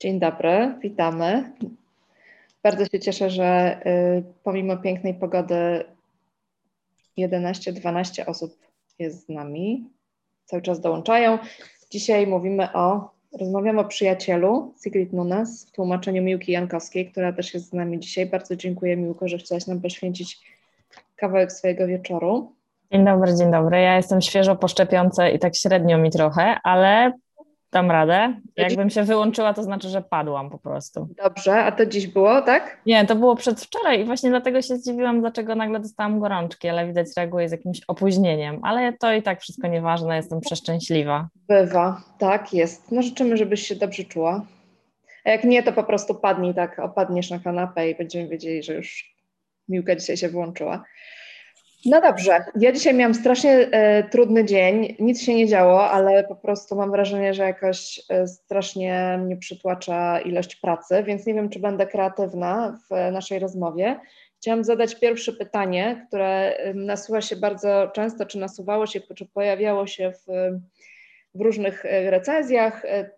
Dzień 0.00 0.20
dobry, 0.20 0.74
witamy. 0.82 1.52
Bardzo 2.62 2.84
się 2.84 3.00
cieszę, 3.00 3.30
że 3.30 3.80
y, 3.86 4.22
pomimo 4.44 4.76
pięknej 4.76 5.14
pogody 5.14 5.84
11-12 7.18 8.22
osób 8.26 8.56
jest 8.98 9.26
z 9.26 9.28
nami. 9.28 9.90
Cały 10.44 10.62
czas 10.62 10.80
dołączają. 10.80 11.38
Dzisiaj 11.90 12.26
mówimy 12.26 12.72
o, 12.72 13.10
rozmawiamy 13.40 13.80
o 13.80 13.84
przyjacielu 13.84 14.74
Sigrid 14.82 15.12
Nunes 15.12 15.66
w 15.68 15.72
tłumaczeniu 15.72 16.22
Miłki 16.22 16.52
Jankowskiej, 16.52 17.10
która 17.10 17.32
też 17.32 17.54
jest 17.54 17.68
z 17.68 17.72
nami 17.72 18.00
dzisiaj. 18.00 18.26
Bardzo 18.26 18.56
dziękuję 18.56 18.96
Miłko, 18.96 19.28
że 19.28 19.38
chciałaś 19.38 19.66
nam 19.66 19.80
poświęcić 19.80 20.40
kawałek 21.16 21.52
swojego 21.52 21.86
wieczoru. 21.86 22.52
Dzień 22.92 23.04
dobry, 23.04 23.34
dzień 23.34 23.50
dobry. 23.50 23.80
Ja 23.80 23.96
jestem 23.96 24.20
świeżo 24.20 24.56
po 24.56 24.68
szczepionce 24.68 25.32
i 25.32 25.38
tak 25.38 25.56
średnio 25.56 25.98
mi 25.98 26.10
trochę, 26.10 26.56
ale 26.64 27.12
dam 27.72 27.90
radę. 27.90 28.34
Jakbym 28.56 28.90
się 28.90 29.02
wyłączyła, 29.02 29.54
to 29.54 29.62
znaczy, 29.62 29.88
że 29.88 30.02
padłam 30.02 30.50
po 30.50 30.58
prostu. 30.58 31.08
Dobrze, 31.24 31.64
a 31.64 31.72
to 31.72 31.86
dziś 31.86 32.06
było, 32.06 32.42
tak? 32.42 32.80
Nie, 32.86 33.06
to 33.06 33.16
było 33.16 33.36
przedwczoraj 33.36 34.00
i 34.00 34.04
właśnie 34.04 34.30
dlatego 34.30 34.62
się 34.62 34.76
zdziwiłam, 34.76 35.20
dlaczego 35.20 35.54
nagle 35.54 35.80
dostałam 35.80 36.20
gorączki, 36.20 36.68
ale 36.68 36.86
widać 36.86 37.06
reaguję 37.16 37.48
z 37.48 37.52
jakimś 37.52 37.80
opóźnieniem, 37.88 38.60
ale 38.62 38.92
to 38.92 39.12
i 39.12 39.22
tak 39.22 39.40
wszystko 39.40 39.68
nieważne, 39.68 40.16
jestem 40.16 40.40
przeszczęśliwa. 40.40 41.28
Bywa, 41.48 42.02
tak 42.18 42.54
jest. 42.54 42.92
No 42.92 43.02
życzymy, 43.02 43.36
żebyś 43.36 43.66
się 43.66 43.76
dobrze 43.76 44.04
czuła. 44.04 44.46
A 45.24 45.30
jak 45.30 45.44
nie, 45.44 45.62
to 45.62 45.72
po 45.72 45.84
prostu 45.84 46.14
padnij 46.14 46.54
tak, 46.54 46.78
opadniesz 46.78 47.30
na 47.30 47.38
kanapę 47.38 47.90
i 47.90 47.94
będziemy 47.94 48.28
wiedzieli, 48.28 48.62
że 48.62 48.74
już 48.74 49.14
Miłka 49.68 49.96
dzisiaj 49.96 50.16
się 50.16 50.28
włączyła. 50.28 50.84
No 51.86 52.00
dobrze, 52.00 52.44
ja 52.56 52.72
dzisiaj 52.72 52.94
miałam 52.94 53.14
strasznie 53.14 53.52
e, 53.52 54.04
trudny 54.04 54.44
dzień, 54.44 54.96
nic 54.98 55.22
się 55.22 55.34
nie 55.34 55.46
działo, 55.46 55.90
ale 55.90 56.24
po 56.24 56.36
prostu 56.36 56.76
mam 56.76 56.90
wrażenie, 56.90 57.34
że 57.34 57.42
jakoś 57.42 58.00
e, 58.08 58.26
strasznie 58.26 59.18
mnie 59.24 59.36
przytłacza 59.36 60.20
ilość 60.20 60.56
pracy, 60.56 61.02
więc 61.02 61.26
nie 61.26 61.34
wiem, 61.34 61.48
czy 61.48 61.58
będę 61.58 61.86
kreatywna 61.86 62.78
w 62.90 63.12
naszej 63.12 63.38
rozmowie. 63.38 64.00
Chciałam 64.40 64.64
zadać 64.64 65.00
pierwsze 65.00 65.32
pytanie, 65.32 66.06
które 66.08 66.56
e, 66.56 66.74
nasuwa 66.74 67.20
się 67.20 67.36
bardzo 67.36 67.90
często, 67.94 68.26
czy 68.26 68.38
nasuwało 68.38 68.86
się, 68.86 69.00
czy 69.00 69.26
pojawiało 69.26 69.86
się 69.86 70.12
w, 70.12 70.26
w 71.34 71.40
różnych 71.40 71.84
e, 71.84 72.10
recenzjach, 72.10 72.84
e, 72.84 73.10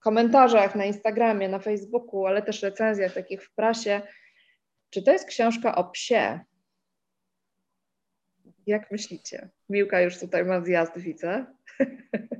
komentarzach 0.00 0.74
na 0.74 0.84
Instagramie, 0.84 1.48
na 1.48 1.58
Facebooku, 1.58 2.26
ale 2.26 2.42
też 2.42 2.62
recenzjach 2.62 3.14
takich 3.14 3.44
w 3.44 3.54
prasie. 3.54 4.00
Czy 4.90 5.02
to 5.02 5.12
jest 5.12 5.28
książka 5.28 5.74
o 5.74 5.84
psie? 5.84 6.40
Jak 8.68 8.90
myślicie? 8.90 9.48
Miłka 9.68 10.00
już 10.00 10.18
tutaj 10.18 10.44
ma 10.44 10.60
zjazd, 10.60 10.98
widzę. 10.98 11.46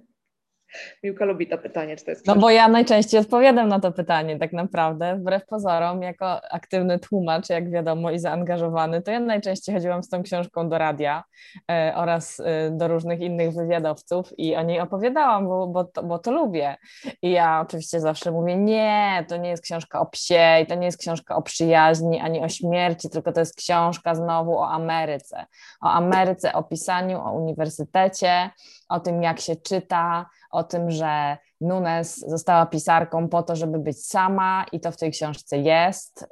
Miłka 1.03 1.25
lubi 1.25 1.47
to 1.47 1.59
pytanie, 1.59 1.97
czy 1.97 2.05
to 2.05 2.11
jest 2.11 2.27
No 2.27 2.37
bo 2.37 2.51
ja 2.51 2.69
najczęściej 2.69 3.21
odpowiadam 3.21 3.69
na 3.69 3.81
to 3.81 3.93
pytanie 3.93 4.39
tak 4.39 4.53
naprawdę, 4.53 5.17
wbrew 5.17 5.47
pozorom, 5.47 6.03
jako 6.03 6.41
aktywny 6.51 6.99
tłumacz, 6.99 7.49
jak 7.51 7.71
wiadomo, 7.71 8.11
i 8.11 8.19
zaangażowany, 8.19 9.03
to 9.03 9.11
ja 9.11 9.21
najczęściej 9.21 9.75
chodziłam 9.75 10.03
z 10.03 10.09
tą 10.09 10.23
książką 10.23 10.69
do 10.69 10.79
radia 10.79 11.25
e, 11.71 11.93
oraz 11.97 12.41
e, 12.41 12.71
do 12.71 12.89
różnych 12.89 13.21
innych 13.21 13.55
wywiadowców 13.55 14.39
i 14.39 14.57
o 14.57 14.63
niej 14.63 14.81
opowiadałam, 14.81 15.49
bo, 15.49 15.67
bo, 15.67 15.85
to, 15.85 16.03
bo 16.03 16.19
to 16.19 16.31
lubię. 16.31 16.77
I 17.23 17.31
ja 17.31 17.61
oczywiście 17.67 18.01
zawsze 18.01 18.31
mówię, 18.31 18.57
nie, 18.57 19.25
to 19.29 19.37
nie 19.37 19.51
jest 19.51 19.63
książka 19.63 20.01
o 20.01 20.07
psie 20.07 20.61
i 20.63 20.67
to 20.67 20.75
nie 20.75 20.87
jest 20.87 20.99
książka 20.99 21.37
o 21.37 21.43
przyjaźni, 21.43 22.21
ani 22.21 22.41
o 22.41 22.49
śmierci, 22.49 23.11
tylko 23.11 23.33
to 23.33 23.41
jest 23.41 23.57
książka 23.57 24.15
znowu 24.15 24.59
o 24.59 24.71
Ameryce. 24.71 25.47
O 25.81 25.91
Ameryce, 25.91 26.53
o 26.53 26.63
pisaniu, 26.63 27.21
o 27.21 27.33
uniwersytecie, 27.33 28.51
o 28.89 29.01
tym, 29.01 29.23
jak 29.23 29.41
się 29.41 29.57
czyta, 29.57 30.27
o 30.51 30.65
tym, 30.65 30.91
że 30.91 31.37
Nunes 31.61 32.19
została 32.19 32.67
pisarką 32.67 33.29
po 33.29 33.43
to, 33.43 33.57
żeby 33.57 33.79
być 33.79 34.07
sama 34.07 34.67
i 34.73 34.81
to 34.81 34.93
w 34.93 34.97
tej 34.97 35.11
książce 35.11 35.59
jest. 35.59 36.29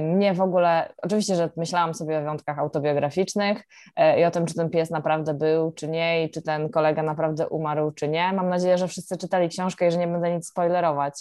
Mnie 0.00 0.34
w 0.34 0.40
ogóle, 0.40 0.92
oczywiście, 1.02 1.34
że 1.34 1.50
myślałam 1.56 1.94
sobie 1.94 2.18
o 2.18 2.20
wyjątkach 2.20 2.58
autobiograficznych 2.58 3.58
y, 3.88 4.20
i 4.20 4.24
o 4.24 4.30
tym, 4.30 4.46
czy 4.46 4.54
ten 4.54 4.70
pies 4.70 4.90
naprawdę 4.90 5.34
był, 5.34 5.72
czy 5.72 5.88
nie, 5.88 6.24
i 6.24 6.30
czy 6.30 6.42
ten 6.42 6.68
kolega 6.68 7.02
naprawdę 7.02 7.48
umarł, 7.48 7.92
czy 7.92 8.08
nie. 8.08 8.32
Mam 8.32 8.48
nadzieję, 8.48 8.78
że 8.78 8.88
wszyscy 8.88 9.18
czytali 9.18 9.48
książkę 9.48 9.88
i 9.88 9.90
że 9.90 9.98
nie 9.98 10.08
będę 10.08 10.34
nic 10.34 10.48
spoilerować, 10.48 11.14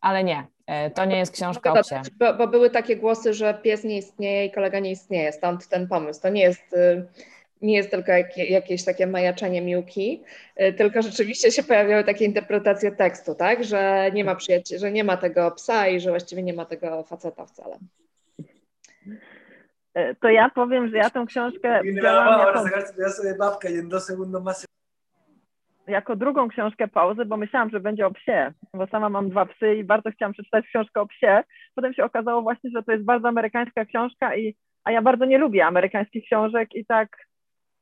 ale 0.00 0.24
nie, 0.24 0.46
y, 0.86 0.90
to 0.90 1.04
nie 1.04 1.18
jest 1.18 1.32
książka 1.32 1.72
o 1.72 1.82
psie. 1.82 2.00
Bo, 2.18 2.34
bo 2.34 2.48
były 2.48 2.70
takie 2.70 2.96
głosy, 2.96 3.34
że 3.34 3.54
pies 3.54 3.84
nie 3.84 3.96
istnieje 3.96 4.44
i 4.44 4.50
kolega 4.50 4.78
nie 4.78 4.90
istnieje, 4.90 5.32
stąd 5.32 5.68
ten 5.68 5.88
pomysł. 5.88 6.22
To 6.22 6.28
nie 6.28 6.42
jest 6.42 6.72
y, 6.72 7.06
nie 7.62 7.76
jest 7.76 7.90
tylko 7.90 8.12
jakieś 8.36 8.84
takie 8.84 9.06
majaczenie 9.06 9.62
miłki, 9.62 10.24
y, 10.60 10.72
tylko 10.72 11.02
rzeczywiście 11.02 11.50
się 11.50 11.62
pojawiały 11.62 12.04
takie 12.04 12.24
interpretacje 12.24 12.92
tekstu, 12.92 13.34
tak, 13.34 13.64
że 13.64 14.10
nie 14.14 14.24
ma 14.24 14.34
przyjaciela, 14.34 14.80
że 14.80 14.92
nie 14.92 15.04
ma 15.04 15.16
tego 15.16 15.50
psa 15.50 15.88
i 15.88 16.00
że 16.00 16.10
właściwie 16.10 16.42
nie 16.42 16.52
ma 16.52 16.64
tego 16.64 17.02
faceta 17.02 17.46
wcale. 17.46 17.78
E, 19.94 20.14
to 20.14 20.28
ja 20.28 20.50
powiem, 20.54 20.88
że 20.88 20.96
ja 20.96 21.10
tę 21.10 21.24
książkę 21.28 21.80
wzięłam 21.82 22.38
jako, 22.38 22.64
jako 25.86 26.16
drugą 26.16 26.48
książkę 26.48 26.88
pauzy, 26.88 27.24
bo 27.24 27.36
myślałam, 27.36 27.70
że 27.70 27.80
będzie 27.80 28.06
o 28.06 28.10
psie, 28.10 28.52
bo 28.74 28.86
sama 28.86 29.08
mam 29.08 29.30
dwa 29.30 29.46
psy 29.46 29.74
i 29.74 29.84
bardzo 29.84 30.10
chciałam 30.10 30.32
przeczytać 30.32 30.64
książkę 30.66 31.00
o 31.00 31.06
psie. 31.06 31.42
Potem 31.74 31.94
się 31.94 32.04
okazało 32.04 32.42
właśnie, 32.42 32.70
że 32.70 32.82
to 32.82 32.92
jest 32.92 33.04
bardzo 33.04 33.28
amerykańska 33.28 33.84
książka 33.84 34.36
i 34.36 34.56
a 34.84 34.92
ja 34.92 35.02
bardzo 35.02 35.24
nie 35.24 35.38
lubię 35.38 35.66
amerykańskich 35.66 36.24
książek 36.24 36.74
i 36.74 36.86
tak 36.86 37.08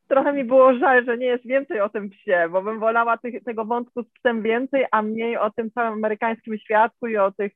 trochę 0.09 0.33
mi 0.33 0.45
było 0.45 0.79
żal, 0.79 1.05
że 1.05 1.19
nie 1.19 1.27
jest 1.27 1.47
więcej 1.47 1.81
o 1.81 1.89
tym 1.89 2.11
psie, 2.11 2.49
bo 2.51 2.63
bym 2.63 2.81
wolała 2.81 3.19
tych, 3.19 3.45
tego 3.45 3.65
wątku 3.65 4.03
z 4.03 4.11
psem 4.11 4.43
więcej, 4.43 4.87
a 4.91 5.03
mniej 5.03 5.37
o 5.37 5.51
tym 5.51 5.71
całym 5.71 5.93
amerykańskim 5.93 6.59
świadku 6.59 7.07
i 7.07 7.17
o 7.17 7.33
tych 7.33 7.53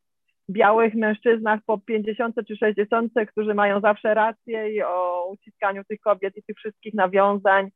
białych 0.51 0.95
mężczyznach 0.95 1.61
po 1.67 1.79
50 1.79 2.37
czy 2.49 2.57
60, 2.57 3.13
którzy 3.29 3.55
mają 3.55 3.81
zawsze 3.81 4.15
rację 4.15 4.71
i 4.71 4.83
o 4.83 5.27
uciskaniu 5.31 5.85
tych 5.85 6.01
kobiet 6.01 6.37
i 6.37 6.43
tych 6.43 6.57
wszystkich 6.57 6.95
nawiązań. 6.95 7.71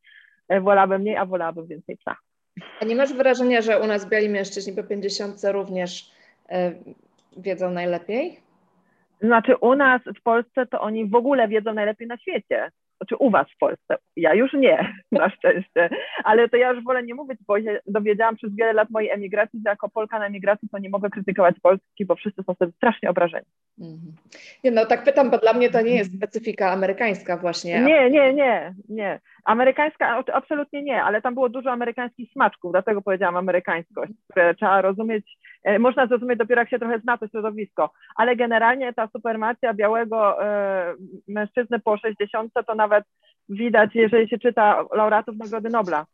E, 0.48 0.60
wolałabym 0.60 1.00
mniej, 1.00 1.16
a 1.16 1.26
wolałabym 1.26 1.66
więcej 1.66 1.97
psa. 1.97 2.16
A 2.81 2.84
nie 2.84 2.97
masz 2.97 3.12
wrażenia, 3.12 3.62
że 3.62 3.81
u 3.81 3.87
nas 3.87 4.08
biali 4.08 4.28
mężczyźni 4.28 4.72
po 4.72 4.82
50 4.82 5.37
również 5.53 6.10
y, 6.50 6.54
wiedzą 7.37 7.70
najlepiej? 7.70 8.41
Znaczy 9.20 9.56
u 9.56 9.75
nas 9.75 10.03
w 10.19 10.22
Polsce 10.22 10.66
to 10.66 10.81
oni 10.81 11.10
w 11.10 11.14
ogóle 11.14 11.48
wiedzą 11.48 11.75
najlepiej 11.75 12.08
na 12.08 12.16
świecie 12.19 12.70
znaczy 12.97 13.17
u 13.17 13.31
was 13.31 13.47
w 13.51 13.59
Polsce. 13.59 13.97
Ja 14.17 14.34
już 14.34 14.53
nie, 14.53 14.93
na 15.12 15.31
szczęście, 15.31 15.89
ale 16.25 16.49
to 16.49 16.57
ja 16.57 16.73
już 16.73 16.84
wolę 16.84 17.03
nie 17.03 17.15
mówić, 17.15 17.39
bo 17.47 17.61
się 17.61 17.81
dowiedziałam 17.87 18.37
przez 18.37 18.57
wiele 18.57 18.73
lat 18.73 18.91
mojej 18.91 19.11
emigracji, 19.11 19.61
że 19.65 19.71
jako 19.71 19.89
Polka 19.89 20.19
na 20.19 20.27
emigracji 20.27 20.69
to 20.69 20.79
nie 20.79 20.91
mogę 20.91 21.11
krytykować 21.11 21.56
Polski, 21.62 22.05
bo 22.06 22.15
wszyscy 22.15 22.43
są 22.43 22.55
sobie 22.55 22.73
strasznie 22.73 23.11
obrażeni. 23.11 23.47
Mhm. 23.79 24.12
Nie, 24.65 24.71
no 24.71 24.87
tak 24.87 25.05
pytam, 25.05 25.31
bo 25.31 25.39
dla 25.39 25.53
mnie 25.53 25.71
to 25.71 25.81
nie 25.81 25.97
jest 25.97 26.17
specyfika 26.17 26.71
amerykańska 26.71 27.37
właśnie. 27.37 27.81
Nie, 27.81 28.11
nie, 28.11 28.35
nie, 28.35 28.75
nie. 28.89 29.21
Amerykańska 29.45 30.23
absolutnie 30.33 30.83
nie, 30.83 31.03
ale 31.03 31.23
tam 31.23 31.35
było 31.35 31.49
dużo 31.49 31.71
amerykańskich 31.71 32.33
smaczków, 32.33 32.73
dlatego 32.73 33.03
powiedziałam 33.03 33.37
amerykańskość, 33.37 34.12
które 34.31 34.55
trzeba 34.55 34.81
rozumieć, 34.81 35.39
można 35.78 36.06
zrozumieć 36.06 36.38
dopiero 36.38 36.60
jak 36.60 36.71
się 36.71 36.78
trochę 36.78 37.00
zna 37.00 37.19
to 37.19 37.28
środowisko, 37.28 37.91
ale 38.16 38.37
generalnie 38.37 38.93
ta 38.93 39.09
supermacja 39.09 39.75
białego 39.75 40.44
e, 40.44 40.94
mężczyzny 41.28 41.78
po 41.81 41.97
60 41.97 42.53
to 42.66 42.75
nawet 42.75 43.04
widać, 43.49 43.91
jeżeli 43.94 44.28
się 44.28 44.38
czyta 44.38 44.84
laureatów 44.93 45.37
Nagrody 45.37 45.71
Nobla. 45.71 46.06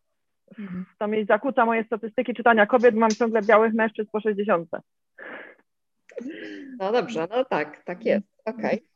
Mhm. 0.59 0.85
To 0.99 1.09
mi 1.09 1.25
zakłóca 1.25 1.67
moje 1.67 1.85
statystyki 1.85 2.35
czytania 2.35 2.67
kobiet, 2.67 2.95
mam 2.95 3.11
ciągle 3.11 3.43
białych 3.43 3.75
mężczyzn 3.75 4.11
po 4.13 4.21
60. 4.21 4.69
No 6.79 6.93
dobrze, 6.93 7.27
no 7.31 7.45
tak, 7.45 7.85
tak 7.85 8.05
jest, 8.05 8.27
okej. 8.45 8.65
Okay. 8.65 8.93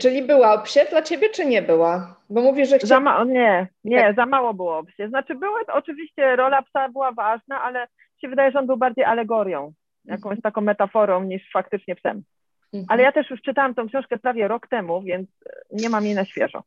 Czyli 0.00 0.22
była 0.22 0.58
psie 0.58 0.80
dla 0.90 1.02
ciebie, 1.02 1.28
czy 1.28 1.46
nie 1.46 1.62
była? 1.62 2.20
Bo 2.30 2.42
mówisz, 2.42 2.68
że 2.82 3.00
ma- 3.00 3.24
Nie, 3.24 3.68
nie, 3.84 4.00
tak. 4.00 4.16
za 4.16 4.26
mało 4.26 4.54
było 4.54 4.84
psie. 4.84 5.08
Znaczy 5.08 5.34
były, 5.34 5.60
oczywiście 5.66 6.36
rola 6.36 6.62
psa 6.62 6.88
była 6.88 7.12
ważna, 7.12 7.62
ale 7.62 7.86
się 8.20 8.28
wydaje, 8.28 8.50
że 8.50 8.58
on 8.58 8.66
był 8.66 8.76
bardziej 8.76 9.04
alegorią, 9.04 9.72
jakąś 10.04 10.32
mhm. 10.32 10.42
taką 10.42 10.60
metaforą 10.60 11.24
niż 11.24 11.50
faktycznie 11.52 11.96
psem. 11.96 12.22
Mhm. 12.72 12.86
Ale 12.88 13.02
ja 13.02 13.12
też 13.12 13.30
już 13.30 13.42
czytałam 13.42 13.74
tą 13.74 13.88
książkę 13.88 14.18
prawie 14.18 14.48
rok 14.48 14.68
temu, 14.68 15.02
więc 15.02 15.28
nie 15.72 15.88
mam 15.88 16.04
jej 16.04 16.14
na 16.14 16.24
świeżo. 16.24 16.62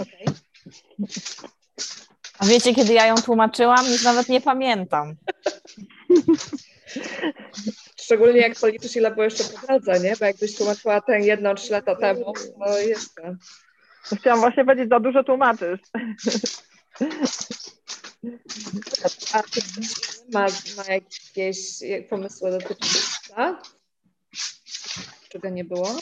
Okay. 0.00 0.34
A 2.38 2.46
wiecie, 2.46 2.74
kiedy 2.74 2.92
ja 2.92 3.06
ją 3.06 3.14
tłumaczyłam? 3.14 3.86
Już 3.86 4.04
nawet 4.04 4.28
nie 4.28 4.40
pamiętam. 4.40 5.14
Szczególnie 8.00 8.40
jak 8.40 8.58
policzysz, 8.60 8.96
ile 8.96 9.10
było 9.10 9.24
jeszcze 9.24 9.44
po 9.44 9.66
drodze, 9.66 10.00
nie? 10.00 10.16
Bo 10.20 10.24
jakbyś 10.24 10.56
tłumaczyła 10.56 11.00
tę 11.00 11.20
jedną 11.20 11.54
trzy 11.54 11.72
lata 11.72 11.96
temu, 11.96 12.32
to 12.64 12.78
jeszcze. 12.78 13.36
Chciałam 14.16 14.40
właśnie 14.40 14.64
powiedzieć, 14.64 14.88
za 14.88 15.00
dużo 15.00 15.24
tłumaczysz. 15.24 15.80
Ma, 20.32 20.46
ma 20.76 20.84
jakieś 20.88 21.58
pomysły 22.10 22.50
dotyczące 22.50 23.56
Czego 25.28 25.48
nie 25.48 25.64
było? 25.64 25.98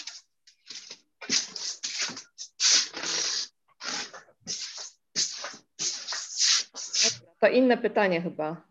To 7.41 7.49
inne 7.49 7.79
pytanie 7.79 8.23
chyba. 8.23 8.63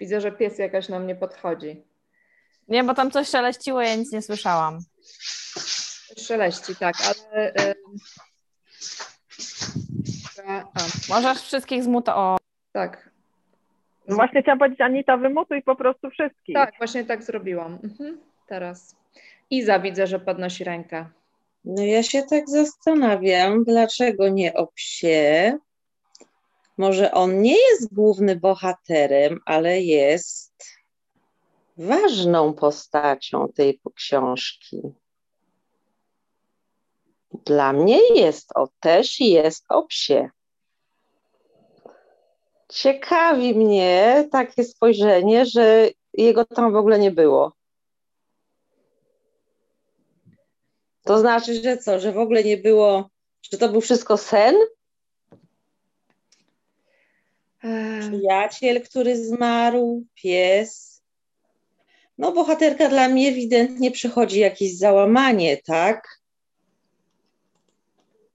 Widzę, 0.00 0.20
że 0.20 0.32
pies 0.32 0.58
jakaś 0.58 0.88
na 0.88 0.98
mnie 0.98 1.14
podchodzi. 1.14 1.84
Nie, 2.68 2.84
bo 2.84 2.94
tam 2.94 3.10
coś 3.10 3.28
szeleściło, 3.28 3.82
ja 3.82 3.94
nic 3.94 4.12
nie 4.12 4.22
słyszałam. 4.22 4.78
Szeleści, 6.18 6.76
tak, 6.76 6.94
ale... 7.00 7.54
Y, 7.54 7.74
a. 10.46 10.64
Możesz 11.08 11.42
wszystkich 11.42 11.84
zmutować. 11.84 12.45
Tak. 12.76 13.10
No 14.08 14.16
właśnie 14.16 14.42
chciałam 14.42 14.58
powiedzieć, 14.58 14.80
Anita, 14.80 15.16
wymutuj 15.16 15.62
po 15.62 15.76
prostu 15.76 16.10
wszystkich. 16.10 16.54
Tak, 16.54 16.74
właśnie 16.78 17.04
tak 17.04 17.22
zrobiłam. 17.22 17.78
Mhm. 17.84 18.20
Teraz. 18.46 18.96
Iza 19.50 19.78
widzę, 19.78 20.06
że 20.06 20.20
podnosi 20.20 20.64
rękę. 20.64 21.06
No 21.64 21.82
ja 21.82 22.02
się 22.02 22.22
tak 22.22 22.48
zastanawiam, 22.48 23.64
dlaczego 23.64 24.28
nie 24.28 24.54
o 24.54 24.66
psie. 24.66 25.58
Może 26.78 27.12
on 27.12 27.42
nie 27.42 27.56
jest 27.70 27.94
głównym 27.94 28.40
bohaterem, 28.40 29.40
ale 29.46 29.80
jest 29.80 30.64
ważną 31.76 32.54
postacią 32.54 33.48
tej 33.48 33.80
książki. 33.94 34.82
Dla 37.46 37.72
mnie 37.72 37.98
jest 38.14 38.56
o 38.56 38.68
też 38.80 39.20
jest 39.20 39.64
o 39.68 39.82
psie. 39.82 40.30
Ciekawi 42.68 43.54
mnie 43.54 44.28
takie 44.32 44.64
spojrzenie, 44.64 45.46
że 45.46 45.88
jego 46.12 46.44
tam 46.44 46.72
w 46.72 46.76
ogóle 46.76 46.98
nie 46.98 47.10
było. 47.10 47.52
To 51.04 51.18
znaczy, 51.18 51.62
że 51.62 51.78
co, 51.78 52.00
że 52.00 52.12
w 52.12 52.18
ogóle 52.18 52.44
nie 52.44 52.56
było, 52.56 53.10
że 53.50 53.58
to 53.58 53.68
był 53.68 53.80
wszystko 53.80 54.16
sen? 54.16 54.54
Przyjaciel, 58.00 58.82
który 58.82 59.24
zmarł, 59.26 60.04
pies. 60.14 61.02
No, 62.18 62.32
bohaterka 62.32 62.88
dla 62.88 63.08
mnie 63.08 63.28
ewidentnie 63.28 63.90
przychodzi 63.90 64.40
jakieś 64.40 64.78
załamanie, 64.78 65.56
tak? 65.56 66.20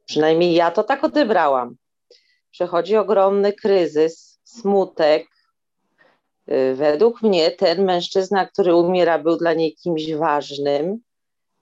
Przynajmniej 0.06 0.54
ja 0.54 0.72
to 0.72 0.84
tak 0.84 1.04
odebrałam. 1.04 1.76
Przechodzi 2.52 2.98
ogromny 2.98 3.54
kryzys, 3.54 4.40
smutek. 4.44 5.28
Y, 6.52 6.76
według 6.76 7.22
mnie 7.22 7.52
ten 7.52 7.86
mężczyzna, 7.86 8.46
który 8.46 8.76
umiera, 8.76 9.20
był 9.20 9.38
dla 9.38 9.54
niej 9.54 9.76
kimś 9.76 10.14
ważnym 10.14 11.00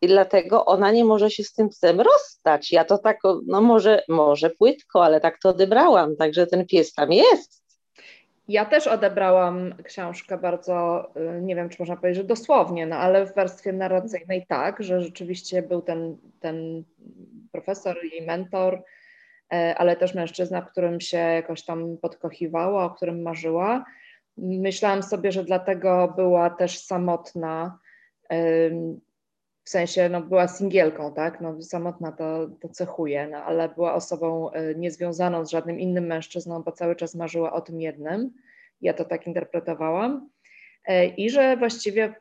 i 0.01 0.07
dlatego 0.07 0.65
ona 0.65 0.91
nie 0.91 1.05
może 1.05 1.31
się 1.31 1.43
z 1.43 1.53
tym 1.53 1.69
psem 1.69 2.01
rozstać. 2.01 2.71
Ja 2.71 2.85
to 2.85 2.97
tak, 2.97 3.19
no 3.47 3.61
może, 3.61 4.03
może 4.07 4.49
płytko, 4.49 5.05
ale 5.05 5.21
tak 5.21 5.39
to 5.43 5.49
odebrałam, 5.49 6.15
także 6.15 6.47
ten 6.47 6.65
pies 6.67 6.93
tam 6.93 7.11
jest. 7.11 7.63
Ja 8.47 8.65
też 8.65 8.87
odebrałam 8.87 9.73
książkę 9.83 10.37
bardzo, 10.37 11.07
y, 11.37 11.41
nie 11.41 11.55
wiem, 11.55 11.69
czy 11.69 11.77
można 11.79 11.97
powiedzieć, 11.97 12.17
że 12.17 12.27
dosłownie, 12.27 12.87
no 12.87 12.95
ale 12.95 13.25
w 13.25 13.35
warstwie 13.35 13.73
narracyjnej 13.73 14.45
tak, 14.47 14.83
że 14.83 15.01
rzeczywiście 15.01 15.61
był 15.61 15.81
ten, 15.81 16.17
ten 16.39 16.83
profesor, 17.51 17.97
jej 18.03 18.25
mentor, 18.25 18.83
ale 19.49 19.95
też 19.95 20.15
mężczyzna, 20.15 20.61
którym 20.61 21.01
się 21.01 21.17
jakoś 21.17 21.65
tam 21.65 21.97
podkochiwała, 21.97 22.85
o 22.85 22.89
którym 22.89 23.21
marzyła. 23.21 23.85
Myślałam 24.37 25.03
sobie, 25.03 25.31
że 25.31 25.43
dlatego 25.43 26.13
była 26.15 26.49
też 26.49 26.79
samotna, 26.79 27.79
w 29.69 29.71
sensie 29.71 30.09
no, 30.09 30.21
była 30.21 30.47
singielką, 30.47 31.13
tak? 31.13 31.41
No, 31.41 31.61
samotna 31.61 32.11
to, 32.11 32.47
to 32.61 32.69
cechuje, 32.69 33.27
no, 33.27 33.37
ale 33.37 33.69
była 33.69 33.93
osobą 33.93 34.51
e, 34.51 34.75
niezwiązaną 34.75 35.45
z 35.45 35.49
żadnym 35.49 35.79
innym 35.79 36.05
mężczyzną, 36.05 36.63
bo 36.63 36.71
cały 36.71 36.95
czas 36.95 37.15
marzyła 37.15 37.53
o 37.53 37.61
tym 37.61 37.81
jednym. 37.81 38.33
Ja 38.81 38.93
to 38.93 39.05
tak 39.05 39.27
interpretowałam. 39.27 40.29
E, 40.85 41.05
I 41.05 41.29
że 41.29 41.57
właściwie 41.57 42.13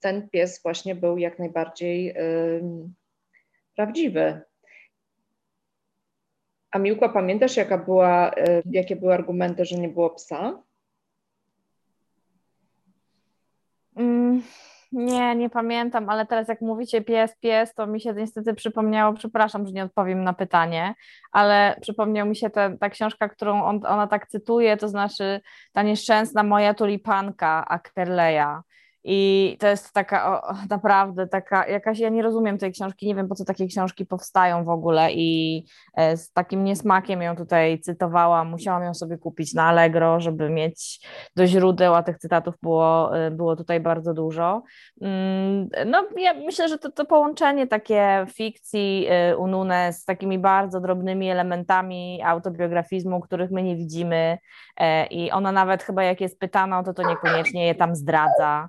ten 0.00 0.28
pies 0.28 0.62
właśnie 0.62 0.94
był 0.94 1.18
jak 1.18 1.38
najbardziej 1.38 2.14
prawdziwy. 3.76 4.40
A 6.70 6.78
Miłka, 6.78 7.08
pamiętasz, 7.08 7.56
jaka 7.56 7.78
była, 7.78 8.30
y, 8.30 8.62
jakie 8.70 8.96
były 8.96 9.14
argumenty, 9.14 9.64
że 9.64 9.76
nie 9.76 9.88
było 9.88 10.10
psa? 10.10 10.62
Mm, 13.96 14.42
nie, 14.92 15.36
nie 15.36 15.50
pamiętam, 15.50 16.08
ale 16.08 16.26
teraz 16.26 16.48
jak 16.48 16.60
mówicie 16.60 17.02
pies, 17.02 17.36
pies, 17.40 17.74
to 17.74 17.86
mi 17.86 18.00
się 18.00 18.14
niestety 18.14 18.54
przypomniało, 18.54 19.14
przepraszam, 19.14 19.66
że 19.66 19.72
nie 19.72 19.84
odpowiem 19.84 20.24
na 20.24 20.32
pytanie, 20.32 20.94
ale 21.32 21.76
przypomniał 21.80 22.26
mi 22.26 22.36
się 22.36 22.50
ta, 22.50 22.76
ta 22.76 22.90
książka, 22.90 23.28
którą 23.28 23.64
on, 23.64 23.86
ona 23.86 24.06
tak 24.06 24.28
cytuje, 24.28 24.76
to 24.76 24.88
znaczy 24.88 25.40
ta 25.72 25.82
nieszczęsna 25.82 26.42
moja 26.42 26.74
tulipanka 26.74 27.64
Ackerleya. 27.68 28.62
I 29.04 29.56
to 29.60 29.66
jest 29.66 29.92
taka 29.92 30.42
o, 30.42 30.54
naprawdę 30.70 31.26
taka 31.26 31.66
jakaś, 31.66 31.98
ja 31.98 32.08
nie 32.08 32.22
rozumiem 32.22 32.58
tej 32.58 32.72
książki, 32.72 33.06
nie 33.06 33.14
wiem 33.14 33.28
po 33.28 33.34
co 33.34 33.44
takie 33.44 33.66
książki 33.66 34.06
powstają 34.06 34.64
w 34.64 34.68
ogóle 34.68 35.12
i 35.12 35.64
e, 35.94 36.16
z 36.16 36.32
takim 36.32 36.64
niesmakiem 36.64 37.22
ją 37.22 37.36
tutaj 37.36 37.80
cytowałam, 37.80 38.50
musiałam 38.50 38.82
ją 38.82 38.94
sobie 38.94 39.18
kupić 39.18 39.54
na 39.54 39.64
Allegro, 39.64 40.20
żeby 40.20 40.50
mieć 40.50 41.06
do 41.36 41.46
źródeł, 41.46 41.94
a 41.94 42.02
tych 42.02 42.18
cytatów 42.18 42.54
było, 42.62 43.18
e, 43.18 43.30
było 43.30 43.56
tutaj 43.56 43.80
bardzo 43.80 44.14
dużo. 44.14 44.62
Mm, 45.00 45.68
no 45.86 46.08
ja 46.16 46.34
myślę, 46.34 46.68
że 46.68 46.78
to, 46.78 46.92
to 46.92 47.04
połączenie 47.04 47.66
takie 47.66 48.26
fikcji 48.34 49.06
e, 49.08 49.36
Unune 49.36 49.92
z 49.92 50.04
takimi 50.04 50.38
bardzo 50.38 50.80
drobnymi 50.80 51.30
elementami 51.30 52.22
autobiografizmu, 52.24 53.20
których 53.20 53.50
my 53.50 53.62
nie 53.62 53.76
widzimy 53.76 54.38
i 55.10 55.30
ona 55.30 55.52
nawet 55.52 55.82
chyba 55.82 56.04
jak 56.04 56.20
jest 56.20 56.40
pytana, 56.40 56.82
to 56.82 56.94
to 56.94 57.08
niekoniecznie 57.08 57.66
je 57.66 57.74
tam 57.74 57.96
zdradza. 57.96 58.68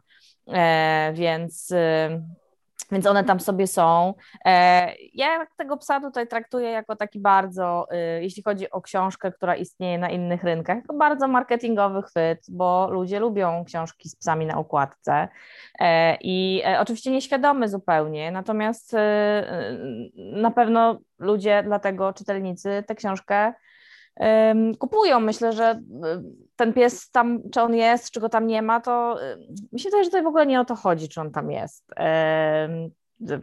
E, 0.54 1.12
więc 1.14 1.72
y, 1.72 2.22
więc 2.92 3.06
one 3.06 3.24
tam 3.24 3.40
sobie 3.40 3.68
są. 3.68 4.14
E, 4.46 4.94
ja 5.14 5.46
tego 5.58 5.78
psa 5.78 6.02
tutaj 6.02 6.28
traktuję 6.28 6.70
jako 6.70 6.96
taki 6.96 7.20
bardzo, 7.20 7.88
y, 8.18 8.24
jeśli 8.24 8.44
chodzi 8.44 8.72
o 8.72 8.82
książkę, 8.82 9.32
która 9.32 9.56
istnieje 9.56 9.98
na 9.98 10.10
innych 10.10 10.44
rynkach, 10.44 10.78
jako 10.78 10.94
bardzo 10.94 11.28
marketingowy 11.28 12.02
chwyt, 12.02 12.46
bo 12.50 12.90
ludzie 12.92 13.20
lubią 13.20 13.64
książki 13.66 14.10
z 14.10 14.16
psami 14.16 14.46
na 14.46 14.58
okładce 14.58 15.28
e, 15.80 16.18
i 16.22 16.64
oczywiście 16.80 17.12
nieświadomy 17.12 17.70
zupełnie, 17.70 18.32
natomiast 18.32 18.94
y, 18.94 18.98
na 20.16 20.52
pewno 20.52 21.00
ludzie, 21.20 21.64
dlatego 21.64 22.14
czytelnicy 22.14 22.84
tę 22.88 22.96
książkę 22.96 23.54
kupują. 24.80 25.20
Myślę, 25.20 25.54
że 25.54 25.72
y, 25.72 25.80
ten 26.56 26.74
pies 26.74 27.12
tam, 27.12 27.40
czy 27.52 27.62
on 27.62 27.76
jest, 27.76 28.12
czy 28.12 28.20
go 28.20 28.30
tam 28.30 28.48
nie 28.48 28.62
ma, 28.62 28.80
to 28.80 29.24
y, 29.24 29.38
mi 29.72 29.80
się 29.80 29.90
wydaje, 29.90 30.04
że 30.04 30.10
tutaj 30.10 30.24
w 30.24 30.28
ogóle 30.28 30.46
nie 30.46 30.62
o 30.62 30.66
to 30.66 30.76
chodzi, 30.76 31.10
czy 31.10 31.22
on 31.22 31.32
tam 31.32 31.52
jest. 31.52 31.94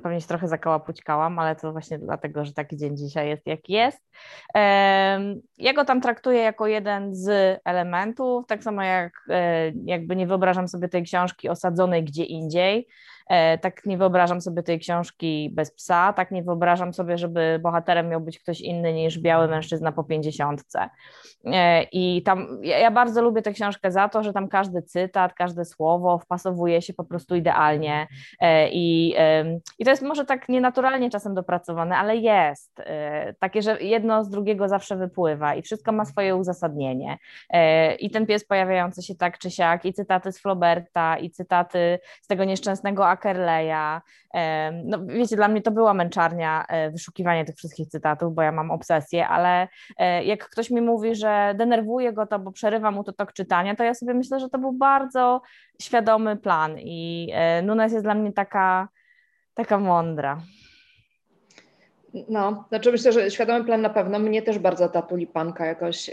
Pewnie 0.02 0.20
się 0.20 0.26
trochę 0.26 0.48
zakołapućkałam, 0.48 1.38
ale 1.38 1.56
to 1.56 1.72
właśnie 1.72 1.98
dlatego, 1.98 2.44
że 2.44 2.52
taki 2.52 2.76
dzień 2.76 2.96
dzisiaj 2.96 3.28
jest, 3.28 3.46
jaki 3.46 3.72
jest. 3.72 3.98
Ja 5.58 5.72
go 5.74 5.84
tam 5.84 6.00
traktuję 6.00 6.40
jako 6.40 6.66
jeden 6.66 7.14
z 7.14 7.60
elementów, 7.64 8.46
tak 8.46 8.62
samo 8.62 8.82
jak 8.82 9.12
e, 9.28 9.72
jakby 9.84 10.16
nie 10.16 10.26
wyobrażam 10.26 10.68
sobie 10.68 10.88
tej 10.88 11.02
książki 11.02 11.48
osadzonej 11.48 12.04
gdzie 12.04 12.24
indziej, 12.24 12.88
tak 13.60 13.86
nie 13.86 13.98
wyobrażam 13.98 14.40
sobie 14.40 14.62
tej 14.62 14.78
książki 14.78 15.50
bez 15.54 15.74
psa, 15.74 16.12
tak 16.12 16.30
nie 16.30 16.42
wyobrażam 16.42 16.94
sobie, 16.94 17.18
żeby 17.18 17.60
bohaterem 17.62 18.08
miał 18.08 18.20
być 18.20 18.38
ktoś 18.38 18.60
inny 18.60 18.92
niż 18.92 19.18
biały 19.18 19.48
mężczyzna 19.48 19.92
po 19.92 20.04
pięćdziesiątce. 20.04 20.88
E, 21.44 21.82
I 21.82 22.22
tam 22.22 22.46
ja 22.62 22.90
bardzo 22.90 23.22
lubię 23.22 23.42
tę 23.42 23.52
książkę 23.52 23.92
za 23.92 24.08
to, 24.08 24.22
że 24.22 24.32
tam 24.32 24.48
każdy 24.48 24.82
cytat, 24.82 25.34
każde 25.34 25.64
słowo 25.64 26.18
wpasowuje 26.18 26.82
się 26.82 26.94
po 26.94 27.04
prostu 27.04 27.34
idealnie 27.36 28.06
e, 28.40 28.68
i, 28.70 29.14
i 29.78 29.84
to 29.84 29.90
jest 29.90 30.02
może 30.02 30.24
tak 30.24 30.48
nienaturalnie 30.48 31.10
czasem 31.10 31.34
dopracowane, 31.34 31.96
ale 31.96 32.16
jest. 32.16 32.82
Takie, 33.38 33.62
że 33.62 33.82
jedno 33.82 34.24
z 34.24 34.28
drugiego 34.28 34.68
zawsze 34.68 34.96
wypływa 34.96 35.54
i 35.54 35.62
wszystko 35.62 35.92
ma 35.92 36.04
swoje 36.04 36.36
uzasadnienie. 36.36 37.18
I 37.98 38.10
ten 38.10 38.26
pies 38.26 38.46
pojawiający 38.46 39.02
się 39.02 39.14
tak 39.14 39.38
czy 39.38 39.50
siak, 39.50 39.84
i 39.84 39.92
cytaty 39.92 40.32
z 40.32 40.40
Floberta, 40.40 41.18
i 41.18 41.30
cytaty 41.30 41.98
z 42.22 42.26
tego 42.26 42.44
nieszczęsnego 42.44 43.06
Ackerleya. 43.16 44.00
No 44.84 45.06
wiecie, 45.06 45.36
dla 45.36 45.48
mnie 45.48 45.62
to 45.62 45.70
była 45.70 45.94
męczarnia 45.94 46.64
e, 46.68 46.90
wyszukiwanie 46.90 47.44
tych 47.44 47.56
wszystkich 47.56 47.88
cytatów, 47.88 48.34
bo 48.34 48.42
ja 48.42 48.52
mam 48.52 48.70
obsesję, 48.70 49.28
ale 49.28 49.68
e, 49.98 50.24
jak 50.24 50.48
ktoś 50.48 50.70
mi 50.70 50.80
mówi, 50.80 51.14
że 51.14 51.54
denerwuje 51.58 52.12
go 52.12 52.26
to, 52.26 52.38
bo 52.38 52.52
przerywa 52.52 52.90
mu 52.90 53.04
to 53.04 53.12
tok 53.12 53.32
czytania, 53.32 53.76
to 53.76 53.84
ja 53.84 53.94
sobie 53.94 54.14
myślę, 54.14 54.40
że 54.40 54.48
to 54.48 54.58
był 54.58 54.72
bardzo 54.72 55.42
świadomy 55.82 56.36
plan 56.36 56.78
i 56.78 57.30
e, 57.34 57.62
Nunes 57.62 57.92
jest 57.92 58.04
dla 58.04 58.14
mnie 58.14 58.32
taka, 58.32 58.88
taka 59.54 59.78
mądra. 59.78 60.40
No, 62.28 62.64
znaczy 62.68 62.92
myślę, 62.92 63.12
że 63.12 63.30
świadomy 63.30 63.64
plan 63.64 63.82
na 63.82 63.90
pewno. 63.90 64.18
Mnie 64.18 64.42
też 64.42 64.58
bardzo 64.58 64.88
ta 64.88 65.02
tulipanka 65.02 65.66
jakoś, 65.66 66.10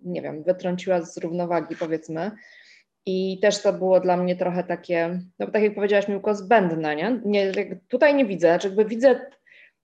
nie 0.00 0.22
wiem, 0.22 0.42
wytrąciła 0.42 1.02
z 1.02 1.18
równowagi, 1.18 1.76
powiedzmy. 1.76 2.30
I 3.06 3.38
też 3.42 3.62
to 3.62 3.72
było 3.72 4.00
dla 4.00 4.16
mnie 4.16 4.36
trochę 4.36 4.64
takie, 4.64 5.20
no 5.38 5.50
tak 5.50 5.62
jak 5.62 5.74
powiedziałaś 5.74 6.08
Miłko, 6.08 6.34
zbędne, 6.34 6.96
nie? 6.96 7.20
nie 7.24 7.52
tutaj 7.88 8.14
nie 8.14 8.24
widzę, 8.24 8.48
znaczy 8.48 8.66
jakby 8.68 8.84
widzę, 8.84 9.20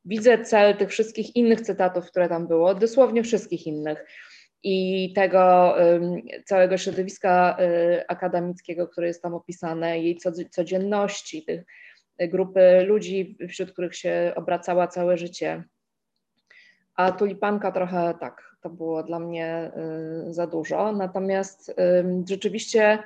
widzę 0.05 0.45
cel 0.45 0.77
tych 0.77 0.91
wszystkich 0.91 1.37
innych 1.37 1.61
cytatów, 1.61 2.07
które 2.07 2.29
tam 2.29 2.47
było, 2.47 2.75
dosłownie 2.75 3.23
wszystkich 3.23 3.67
innych. 3.67 4.07
i 4.63 5.13
tego 5.15 5.75
całego 6.45 6.79
środowiska 6.79 7.57
y, 7.61 8.07
akademickiego, 8.09 8.89
które 8.89 9.07
jest 9.07 9.23
tam 9.23 9.35
opisane, 9.35 9.99
jej 10.01 10.19
codzienności, 10.51 11.45
tych 11.45 11.65
grupy 12.19 12.85
ludzi, 12.87 13.39
wśród 13.49 13.73
których 13.73 13.97
się 13.97 14.33
obracała 14.37 14.89
całe 14.89 15.19
życie. 15.19 15.65
A 16.95 17.13
tulipanka 17.13 17.73
trochę 17.73 18.15
tak, 18.21 18.56
to 18.67 18.71
było 18.71 19.03
dla 19.03 19.19
mnie 19.19 19.71
y, 20.29 20.35
za 20.35 20.47
dużo. 20.47 20.93
Natomiast 20.93 21.75
rzeczywiście 22.29 22.99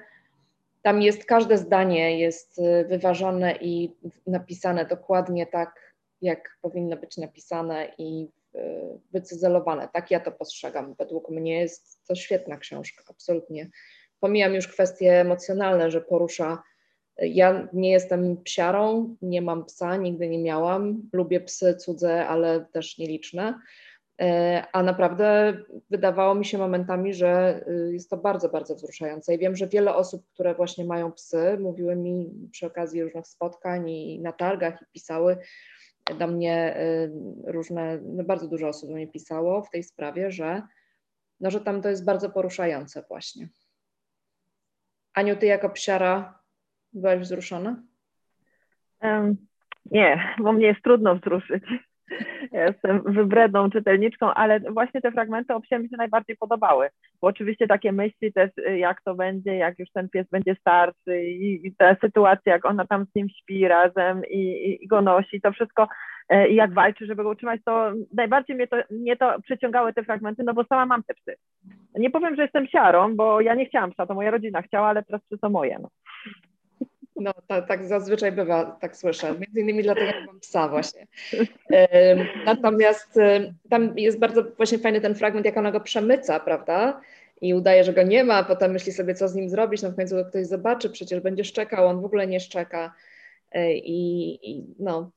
tam 0.83 1.03
jest 1.03 1.25
każde 1.25 1.59
zdanie 1.59 2.19
jest 2.19 2.59
y, 2.59 2.85
wyważone 2.89 3.57
i 3.61 3.93
napisane 4.27 4.85
dokładnie 4.85 5.47
tak, 5.47 5.95
jak 6.23 6.59
powinno 6.63 6.97
być 6.97 7.17
napisane 7.17 7.93
i 7.99 8.29
wycyzelowane. 9.13 9.89
Tak 9.93 10.11
ja 10.11 10.21
to 10.21 10.33
postrzegam. 10.33 10.95
Według 10.99 11.29
mnie 11.29 11.61
jest 11.61 12.07
to 12.07 12.15
świetna 12.15 12.57
książka, 12.57 13.05
absolutnie. 13.09 13.71
Pomijam 14.21 14.55
już 14.55 14.69
kwestie 14.69 15.21
emocjonalne, 15.21 15.91
że 15.91 16.01
porusza. 16.01 16.63
Ja 17.19 17.69
nie 17.73 17.91
jestem 17.91 18.37
psiarą, 18.37 19.17
nie 19.23 19.43
mam 19.43 19.65
psa, 19.65 19.97
nigdy 19.97 20.29
nie 20.29 20.39
miałam. 20.39 21.03
Lubię 21.13 21.41
psy 21.41 21.75
cudze, 21.75 22.27
ale 22.27 22.67
też 22.73 22.99
nieliczne. 22.99 23.55
E, 24.21 24.65
a 24.73 24.83
naprawdę 24.83 25.57
wydawało 25.91 26.35
mi 26.35 26.45
się 26.45 26.59
momentami, 26.59 27.15
że 27.15 27.63
y, 27.69 27.93
jest 27.93 28.11
to 28.11 28.17
bardzo, 28.17 28.49
bardzo 28.49 28.75
wzruszające. 28.75 29.35
I 29.35 29.39
wiem, 29.39 29.57
że 29.57 29.69
wiele 29.69 29.95
osób, 29.95 30.27
które 30.35 30.55
właśnie 30.55 30.85
mają 30.85 31.13
psy, 31.13 31.59
mówiły 31.61 31.97
mi 31.97 32.31
przy 32.53 32.67
okazji 32.67 33.03
różnych 33.03 33.27
spotkań 33.27 33.91
i 33.91 34.21
na 34.21 34.33
targach 34.33 34.83
i 34.83 34.85
pisały, 34.93 35.39
do 36.19 36.27
mnie 36.27 36.77
y, 36.77 37.13
różne, 37.53 37.99
no 38.03 38.25
bardzo 38.25 38.49
dużo 38.49 38.69
osób 38.69 38.89
do 38.89 38.95
mnie 38.95 39.07
pisało 39.09 39.63
w 39.63 39.71
tej 39.71 39.83
sprawie, 39.83 40.31
że, 40.31 40.63
no, 41.41 41.51
że 41.51 41.61
tam 41.61 41.83
to 41.83 41.89
jest 41.89 42.05
bardzo 42.05 42.31
poruszające 42.31 43.05
właśnie. 43.09 43.49
Aniu, 45.15 45.37
ty 45.37 45.47
jako 45.47 45.71
psiara 45.71 46.39
byłaś 46.93 47.21
wzruszona? 47.21 47.83
Um, 49.03 49.37
nie, 49.91 50.35
bo 50.39 50.53
mnie 50.53 50.67
jest 50.67 50.83
trudno 50.83 51.17
wzruszyć. 51.17 51.65
Ja 52.53 52.67
jestem 52.67 53.03
wybredną 53.03 53.71
czytelniczką, 53.71 54.35
ale 54.35 54.61
właśnie 54.61 55.01
te 55.01 55.13
fragmenty 55.13 55.55
o 55.55 55.59
mi 55.59 55.89
się 55.89 55.97
najbardziej 55.97 56.37
podobały, 56.37 56.89
bo 57.21 57.29
oczywiście 57.29 57.67
takie 57.67 57.93
myśli 57.93 58.33
też, 58.33 58.51
y, 58.59 58.79
jak 58.79 59.03
to 59.03 59.15
będzie, 59.15 59.57
jak 59.57 59.79
już 59.79 59.91
ten 59.93 60.09
pies 60.09 60.27
będzie 60.31 60.55
starszy 60.61 61.23
i, 61.23 61.67
i 61.67 61.75
ta 61.77 61.97
sytuacja, 62.01 62.53
jak 62.53 62.65
ona 62.65 62.87
tam 62.87 63.05
z 63.05 63.15
nim 63.15 63.29
śpi 63.29 63.69
razem 63.69 64.23
i, 64.31 64.39
i, 64.39 64.85
i 64.85 64.89
go 64.89 65.03
nosi, 65.03 65.41
to 65.41 65.53
wszystko 65.53 65.89
y, 66.33 66.49
i 66.49 66.55
jak 66.55 66.75
walczy, 66.75 67.07
żeby 67.07 67.23
go 67.23 67.31
utrzymać, 67.31 67.61
to 67.65 67.93
najbardziej 68.15 68.57
mnie 68.57 68.67
to, 68.67 68.77
mnie 68.91 69.17
to 69.17 69.41
przyciągały 69.43 69.93
te 69.93 70.05
fragmenty, 70.05 70.43
no 70.45 70.55
bo 70.55 70.65
sama 70.65 70.87
mam 70.87 71.03
te 71.03 71.15
psy. 71.15 71.35
Nie 71.95 72.11
powiem, 72.11 72.37
że 72.37 72.43
jestem 72.43 72.67
siarą, 72.67 73.17
bo 73.17 73.41
ja 73.41 73.55
nie 73.55 73.67
chciałam 73.67 73.91
psa, 73.91 74.07
to 74.07 74.15
moja 74.15 74.31
rodzina 74.31 74.63
chciała, 74.63 74.89
ale 74.89 75.03
teraz 75.03 75.23
psy 75.23 75.39
to 75.39 75.51
moje. 75.51 75.79
No. 75.83 75.89
No 77.21 77.33
tak, 77.47 77.69
tak 77.69 77.85
zazwyczaj 77.85 78.33
bywa, 78.33 78.79
tak 78.81 78.97
słyszę. 78.97 79.35
Między 79.39 79.61
innymi 79.61 79.83
dlatego, 79.83 80.13
że 80.13 80.27
mam 80.27 80.41
psa 80.41 80.69
właśnie. 80.69 81.07
Natomiast 82.47 83.19
tam 83.71 83.99
jest 83.99 84.19
bardzo 84.19 84.45
właśnie 84.57 84.79
fajny 84.79 85.01
ten 85.01 85.15
fragment, 85.15 85.47
jak 85.47 85.57
ona 85.57 85.73
go 85.73 85.81
przemyca, 85.81 86.41
prawda? 86.41 87.01
I 87.41 87.55
udaje, 87.55 87.85
że 87.85 87.93
go 87.93 88.03
nie 88.03 88.25
ma, 88.25 88.45
potem 88.45 88.73
myśli 88.73 88.93
sobie, 88.93 89.15
co 89.15 89.29
z 89.29 89.35
nim 89.35 89.49
zrobić, 89.49 89.83
no 89.83 89.91
w 89.91 89.97
końcu 89.97 90.17
ktoś 90.29 90.47
zobaczy, 90.47 90.91
przecież 90.91 91.21
będzie 91.21 91.45
szczekał, 91.45 91.87
on 91.87 92.01
w 92.01 92.05
ogóle 92.05 92.27
nie 92.27 92.41
szczeka. 92.41 92.95
E, 93.53 93.75
I, 93.75 94.39
i 94.51 94.65
no, 94.79 95.11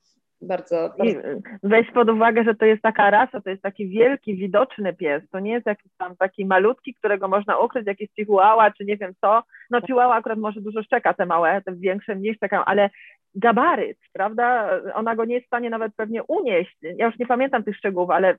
bardzo, 0.48 0.94
bardzo... 0.98 1.20
weź 1.64 1.92
pod 1.92 2.10
uwagę, 2.10 2.44
że 2.44 2.56
to 2.56 2.66
jest 2.66 2.82
taka 2.82 3.10
rasa, 3.10 3.42
to 3.42 3.50
jest 3.50 3.62
taki 3.62 3.88
wielki, 3.90 4.36
widoczny 4.36 4.94
pies. 4.94 5.24
To 5.32 5.40
nie 5.40 5.52
jest 5.52 5.66
jakiś 5.66 5.92
tam 5.98 6.16
taki 6.16 6.46
malutki, 6.46 6.94
którego 6.94 7.28
można 7.28 7.58
ukryć, 7.58 7.88
jakiś 7.88 8.10
chihuahua, 8.16 8.72
czy 8.72 8.86
nie 8.86 8.98
wiem 8.98 9.14
co. 9.22 9.44
No 9.70 9.82
chihuahua 9.82 10.16
akurat 10.16 10.40
może 10.40 10.62
dużo 10.62 10.84
szczeka, 10.84 11.14
te 11.14 11.26
małe, 11.26 11.62
te 11.62 11.76
większe 11.76 12.16
mniej 12.16 12.36
szczekają, 12.36 12.66
ale 12.66 12.90
gabaryt, 13.36 13.98
prawda? 14.14 14.70
Ona 14.94 15.16
go 15.16 15.26
nie 15.26 15.36
jest 15.36 15.46
w 15.46 15.48
stanie 15.48 15.70
nawet 15.70 15.96
pewnie 15.96 16.24
unieść. 16.24 16.78
Ja 16.82 17.06
już 17.06 17.20
nie 17.20 17.28
pamiętam 17.28 17.64
tych 17.64 17.78
szczegółów, 17.78 18.10
ale 18.10 18.36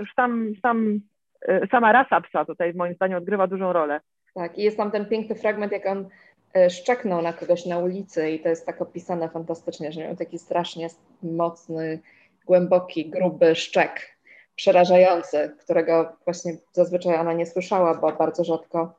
już 0.00 0.14
sam, 0.14 0.52
sam, 0.62 1.00
y, 1.48 1.68
sama 1.70 1.92
rasa 1.92 2.20
psa 2.20 2.44
tutaj 2.44 2.74
moim 2.74 2.94
zdaniem 2.94 3.18
odgrywa 3.18 3.46
dużą 3.46 3.72
rolę. 3.72 4.00
Tak, 4.34 4.58
i 4.58 4.62
jest 4.62 4.76
tam 4.76 4.90
ten 4.90 5.06
piękny 5.06 5.34
fragment, 5.34 5.72
jak 5.72 5.86
on 5.86 6.08
E, 6.08 6.35
szczeknął 6.68 7.22
na 7.22 7.32
kogoś 7.32 7.66
na 7.66 7.78
ulicy 7.78 8.30
i 8.30 8.40
to 8.40 8.48
jest 8.48 8.66
tak 8.66 8.82
opisane 8.82 9.28
fantastycznie, 9.28 9.92
że 9.92 10.00
miał 10.00 10.16
taki 10.16 10.38
strasznie 10.38 10.88
mocny, 11.22 12.00
głęboki, 12.46 13.10
gruby 13.10 13.54
szczek, 13.54 14.16
przerażający, 14.56 15.56
którego 15.60 16.16
właśnie 16.24 16.56
zazwyczaj 16.72 17.16
ona 17.16 17.32
nie 17.32 17.46
słyszała, 17.46 17.94
bo 17.94 18.12
bardzo 18.12 18.44
rzadko 18.44 18.94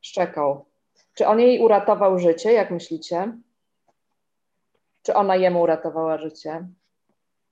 szczekał. 0.00 0.64
Czy 1.14 1.26
on 1.26 1.40
jej 1.40 1.60
uratował 1.60 2.18
życie, 2.18 2.52
jak 2.52 2.70
myślicie? 2.70 3.38
Czy 5.02 5.14
ona 5.14 5.36
jemu 5.36 5.60
uratowała 5.60 6.18
życie? 6.18 6.68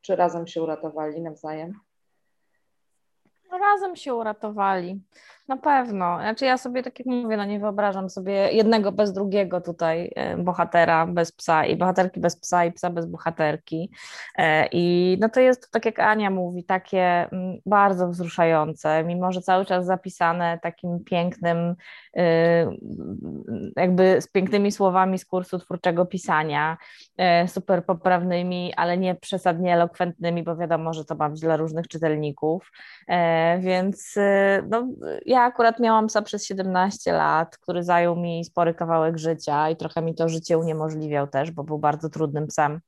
Czy 0.00 0.16
razem 0.16 0.46
się 0.46 0.62
uratowali 0.62 1.20
nawzajem? 1.20 1.80
No, 3.50 3.58
razem 3.58 3.96
się 3.96 4.14
uratowali. 4.14 5.00
Na 5.50 5.56
pewno. 5.56 6.18
Znaczy 6.18 6.44
ja 6.44 6.58
sobie, 6.58 6.82
tak 6.82 6.98
jak 6.98 7.06
mówię, 7.06 7.36
no 7.36 7.44
nie 7.44 7.60
wyobrażam 7.60 8.10
sobie 8.10 8.32
jednego 8.32 8.92
bez 8.92 9.12
drugiego 9.12 9.60
tutaj 9.60 10.12
e, 10.16 10.36
bohatera 10.36 11.06
bez 11.06 11.32
psa 11.32 11.66
i 11.66 11.76
bohaterki 11.76 12.20
bez 12.20 12.36
psa 12.36 12.64
i 12.64 12.72
psa 12.72 12.90
bez 12.90 13.06
bohaterki. 13.06 13.90
E, 14.38 14.68
I 14.72 15.16
no 15.20 15.28
to 15.28 15.40
jest, 15.40 15.70
tak 15.70 15.86
jak 15.86 15.98
Ania 15.98 16.30
mówi, 16.30 16.64
takie 16.64 17.02
mm, 17.02 17.58
bardzo 17.66 18.08
wzruszające, 18.08 19.04
mimo 19.04 19.32
że 19.32 19.42
cały 19.42 19.64
czas 19.64 19.86
zapisane 19.86 20.58
takim 20.62 21.04
pięknym, 21.04 21.74
e, 22.16 22.66
jakby 23.76 24.20
z 24.20 24.28
pięknymi 24.28 24.72
słowami 24.72 25.18
z 25.18 25.24
kursu 25.24 25.58
twórczego 25.58 26.06
pisania, 26.06 26.76
super 27.46 27.84
poprawnymi, 27.84 28.74
ale 28.76 28.98
nie 28.98 29.14
przesadnie 29.14 29.74
elokwentnymi, 29.74 30.42
bo 30.42 30.56
wiadomo, 30.56 30.92
że 30.92 31.04
to 31.04 31.14
ma 31.14 31.30
dla 31.30 31.56
różnych 31.56 31.88
czytelników. 31.88 32.72
Więc 33.60 34.14
no, 34.70 34.88
ja 35.26 35.39
ja 35.40 35.46
akurat 35.46 35.80
miałam 35.80 36.06
psa 36.06 36.22
przez 36.22 36.46
17 36.46 37.12
lat, 37.12 37.58
który 37.58 37.82
zajął 37.82 38.16
mi 38.16 38.44
spory 38.44 38.74
kawałek 38.74 39.18
życia 39.18 39.70
i 39.70 39.76
trochę 39.76 40.02
mi 40.02 40.14
to 40.14 40.28
życie 40.28 40.58
uniemożliwiał 40.58 41.26
też, 41.26 41.50
bo 41.50 41.64
był 41.64 41.78
bardzo 41.78 42.08
trudnym 42.08 42.46
psem 42.46 42.80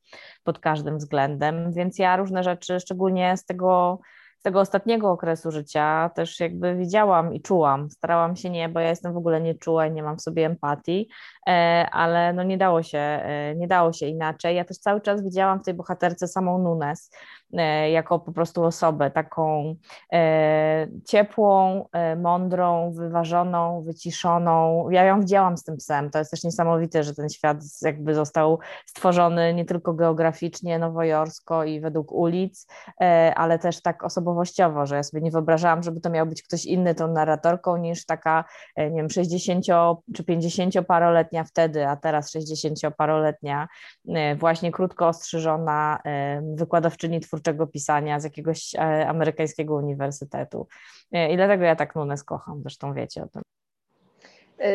pod 0.45 0.59
każdym 0.59 0.99
względem, 0.99 1.73
więc 1.73 1.99
ja 1.99 2.17
różne 2.17 2.43
rzeczy, 2.43 2.81
szczególnie 2.81 3.37
z 3.37 3.45
tego 3.45 4.01
z 4.39 4.43
tego 4.43 4.61
ostatniego 4.61 5.11
okresu 5.11 5.51
życia 5.51 6.11
też 6.15 6.41
jakby 6.41 6.77
widziałam 6.77 7.35
i 7.35 7.43
czułam. 7.43 7.91
Starałam 7.91 8.37
się 8.37 8.51
nie, 8.51 8.69
bo 8.69 8.81
ja 8.81 8.89
jestem 8.89 9.13
w 9.13 9.17
ogóle 9.17 9.41
nieczuła 9.41 9.87
i 9.87 9.93
nie 9.93 10.03
mam 10.03 10.17
w 10.17 10.23
sobie 10.23 10.47
empatii, 10.47 11.09
ale 11.93 12.33
no 12.33 12.43
nie 12.43 12.59
dało 12.59 12.83
się, 12.83 12.99
e, 12.99 13.55
nie 13.57 13.69
dało 13.69 13.93
się 13.93 14.07
inaczej. 14.07 14.57
Ja 14.57 14.65
też 14.65 14.79
cały 14.79 15.01
czas 15.01 15.25
widziałam 15.25 15.61
w 15.61 15.65
tej 15.65 15.75
bohaterce 15.75 16.29
samą 16.29 16.59
Nunes 16.59 17.11
e, 17.53 17.91
jako 17.91 18.19
po 18.19 18.33
prostu 18.33 18.65
osobę 18.65 19.11
taką 19.11 19.77
ciepłą, 21.09 21.85
mądrą, 22.17 22.93
wyważoną, 22.93 23.83
wyciszoną. 23.83 24.91
Ja 24.91 25.05
ją 25.05 25.21
widziałam 25.21 25.57
z 25.57 25.65
tym 25.65 25.77
psem. 25.77 26.11
To 26.11 26.19
jest 26.19 26.31
też 26.31 26.45
niesamowite, 26.45 27.03
że 27.03 27.15
ten 27.15 27.29
świat 27.29 27.59
jakby 27.83 28.15
został 28.15 28.59
stworzony 28.87 29.55
nie 29.55 29.65
tylko 29.65 29.95
geograficznie, 29.95 30.79
nowojorsko 30.79 31.65
i 31.65 31.81
według 31.81 32.13
ulic, 32.13 32.67
ale 33.37 33.59
też 33.59 33.83
tak 33.83 34.05
osobowo 34.05 34.43
osobowościowo, 34.43 34.87
że 34.87 34.97
ja 34.97 35.03
sobie 35.03 35.23
nie 35.23 35.31
wyobrażałam, 35.31 35.83
żeby 35.83 36.01
to 36.01 36.11
miał 36.11 36.27
być 36.27 36.43
ktoś 36.43 36.65
inny 36.65 36.95
tą 36.95 37.09
narratorką 37.09 37.77
niż 37.77 38.07
taka, 38.07 38.45
e, 38.77 38.91
nie 38.91 38.97
wiem, 38.97 39.11
60 39.11 39.65
czy 40.15 40.25
50-paroletnia 41.33 41.45
wtedy, 41.45 41.87
a 41.87 41.97
teraz 41.97 42.35
60-paroletnia, 42.35 43.67
e, 44.09 44.37
właśnie 44.37 44.73
krótko 44.73 45.09
ostrzyżona 45.09 45.99
e, 46.05 46.43
wykładowczyni 46.55 47.21
twórczego 47.21 47.67
pisania 47.67 48.21
z 48.21 48.25
jakiegoś 48.25 48.75
amerykańskiego 49.07 49.75
uniwersytetu. 49.75 50.67
I 51.31 51.37
dlatego 51.37 51.65
ja 51.65 51.77
tak 51.77 51.95
Nunes 51.95 52.25
kocham, 52.25 52.61
zresztą 52.63 52.95
wiecie 52.95 53.23
o 53.23 53.29
tym. 53.29 53.43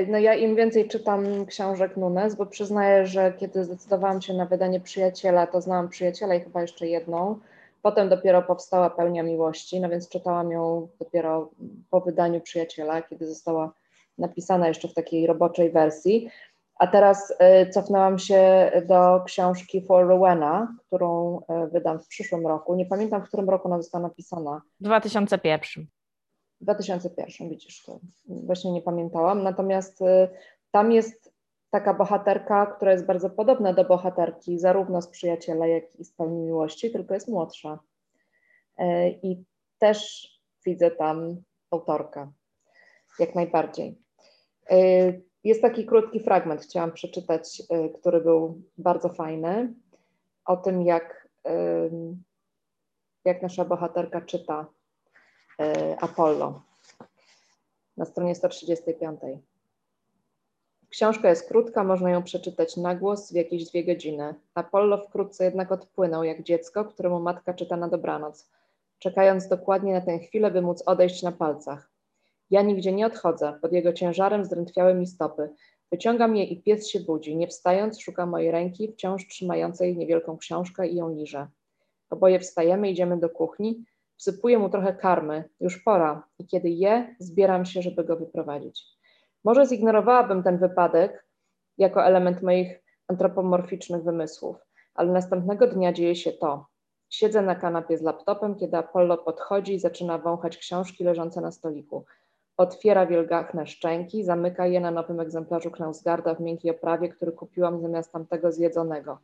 No 0.08 0.18
ja 0.18 0.34
im 0.34 0.56
więcej 0.56 0.88
czytam 0.88 1.46
książek 1.46 1.98
Nunes, 1.98 2.36
bo 2.36 2.46
przyznaję, 2.46 3.06
że 3.06 3.34
kiedy 3.34 3.64
zdecydowałam 3.64 4.22
się 4.22 4.34
na 4.34 4.46
wydanie 4.46 4.80
Przyjaciela, 4.80 5.48
to 5.48 5.62
znałam 5.62 5.90
Przyjaciela 5.90 6.36
i 6.36 6.42
chyba 6.42 6.62
jeszcze 6.62 6.88
jedną, 6.88 7.40
Potem 7.82 8.10
dopiero 8.10 8.42
powstała 8.42 8.90
Pełnia 8.90 9.24
Miłości, 9.24 9.80
no 9.80 9.90
więc 9.90 10.10
czytałam 10.10 10.52
ją 10.52 10.88
dopiero 11.00 11.50
po 11.90 12.02
wydaniu 12.02 12.42
Przyjaciela, 12.42 13.02
kiedy 13.02 13.28
została 13.28 13.74
napisana 14.18 14.68
jeszcze 14.68 14.88
w 14.88 14.94
takiej 14.94 15.28
roboczej 15.28 15.72
wersji. 15.72 16.30
A 16.80 16.88
teraz 16.88 17.32
y, 17.32 17.70
cofnęłam 17.70 18.20
się 18.20 18.72
do 18.88 19.24
książki 19.26 19.82
For 19.82 20.08
Rowena, 20.08 20.76
którą 20.88 21.40
y, 21.40 21.68
wydam 21.72 22.00
w 22.00 22.08
przyszłym 22.08 22.48
roku. 22.48 22.76
Nie 22.76 22.86
pamiętam, 22.86 23.22
w 23.22 23.28
którym 23.28 23.50
roku 23.50 23.68
ona 23.68 23.78
została 23.78 24.02
napisana. 24.02 24.62
2001. 24.80 25.88
2001, 26.62 27.50
widzisz, 27.50 27.84
to 27.84 28.00
właśnie 28.26 28.72
nie 28.72 28.82
pamiętałam. 28.82 29.44
Natomiast 29.44 30.02
y, 30.02 30.30
tam 30.72 30.92
jest 30.92 31.34
taka 31.70 31.94
bohaterka, 31.94 32.66
która 32.66 32.92
jest 32.92 33.06
bardzo 33.06 33.30
podobna 33.30 33.74
do 33.74 33.84
bohaterki, 33.86 34.60
zarówno 34.60 35.02
z 35.02 35.08
przyjaciela, 35.08 35.68
jak 35.68 35.96
i 35.96 36.06
z 36.06 36.12
pełni 36.12 36.40
miłości, 36.40 36.92
tylko 36.92 37.14
jest 37.14 37.28
młodsza. 37.28 37.80
I 39.24 39.44
też 39.78 40.30
widzę 40.66 40.92
tam 40.92 41.42
autorkę. 41.72 42.32
jak 43.20 43.36
najbardziej. 43.36 44.07
Y, 44.72 45.22
jest 45.44 45.62
taki 45.62 45.86
krótki 45.86 46.20
fragment, 46.20 46.62
chciałam 46.62 46.92
przeczytać, 46.92 47.62
y, 47.62 47.90
który 48.00 48.22
był 48.22 48.62
bardzo 48.78 49.10
fajny, 49.10 49.74
o 50.46 50.58
tym, 50.58 50.82
jak, 50.82 51.28
jak 53.26 53.42
nasza 53.42 53.66
bohaterka 53.66 54.22
czyta 54.22 54.66
Apollo 56.02 56.62
na 57.98 58.06
stronie 58.06 58.36
135. 58.36 59.20
Książka 60.90 61.30
jest 61.30 61.48
krótka, 61.48 61.84
można 61.84 62.10
ją 62.10 62.24
przeczytać 62.24 62.78
na 62.78 62.96
głos 62.96 63.32
w 63.32 63.36
jakieś 63.36 63.66
dwie 63.66 63.84
godziny. 63.84 64.36
Apollo 64.54 64.98
wkrótce 64.98 65.46
jednak 65.46 65.72
odpłynął 65.72 66.24
jak 66.24 66.44
dziecko, 66.44 66.86
któremu 66.86 67.20
matka 67.20 67.54
czyta 67.54 67.78
na 67.78 67.88
dobranoc, 67.88 68.50
czekając 69.00 69.48
dokładnie 69.48 69.94
na 69.94 70.02
tę 70.02 70.20
chwilę, 70.20 70.52
by 70.52 70.62
móc 70.62 70.84
odejść 70.86 71.24
na 71.24 71.32
palcach. 71.32 71.90
Ja 72.50 72.62
nigdzie 72.62 72.92
nie 72.92 73.06
odchodzę, 73.06 73.60
pod 73.62 73.74
jego 73.74 73.94
ciężarem 73.94 74.46
zdrętwiały 74.46 74.94
mi 74.94 75.08
stopy. 75.08 75.50
Wyciągam 75.92 76.36
je 76.36 76.44
i 76.44 76.62
pies 76.62 76.88
się 76.88 77.00
budzi. 77.00 77.36
Nie 77.36 77.48
wstając, 77.48 78.02
szuka 78.02 78.26
mojej 78.26 78.52
ręki, 78.52 78.92
wciąż 78.92 79.28
trzymającej 79.28 79.98
niewielką 79.98 80.38
książkę 80.38 80.88
i 80.88 80.96
ją 80.96 81.10
liże. 81.10 81.48
Oboje 82.10 82.40
wstajemy, 82.40 82.92
idziemy 82.92 83.20
do 83.20 83.30
kuchni. 83.30 83.86
Wsypuję 84.18 84.60
mu 84.60 84.70
trochę 84.70 84.94
karmy. 84.94 85.44
Już 85.60 85.84
pora. 85.84 86.28
I 86.40 86.48
kiedy 86.48 86.70
je, 86.70 87.16
zbieram 87.20 87.66
się, 87.66 87.82
żeby 87.82 88.04
go 88.04 88.18
wyprowadzić. 88.18 88.84
Może 89.44 89.66
zignorowałabym 89.66 90.44
ten 90.44 90.58
wypadek 90.58 91.26
jako 91.78 92.06
element 92.06 92.42
moich 92.42 92.84
antropomorficznych 93.08 94.04
wymysłów, 94.04 94.56
ale 94.94 95.12
następnego 95.12 95.68
dnia 95.68 95.94
dzieje 95.94 96.16
się 96.16 96.32
to. 96.32 96.66
Siedzę 97.10 97.42
na 97.42 97.56
kanapie 97.56 97.98
z 97.98 98.02
laptopem, 98.02 98.56
kiedy 98.56 98.78
Apollo 98.78 99.18
podchodzi 99.18 99.74
i 99.74 99.80
zaczyna 99.80 100.18
wąchać 100.18 100.58
książki 100.58 101.04
leżące 101.04 101.42
na 101.42 101.52
stoliku. 101.52 102.06
Otwiera 102.58 103.06
wielgachne 103.06 103.68
szczęki, 103.68 104.24
zamyka 104.24 104.68
je 104.68 104.80
na 104.80 104.92
nowym 104.92 105.20
egzemplarzu 105.20 105.72
Knausgarda 105.72 106.36
w 106.36 106.40
miękkiej 106.40 106.72
oprawie, 106.72 107.10
który 107.10 107.32
kupiłam 107.32 107.82
zamiast 107.82 108.12
tamtego 108.12 108.52
zjedzonego. 108.52 109.20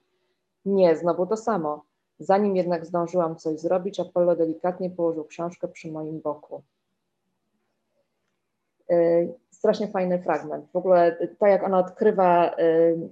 Nie, 0.66 0.96
znowu 0.96 1.26
to 1.26 1.38
samo. 1.38 1.84
Zanim 2.20 2.56
jednak 2.56 2.86
zdążyłam 2.86 3.36
coś 3.36 3.60
zrobić, 3.60 4.00
Apollo 4.00 4.36
delikatnie 4.36 4.90
położył 4.90 5.26
książkę 5.26 5.68
przy 5.68 5.92
moim 5.92 6.22
boku. 6.22 6.64
Y, 8.92 9.34
strasznie 9.52 9.88
fajny 9.88 10.22
fragment. 10.22 10.72
W 10.72 10.76
ogóle 10.76 11.28
to, 11.40 11.48
jak 11.48 11.64
ona 11.64 11.80
odkrywa 11.80 12.56
y, 12.60 13.10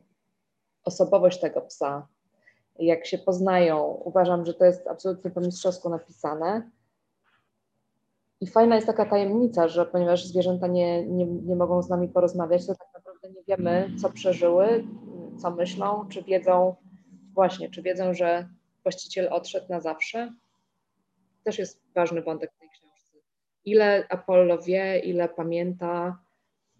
osobowość 0.83 1.39
tego 1.39 1.61
psa, 1.61 2.07
jak 2.79 3.05
się 3.05 3.17
poznają, 3.17 3.83
uważam, 3.85 4.45
że 4.45 4.53
to 4.53 4.65
jest 4.65 4.87
absolutnie 4.87 5.31
po 5.31 5.41
mistrzowsku 5.41 5.89
napisane. 5.89 6.69
I 8.41 8.47
fajna 8.47 8.75
jest 8.75 8.87
taka 8.87 9.05
tajemnica, 9.05 9.67
że 9.67 9.85
ponieważ 9.85 10.25
zwierzęta 10.25 10.67
nie, 10.67 11.05
nie, 11.07 11.25
nie 11.25 11.55
mogą 11.55 11.81
z 11.81 11.89
nami 11.89 12.07
porozmawiać, 12.07 12.67
to 12.67 12.75
tak 12.75 12.87
naprawdę 12.93 13.29
nie 13.29 13.43
wiemy, 13.47 13.91
co 14.01 14.09
przeżyły, 14.09 14.83
co 15.41 15.51
myślą, 15.51 16.07
czy 16.09 16.23
wiedzą, 16.23 16.75
właśnie, 17.33 17.69
czy 17.69 17.81
wiedzą, 17.81 18.13
że 18.13 18.49
właściciel 18.83 19.27
odszedł 19.31 19.65
na 19.69 19.79
zawsze. 19.79 20.33
Też 21.43 21.59
jest 21.59 21.81
ważny 21.95 22.21
wątek 22.21 22.51
tej 22.59 22.69
książce. 22.69 23.17
Ile 23.65 24.07
Apollo 24.09 24.57
wie, 24.57 24.99
ile 24.99 25.29
pamięta, 25.29 26.19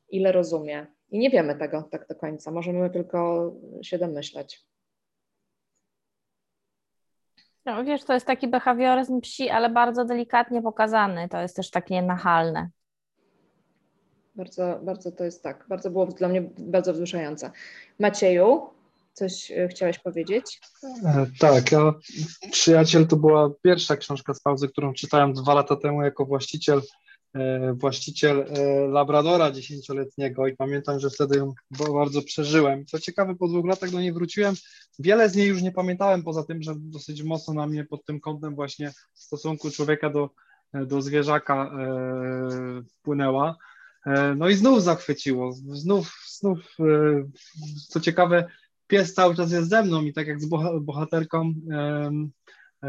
ile 0.09 0.31
rozumie. 0.31 0.87
I 1.11 1.19
nie 1.19 1.29
wiemy 1.29 1.55
tego 1.55 1.83
tak 1.91 2.07
do 2.07 2.15
końca, 2.15 2.51
możemy 2.51 2.89
tylko 2.89 3.51
się 3.81 3.97
domyślać. 3.97 4.70
No 7.65 7.83
wiesz, 7.83 8.03
to 8.03 8.13
jest 8.13 8.25
taki 8.25 8.47
behawioryzm 8.47 9.21
psi, 9.21 9.49
ale 9.49 9.69
bardzo 9.69 10.05
delikatnie 10.05 10.61
pokazany. 10.61 11.29
To 11.29 11.41
jest 11.41 11.55
też 11.55 11.69
takie 11.69 12.01
nachalne. 12.01 12.69
Bardzo, 14.35 14.79
bardzo 14.83 15.11
to 15.11 15.23
jest 15.23 15.43
tak. 15.43 15.65
Bardzo 15.69 15.89
było 15.89 16.05
dla 16.05 16.27
mnie 16.27 16.41
bardzo 16.57 16.93
wzruszające. 16.93 17.51
Macieju, 17.99 18.69
coś 19.13 19.51
e, 19.51 19.67
chciałeś 19.67 19.99
powiedzieć? 19.99 20.59
E, 21.05 21.25
tak, 21.39 21.71
ja, 21.71 21.93
Przyjaciel 22.51 23.07
to 23.07 23.15
była 23.15 23.49
pierwsza 23.63 23.97
książka 23.97 24.33
z 24.33 24.41
pauzy, 24.41 24.69
którą 24.69 24.93
czytałem 24.93 25.33
dwa 25.33 25.53
lata 25.53 25.75
temu 25.75 26.03
jako 26.03 26.25
właściciel 26.25 26.81
właściciel 27.73 28.39
e, 28.39 28.87
Labradora 28.87 29.51
dziesięcioletniego 29.51 30.47
i 30.47 30.55
pamiętam, 30.55 30.99
że 30.99 31.09
wtedy 31.09 31.37
ją 31.37 31.53
bardzo 31.93 32.21
przeżyłem. 32.21 32.85
Co 32.85 32.99
ciekawe, 32.99 33.35
po 33.35 33.47
dwóch 33.47 33.65
latach 33.65 33.89
do 33.89 34.01
niej 34.01 34.13
wróciłem. 34.13 34.55
Wiele 34.99 35.29
z 35.29 35.35
niej 35.35 35.47
już 35.47 35.61
nie 35.61 35.71
pamiętałem, 35.71 36.23
poza 36.23 36.43
tym, 36.43 36.61
że 36.61 36.73
dosyć 36.77 37.23
mocno 37.23 37.53
na 37.53 37.67
mnie 37.67 37.85
pod 37.85 38.05
tym 38.05 38.19
kątem 38.19 38.55
właśnie 38.55 38.91
stosunku 39.13 39.71
człowieka 39.71 40.09
do, 40.09 40.29
do 40.73 41.01
zwierzaka 41.01 41.65
e, 41.65 42.83
wpłynęła. 42.99 43.55
No 44.35 44.49
i 44.49 44.55
znów 44.55 44.83
zachwyciło, 44.83 45.51
znów, 45.53 46.13
znów, 46.27 46.75
co 47.87 47.99
ciekawe, 47.99 48.47
pies 48.87 49.13
cały 49.13 49.35
czas 49.35 49.51
jest 49.51 49.69
ze 49.69 49.83
mną 49.83 50.03
i 50.03 50.13
tak 50.13 50.27
jak 50.27 50.41
z 50.41 50.49
bohaterką 50.81 51.53
E, 51.71 52.11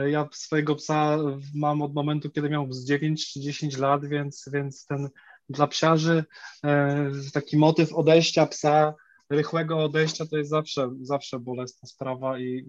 ja 0.07 0.29
swojego 0.33 0.77
psa 0.77 1.19
mam 1.55 1.83
od 1.83 1.95
momentu, 1.95 2.31
kiedy 2.31 2.51
miał 2.51 2.73
z 2.73 2.85
9 2.85 3.33
czy 3.33 3.41
10 3.41 3.77
lat, 3.77 4.07
więc, 4.07 4.45
więc 4.53 4.87
ten 4.87 5.09
dla 5.49 5.67
psiarzy 5.67 6.25
e, 6.65 7.11
taki 7.33 7.57
motyw 7.57 7.93
odejścia 7.93 8.47
psa, 8.47 8.95
rychłego 9.31 9.85
odejścia 9.85 10.27
to 10.27 10.37
jest 10.39 10.51
zawsze, 10.51 10.91
zawsze 11.01 11.39
bolesna 11.39 11.89
sprawa 11.89 12.39
i 12.39 12.65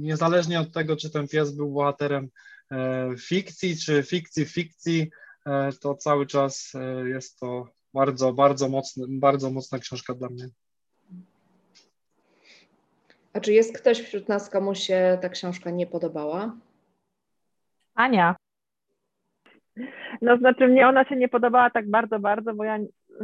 niezależnie 0.00 0.60
od 0.60 0.72
tego, 0.72 0.96
czy 0.96 1.10
ten 1.10 1.28
pies 1.28 1.50
był 1.50 1.72
bohaterem 1.72 2.28
e, 2.70 3.10
fikcji, 3.18 3.76
czy 3.76 4.02
fikcji 4.02 4.44
fikcji, 4.44 5.10
to 5.80 5.94
cały 5.94 6.26
czas 6.26 6.72
jest 7.04 7.38
to 7.38 7.68
bardzo, 7.94 8.32
bardzo 8.32 8.68
mocny, 8.68 9.04
bardzo 9.08 9.50
mocna 9.50 9.78
książka 9.78 10.14
dla 10.14 10.28
mnie. 10.28 10.48
A 13.40 13.42
czy 13.42 13.52
jest 13.52 13.78
ktoś 13.78 14.00
wśród 14.00 14.28
nas, 14.28 14.50
komu 14.50 14.74
się 14.74 15.18
ta 15.22 15.28
książka 15.28 15.70
nie 15.70 15.86
podobała? 15.86 16.56
Ania. 17.94 18.36
No 20.22 20.36
znaczy 20.38 20.68
mnie 20.68 20.88
ona 20.88 21.04
się 21.04 21.16
nie 21.16 21.28
podobała 21.28 21.70
tak 21.70 21.90
bardzo, 21.90 22.18
bardzo, 22.18 22.54
bo 22.54 22.64
ja, 22.64 22.78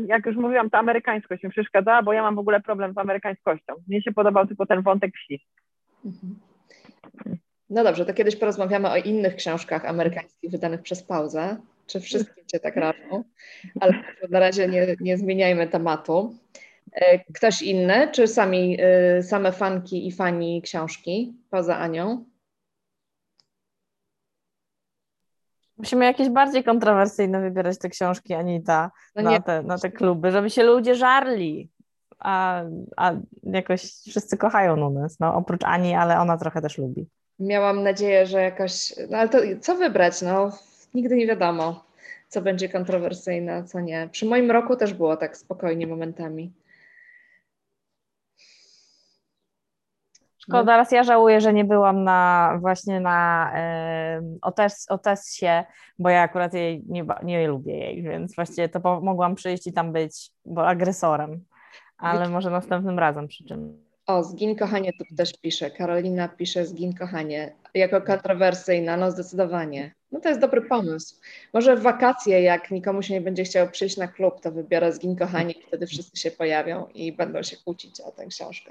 jak 0.07 0.27
już 0.27 0.37
mówiłam, 0.37 0.71
ta 0.71 0.79
amerykańskość 0.79 1.43
mi 1.43 1.51
przeszkadzała, 1.51 2.03
bo 2.03 2.13
ja 2.13 2.23
mam 2.23 2.35
w 2.35 2.39
ogóle 2.39 2.61
problem 2.61 2.95
z 2.95 2.99
amerykańskością. 2.99 3.75
Mnie 3.89 4.03
się 4.03 4.13
podobał 4.13 4.47
tylko 4.47 4.67
ten 4.67 4.83
wątek 4.83 5.15
wsi. 5.15 5.47
Mhm. 6.05 6.39
No 7.71 7.85
dobrze, 7.85 8.07
to 8.07 8.15
kiedyś 8.15 8.37
porozmawiamy 8.37 8.91
o 8.91 8.97
innych 8.97 9.37
książkach 9.37 9.85
amerykańskich 9.85 10.51
wydanych 10.51 10.83
przez 10.83 11.03
pauzę. 11.03 11.57
Czy 11.87 12.01
wszystkie 12.01 12.47
Cię 12.47 12.61
tak 12.61 12.77
rażą? 12.77 13.25
Ale 13.81 13.93
na 14.31 14.41
razie 14.41 14.69
nie, 14.69 14.87
nie 15.01 15.19
zmieniajmy 15.19 15.69
tematu. 15.69 16.35
E, 16.97 17.19
ktoś 17.19 17.63
inny, 17.63 18.09
czy 18.13 18.29
sami, 18.29 18.77
e, 18.81 19.23
same 19.23 19.53
fanki 19.53 20.07
i 20.07 20.13
fani 20.13 20.63
książki 20.63 21.37
poza 21.51 21.79
Anią? 21.79 22.25
Musimy 25.79 26.05
jakieś 26.05 26.29
bardziej 26.29 26.65
kontrowersyjne 26.65 27.41
wybierać 27.41 27.79
te 27.79 27.89
książki, 27.89 28.35
Anita, 28.35 28.91
no 29.15 29.23
na, 29.23 29.41
te, 29.41 29.63
na 29.63 29.79
te 29.79 29.91
kluby, 29.91 30.31
żeby 30.31 30.51
się 30.51 30.63
ludzie 30.63 30.95
żarli. 30.95 31.71
A, 32.19 32.63
a 32.97 33.13
jakoś 33.43 33.83
wszyscy 33.83 34.37
kochają 34.37 34.77
Nunes, 34.77 35.21
no 35.21 35.35
oprócz 35.35 35.65
Ani, 35.65 35.95
ale 35.95 36.19
ona 36.21 36.39
trochę 36.39 36.63
też 36.63 36.79
lubi. 36.79 37.09
Miałam 37.39 37.83
nadzieję, 37.83 38.27
że 38.27 38.43
jakoś, 38.43 38.95
no 39.11 39.19
ale 39.19 39.29
to 39.29 39.39
co 39.61 39.75
wybrać, 39.77 40.23
no 40.23 40.53
nigdy 40.95 41.17
nie 41.17 41.27
wiadomo, 41.27 41.85
co 42.29 42.43
będzie 42.43 42.69
kontrowersyjne, 42.69 43.65
co 43.65 43.81
nie. 43.81 44.09
Przy 44.13 44.27
moim 44.27 44.51
roku 44.51 44.77
też 44.77 44.95
było 44.95 45.17
tak 45.17 45.37
spokojnie 45.37 45.87
momentami. 45.87 46.53
Szkoda, 50.49 50.77
raz 50.77 50.93
ja 50.93 51.05
żałuję, 51.05 51.41
że 51.41 51.53
nie 51.53 51.65
byłam 51.65 52.05
na 52.05 52.53
właśnie 52.61 53.01
na 53.01 53.53
y, 54.19 54.39
Otes, 54.43 54.87
Otessie, 54.91 55.65
bo 55.99 56.09
ja 56.09 56.23
akurat 56.23 56.55
jej 56.55 56.83
nie, 56.89 57.05
nie 57.23 57.49
lubię 57.49 57.79
jej, 57.79 58.03
więc 58.03 58.35
właściwie 58.35 58.69
to 58.69 59.01
mogłam 59.01 59.35
przyjść 59.35 59.67
i 59.67 59.73
tam 59.73 59.93
być 59.93 60.31
bo 60.45 60.69
agresorem, 60.69 61.45
ale 61.99 62.29
może 62.29 62.51
następnym 62.51 62.99
razem 62.99 63.29
przy 63.29 63.45
czym. 63.45 63.87
O, 64.07 64.25
zgin 64.25 64.57
kochanie 64.57 64.93
tu 64.93 65.17
też 65.17 65.33
pisze. 65.41 65.71
Karolina 65.71 66.29
pisze 66.29 66.67
zgin 66.67 66.95
kochanie. 66.95 67.53
Jako 67.75 68.03
kontrowersyjna, 68.03 68.97
no 68.97 69.11
zdecydowanie. 69.11 69.95
No 70.17 70.21
to 70.21 70.29
jest 70.29 70.41
dobry 70.41 70.63
pomysł. 70.63 71.21
Może 71.55 71.77
w 71.77 71.83
wakacje, 71.83 72.43
jak 72.43 72.71
nikomu 72.71 73.03
się 73.03 73.15
nie 73.15 73.21
będzie 73.21 73.45
chciał 73.45 73.69
przyjść 73.69 73.97
na 73.97 74.09
klub, 74.09 74.41
to 74.41 74.53
wybiorę 74.53 74.93
zgin 74.93 75.17
kochanie 75.17 75.53
i 75.53 75.63
wtedy 75.63 75.87
wszyscy 75.87 76.21
się 76.21 76.31
pojawią 76.31 76.87
i 76.95 77.13
będą 77.13 77.43
się 77.43 77.57
kłócić 77.65 78.01
o 78.01 78.11
tę 78.11 78.27
książkę. 78.27 78.71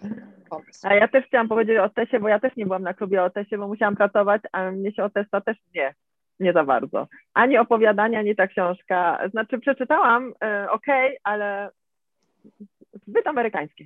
Pomysł. 0.49 0.79
A 0.84 0.95
ja 0.95 1.08
też 1.08 1.25
chciałam 1.25 1.47
powiedzieć 1.47 1.77
o 1.77 1.89
Tesie, 1.89 2.19
bo 2.19 2.27
ja 2.27 2.39
też 2.39 2.55
nie 2.55 2.65
byłam 2.65 2.84
na 2.84 2.93
klubie 2.93 3.23
o 3.23 3.29
Tesie, 3.29 3.58
bo 3.58 3.67
musiałam 3.67 3.95
pracować, 3.95 4.41
a 4.51 4.71
mnie 4.71 4.91
się 4.91 5.03
o 5.03 5.10
Testa 5.10 5.41
też 5.41 5.58
nie, 5.75 5.93
nie 6.39 6.53
za 6.53 6.63
bardzo. 6.63 7.08
Ani 7.34 7.58
opowiadania, 7.58 8.19
ani 8.19 8.36
ta 8.36 8.47
książka. 8.47 9.19
Znaczy 9.31 9.60
przeczytałam, 9.60 10.34
e, 10.43 10.71
okej, 10.71 11.08
okay, 11.08 11.19
ale 11.23 11.69
zbyt 13.08 13.27
amerykańskie. 13.27 13.86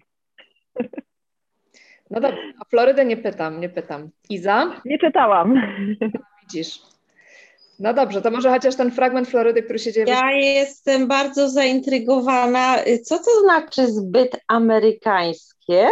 No 2.09 2.19
dobrze, 2.19 2.41
o 2.61 2.65
Florydę 2.65 3.05
nie 3.05 3.17
pytam, 3.17 3.61
nie 3.61 3.69
pytam. 3.69 4.09
Iza? 4.29 4.81
Nie 4.85 4.99
czytałam. 4.99 5.61
Widzisz. 6.41 6.98
No 7.79 7.93
dobrze, 7.93 8.21
to 8.21 8.31
może 8.31 8.49
chociaż 8.49 8.75
ten 8.75 8.91
fragment 8.91 9.29
Florydy, 9.29 9.63
który 9.63 9.79
się 9.79 9.93
dzieje. 9.93 10.07
Ja 10.07 10.31
jestem 10.31 11.07
bardzo 11.07 11.49
zaintrygowana. 11.49 12.75
Co 13.03 13.17
to 13.17 13.41
znaczy 13.43 13.87
zbyt 13.87 14.41
amerykańskie? 14.47 15.87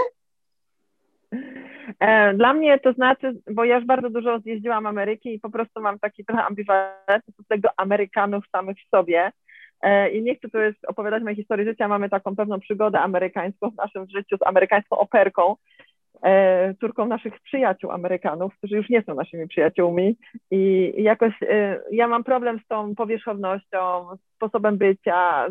E, 2.00 2.34
dla 2.34 2.54
mnie 2.54 2.80
to 2.80 2.94
znaczy, 2.94 3.34
bo 3.52 3.66
ja 3.66 3.76
już 3.76 3.86
bardzo 3.86 4.10
dużo 4.10 4.40
zjeździłam 4.40 4.86
Ameryki 4.86 5.34
i 5.34 5.40
po 5.40 5.50
prostu 5.50 5.82
mam 5.82 6.00
taki 6.00 6.26
trochę 6.26 6.44
ambiwalentny 6.44 7.34
stosunek 7.34 7.62
do 7.62 7.70
Amerykanów 7.78 8.44
samych 8.52 8.78
w 8.78 8.90
sobie. 8.90 9.32
E, 9.82 10.10
I 10.10 10.24
nie 10.24 10.36
chcę 10.36 10.50
tu 10.50 10.58
jest 10.58 10.86
opowiadać 10.88 11.24
mojej 11.24 11.36
historii 11.36 11.66
życia, 11.66 11.88
mamy 11.88 12.10
taką 12.10 12.36
pewną 12.36 12.60
przygodę 12.60 13.00
amerykańską 13.00 13.70
w 13.70 13.76
naszym 13.76 14.08
życiu 14.16 14.38
z 14.38 14.48
amerykańską 14.48 14.98
operką, 14.98 15.56
córką 16.80 17.06
naszych 17.06 17.40
przyjaciół 17.40 17.92
Amerykanów, 17.92 18.58
którzy 18.58 18.76
już 18.76 18.90
nie 18.90 19.04
są 19.04 19.16
naszymi 19.16 19.48
przyjaciółmi 19.48 20.18
i 20.52 20.94
jakoś 20.98 21.34
ja 21.92 22.08
mam 22.08 22.24
problem 22.24 22.60
z 22.66 22.68
tą 22.68 22.96
powierzchownością, 22.96 24.08
sposobem 24.36 24.78
bycia, 24.78 25.48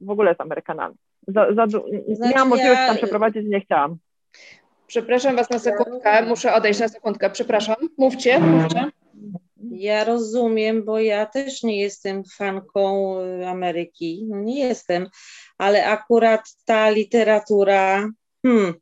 w 0.00 0.10
ogóle 0.10 0.34
z 0.34 0.40
Amerykanami. 0.40 0.94
Za, 1.28 1.46
za, 1.46 1.52
znaczy, 1.52 1.80
miałam 2.34 2.48
możliwość 2.48 2.80
ja... 2.80 2.86
tam 2.86 2.96
przeprowadzić, 2.96 3.46
nie 3.46 3.60
chciałam. 3.60 3.96
Przepraszam 4.86 5.36
Was 5.36 5.50
na 5.50 5.58
sekundkę, 5.58 6.26
muszę 6.26 6.54
odejść 6.54 6.80
na 6.80 6.88
sekundkę, 6.88 7.30
przepraszam. 7.30 7.76
Mówcie, 7.98 8.40
mówcie. 8.40 8.84
Ja 9.70 10.04
rozumiem, 10.04 10.84
bo 10.84 11.00
ja 11.00 11.26
też 11.26 11.62
nie 11.62 11.80
jestem 11.80 12.22
fanką 12.24 13.14
Ameryki, 13.46 14.24
no 14.28 14.40
nie 14.40 14.58
jestem, 14.60 15.06
ale 15.58 15.86
akurat 15.86 16.42
ta 16.64 16.90
literatura, 16.90 18.08
hmm, 18.46 18.74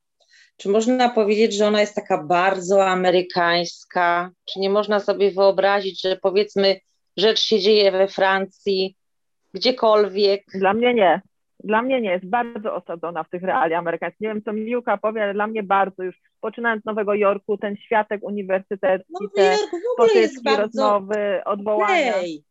czy 0.56 0.68
można 0.68 1.08
powiedzieć, 1.08 1.56
że 1.56 1.66
ona 1.66 1.80
jest 1.80 1.94
taka 1.94 2.22
bardzo 2.22 2.86
amerykańska? 2.86 4.30
Czy 4.44 4.60
nie 4.60 4.70
można 4.70 5.00
sobie 5.00 5.30
wyobrazić, 5.30 6.02
że 6.02 6.16
powiedzmy 6.16 6.80
rzecz 7.16 7.40
się 7.40 7.60
dzieje 7.60 7.92
we 7.92 8.08
Francji, 8.08 8.96
gdziekolwiek? 9.54 10.44
Dla 10.54 10.74
mnie 10.74 10.94
nie. 10.94 11.22
Dla 11.64 11.82
mnie 11.82 12.00
nie, 12.00 12.10
jest 12.10 12.26
bardzo 12.26 12.74
osadzona 12.74 13.24
w 13.24 13.30
tych 13.30 13.42
realiach 13.42 13.78
amerykańskich. 13.78 14.20
Nie 14.20 14.28
wiem, 14.28 14.42
co 14.42 14.52
Miłka 14.52 14.96
powie, 14.96 15.22
ale 15.22 15.34
dla 15.34 15.46
mnie 15.46 15.62
bardzo 15.62 16.02
już, 16.02 16.16
poczynając 16.40 16.82
z 16.82 16.86
Nowego 16.86 17.14
Jorku, 17.14 17.58
ten 17.58 17.76
światek 17.76 18.20
uniwersytecki, 18.24 19.12
Nowy 19.12 19.28
te 19.34 19.44
Jork 19.44 19.70
w 19.70 20.00
ogóle 20.00 20.20
jest 20.20 20.42
bardzo... 20.42 20.62
rozmowy, 20.62 21.40
odwołania. 21.44 22.16
Okej, 22.16 22.44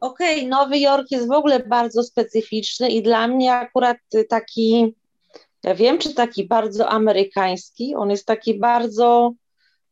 okay. 0.00 0.28
okay. 0.30 0.48
Nowy 0.48 0.78
Jork 0.78 1.10
jest 1.10 1.28
w 1.28 1.32
ogóle 1.32 1.60
bardzo 1.60 2.02
specyficzny 2.02 2.88
i 2.88 3.02
dla 3.02 3.28
mnie 3.28 3.54
akurat 3.54 3.98
taki, 4.28 4.94
wiem, 5.74 5.98
czy 5.98 6.14
taki 6.14 6.46
bardzo 6.46 6.88
amerykański, 6.88 7.94
on 7.94 8.10
jest 8.10 8.26
taki 8.26 8.58
bardzo 8.58 9.32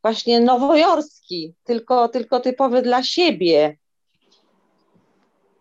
właśnie 0.02 0.40
nowojorski, 0.40 1.54
tylko, 1.64 2.08
tylko 2.08 2.40
typowy 2.40 2.82
dla 2.82 3.02
siebie. 3.02 3.76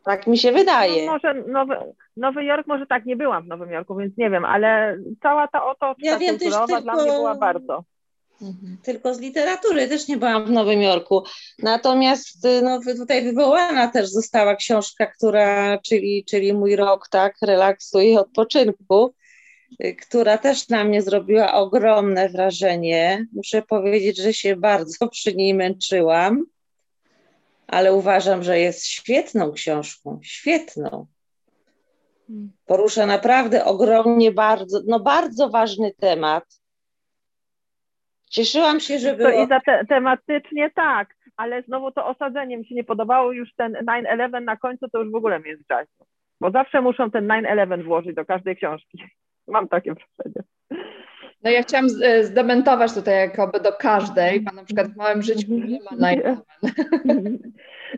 Tak 0.04 0.28
mi 0.28 0.38
się 0.38 0.52
wydaje. 0.52 1.06
No, 1.06 1.12
może 1.12 1.34
Nowy, 1.34 1.76
Nowy 2.18 2.44
Jork, 2.44 2.68
może 2.68 2.86
tak, 2.86 3.06
nie 3.06 3.16
byłam 3.16 3.44
w 3.44 3.48
Nowym 3.48 3.72
Jorku, 3.72 3.96
więc 3.96 4.18
nie 4.18 4.30
wiem, 4.30 4.46
ale 4.46 4.98
cała 5.22 5.48
ta 5.48 5.66
otoczka 5.66 6.08
ja 6.08 6.20
wiem, 6.20 6.40
kulturowa 6.40 6.68
tylko... 6.68 6.82
dla 6.82 6.94
mnie 6.96 7.12
była 7.12 7.36
bardzo. 7.36 7.84
Mhm. 8.42 8.78
Tylko 8.84 9.14
z 9.14 9.20
literatury 9.20 9.88
też 9.88 10.08
nie 10.08 10.18
byłam 10.18 10.46
w 10.46 10.52
Nowym 10.52 10.82
Jorku. 10.82 11.24
Natomiast 11.60 12.48
no, 12.64 12.80
tutaj 12.98 13.24
wywołana 13.24 13.88
też 13.88 14.10
została 14.10 14.56
książka, 14.56 15.06
która, 15.06 15.78
czyli, 15.78 16.26
czyli 16.26 16.54
mój 16.54 16.76
rok, 16.76 17.08
tak, 17.10 17.36
relaksu 17.42 18.00
i 18.00 18.18
odpoczynku, 18.18 19.14
która 20.02 20.38
też 20.38 20.70
na 20.70 20.84
mnie 20.84 21.02
zrobiła 21.02 21.54
ogromne 21.54 22.30
wrażenie. 22.30 23.26
Muszę 23.34 23.62
powiedzieć, 23.62 24.18
że 24.18 24.34
się 24.34 24.56
bardzo 24.56 25.08
przy 25.08 25.36
niej 25.36 25.54
męczyłam 25.54 26.46
ale 27.74 27.94
uważam, 27.94 28.44
że 28.44 28.60
jest 28.60 28.88
świetną 28.88 29.52
książką, 29.52 30.20
świetną. 30.24 31.08
Porusza 32.66 33.06
naprawdę 33.06 33.66
ogromnie 33.66 34.32
bardzo, 34.32 34.80
no 34.88 35.00
bardzo 35.00 35.50
ważny 35.50 35.92
temat. 35.92 36.44
Cieszyłam 38.30 38.80
się, 38.80 39.00
że 39.00 39.14
było... 39.16 39.30
To 39.30 39.44
i 39.44 39.48
za 39.48 39.60
te, 39.60 39.86
tematycznie 39.90 40.72
tak, 40.76 41.16
ale 41.38 41.62
znowu 41.62 41.92
to 41.92 42.08
osadzenie 42.08 42.58
mi 42.58 42.66
się 42.66 42.76
nie 42.76 42.84
podobało, 42.84 43.32
już 43.32 43.56
ten 43.56 43.74
9-11 43.74 44.44
na 44.44 44.58
końcu 44.58 44.90
to 44.90 45.00
już 45.00 45.12
w 45.12 45.16
ogóle 45.16 45.40
mnie 45.40 45.58
zdradził. 45.58 46.06
Bo 46.42 46.52
zawsze 46.52 46.82
muszą 46.82 47.12
ten 47.12 47.28
9-11 47.28 47.84
włożyć 47.84 48.16
do 48.16 48.26
każdej 48.26 48.56
książki. 48.56 49.04
Mam 49.48 49.68
takie 49.68 49.94
wrażenie. 49.94 50.44
No 51.44 51.52
ja 51.52 51.64
chciałam 51.64 51.90
zdementować 52.22 52.94
tutaj 52.94 53.16
jakoby 53.16 53.60
do 53.60 53.74
każdej, 53.74 54.42
bo 54.42 54.52
na 54.52 54.64
przykład 54.64 54.88
w 54.88 54.98
małym 54.98 55.22
życiu 55.22 55.48
nie 55.50 55.80
ma 55.92 56.16
9 56.16 56.40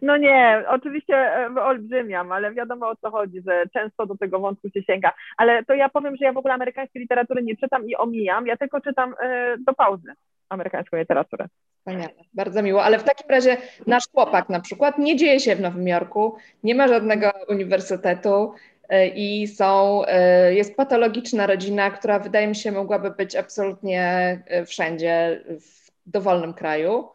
No 0.02 0.18
nie, 0.18 0.64
oczywiście 0.68 1.16
e, 1.16 1.62
olbrzymiam, 1.62 2.32
ale 2.32 2.54
wiadomo 2.54 2.90
o 2.90 2.96
co 2.96 3.12
chodzi, 3.12 3.42
że 3.48 3.64
często 3.74 4.06
do 4.06 4.18
tego 4.18 4.40
wątku 4.40 4.70
się 4.70 4.84
sięga. 4.84 5.12
Ale 5.38 5.66
to 5.66 5.74
ja 5.74 5.90
powiem, 5.90 6.16
że 6.16 6.26
ja 6.26 6.34
w 6.34 6.38
ogóle 6.38 6.54
amerykańskiej 6.54 7.02
literatury 7.02 7.44
nie 7.44 7.58
czytam 7.58 7.90
i 7.90 7.96
omijam, 7.96 8.48
ja 8.48 8.58
tylko 8.58 8.82
czytam 8.82 9.16
e, 9.24 9.58
do 9.58 9.74
pauzy 9.74 10.14
amerykańską 10.50 10.98
literaturę. 10.98 11.48
Wspaniale, 11.78 12.14
bardzo 12.34 12.62
miło. 12.62 12.84
Ale 12.84 13.00
w 13.00 13.04
takim 13.04 13.30
razie 13.30 13.58
nasz 13.88 14.04
chłopak 14.12 14.50
na 14.50 14.60
przykład 14.60 14.98
nie 14.98 15.16
dzieje 15.16 15.40
się 15.40 15.56
w 15.56 15.62
Nowym 15.62 15.88
Jorku, 15.88 16.36
nie 16.64 16.76
ma 16.76 16.88
żadnego 16.88 17.32
uniwersytetu 17.50 18.30
e, 18.34 18.75
i 19.16 19.48
są, 19.48 20.02
jest 20.50 20.76
patologiczna 20.76 21.48
rodzina, 21.48 21.92
która 21.92 22.20
wydaje 22.20 22.48
mi 22.48 22.56
się 22.56 22.72
mogłaby 22.72 23.12
być 23.12 23.36
absolutnie 23.36 24.40
wszędzie 24.66 25.44
w 25.60 25.92
dowolnym 26.06 26.54
kraju. 26.54 27.08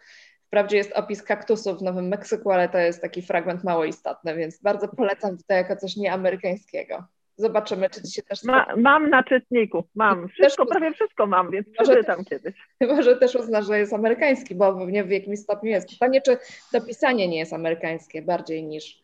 Wprawdzie 0.47 0.77
jest 0.77 0.93
opis 0.93 1.23
kaktusów 1.23 1.79
w 1.79 1.83
Nowym 1.83 2.09
Meksyku, 2.09 2.51
ale 2.51 2.69
to 2.69 2.79
jest 2.79 3.03
taki 3.03 3.23
fragment 3.23 3.65
mało 3.65 3.85
istotny, 3.85 4.35
więc 4.35 4.63
bardzo 4.63 4.89
polecam 4.89 5.37
tutaj 5.37 5.57
jako 5.57 5.77
coś 5.77 5.97
nieamerykańskiego. 5.97 7.05
Zobaczymy, 7.37 7.91
czy 7.91 8.03
ci 8.03 8.13
się 8.13 8.23
też... 8.23 8.45
Ma, 8.45 8.67
mam 8.77 9.11
na 9.11 9.23
czytniku, 9.23 9.85
mam. 9.95 10.29
Wszystko, 10.29 10.67
prawie 10.67 10.93
wszystko 10.93 11.27
mam, 11.27 11.51
więc 11.51 11.67
przeczytam 11.71 12.25
kiedyś. 12.25 12.55
Może 12.97 13.17
też 13.17 13.35
uznasz, 13.35 13.67
że 13.67 13.79
jest 13.79 13.93
amerykański, 13.93 14.55
bo 14.55 14.75
pewnie 14.75 15.05
w 15.05 15.11
jakimś 15.11 15.39
stopniu 15.39 15.71
jest. 15.71 15.89
Pytanie, 15.89 16.21
czy 16.21 16.39
dopisanie 16.73 17.29
nie 17.29 17.39
jest 17.39 17.53
amerykańskie 17.53 18.23
bardziej 18.23 18.65
niż, 18.65 18.95
e, 18.95 19.01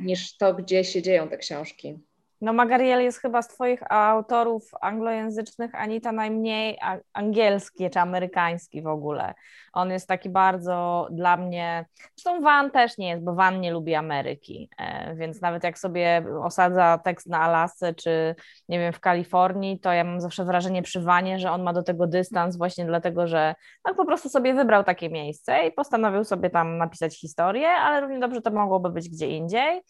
niż 0.00 0.36
to, 0.36 0.54
gdzie 0.54 0.84
się 0.84 1.02
dzieją 1.02 1.28
te 1.28 1.38
książki. 1.38 1.98
No 2.42 2.52
Magariel 2.52 3.02
jest 3.02 3.18
chyba 3.18 3.42
z 3.42 3.48
Twoich 3.48 3.92
autorów 3.92 4.70
anglojęzycznych 4.80 5.74
Anita 5.74 6.12
najmniej 6.12 6.78
angielski 7.12 7.90
czy 7.90 8.00
amerykański 8.00 8.82
w 8.82 8.86
ogóle. 8.86 9.34
On 9.72 9.90
jest 9.90 10.08
taki 10.08 10.30
bardzo 10.30 11.08
dla 11.10 11.36
mnie, 11.36 11.84
zresztą 12.16 12.40
Van 12.40 12.70
też 12.70 12.98
nie 12.98 13.08
jest, 13.08 13.24
bo 13.24 13.34
Van 13.34 13.60
nie 13.60 13.72
lubi 13.72 13.94
Ameryki, 13.94 14.70
e, 14.78 15.14
więc 15.16 15.40
nawet 15.40 15.64
jak 15.64 15.78
sobie 15.78 16.24
osadza 16.42 16.98
tekst 17.04 17.26
na 17.26 17.40
Alasce 17.40 17.94
czy 17.94 18.34
nie 18.68 18.78
wiem 18.78 18.92
w 18.92 19.00
Kalifornii, 19.00 19.80
to 19.80 19.92
ja 19.92 20.04
mam 20.04 20.20
zawsze 20.20 20.44
wrażenie 20.44 20.82
przy 20.82 21.00
Vanie, 21.00 21.38
że 21.38 21.50
on 21.50 21.62
ma 21.62 21.72
do 21.72 21.82
tego 21.82 22.06
dystans 22.06 22.56
właśnie 22.56 22.84
dlatego, 22.84 23.26
że 23.26 23.54
no, 23.84 23.94
po 23.94 24.04
prostu 24.04 24.28
sobie 24.28 24.54
wybrał 24.54 24.84
takie 24.84 25.10
miejsce 25.10 25.66
i 25.66 25.72
postanowił 25.72 26.24
sobie 26.24 26.50
tam 26.50 26.78
napisać 26.78 27.20
historię, 27.20 27.68
ale 27.68 28.00
równie 28.00 28.18
dobrze 28.18 28.42
to 28.42 28.50
mogłoby 28.50 28.90
być 28.90 29.08
gdzie 29.08 29.26
indziej, 29.28 29.82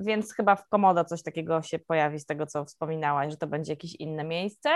więc 0.00 0.34
chyba 0.34 0.56
w 0.56 0.68
Komodo 0.68 1.04
coś 1.04 1.22
takiego 1.22 1.62
się 1.62 1.78
pojawi 1.78 2.18
z 2.18 2.26
tego, 2.26 2.46
co 2.46 2.64
wspominałaś, 2.64 3.30
że 3.30 3.36
to 3.36 3.46
będzie 3.46 3.72
jakieś 3.72 3.94
inne 3.94 4.24
miejsce, 4.24 4.70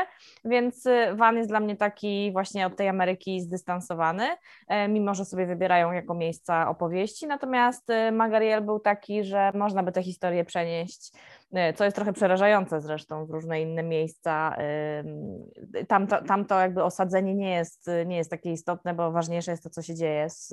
więc 0.44 0.86
y, 0.86 1.14
Van 1.14 1.36
jest 1.36 1.48
dla 1.48 1.60
mnie 1.60 1.76
taki 1.76 2.32
właśnie 2.32 2.66
od 2.66 2.76
tej 2.76 2.88
Ameryki 2.88 3.40
zdystansowany, 3.40 4.28
e, 4.68 4.88
mimo 4.88 5.14
że 5.14 5.24
sobie 5.24 5.46
wybierają 5.46 5.92
jako 5.92 6.14
miejsca 6.14 6.68
opowieści, 6.68 7.26
natomiast 7.26 7.90
y, 7.90 8.12
Magariel 8.12 8.62
był 8.62 8.80
taki, 8.80 9.24
że 9.24 9.52
można 9.54 9.82
by 9.82 9.92
tę 9.92 10.02
historię 10.02 10.44
przenieść 10.44 11.12
E, 11.43 11.43
co 11.76 11.84
jest 11.84 11.96
trochę 11.96 12.12
przerażające 12.12 12.80
zresztą 12.80 13.26
w 13.26 13.30
różne 13.30 13.62
inne 13.62 13.82
miejsca. 13.82 14.56
Tam 15.88 16.06
to, 16.06 16.22
tam 16.22 16.44
to 16.44 16.60
jakby 16.60 16.82
osadzenie 16.82 17.34
nie 17.34 17.54
jest, 17.54 17.90
nie 18.06 18.16
jest 18.16 18.30
takie 18.30 18.52
istotne, 18.52 18.94
bo 18.94 19.12
ważniejsze 19.12 19.50
jest 19.50 19.62
to, 19.62 19.70
co 19.70 19.82
się 19.82 19.94
dzieje 19.94 20.30
z, 20.30 20.52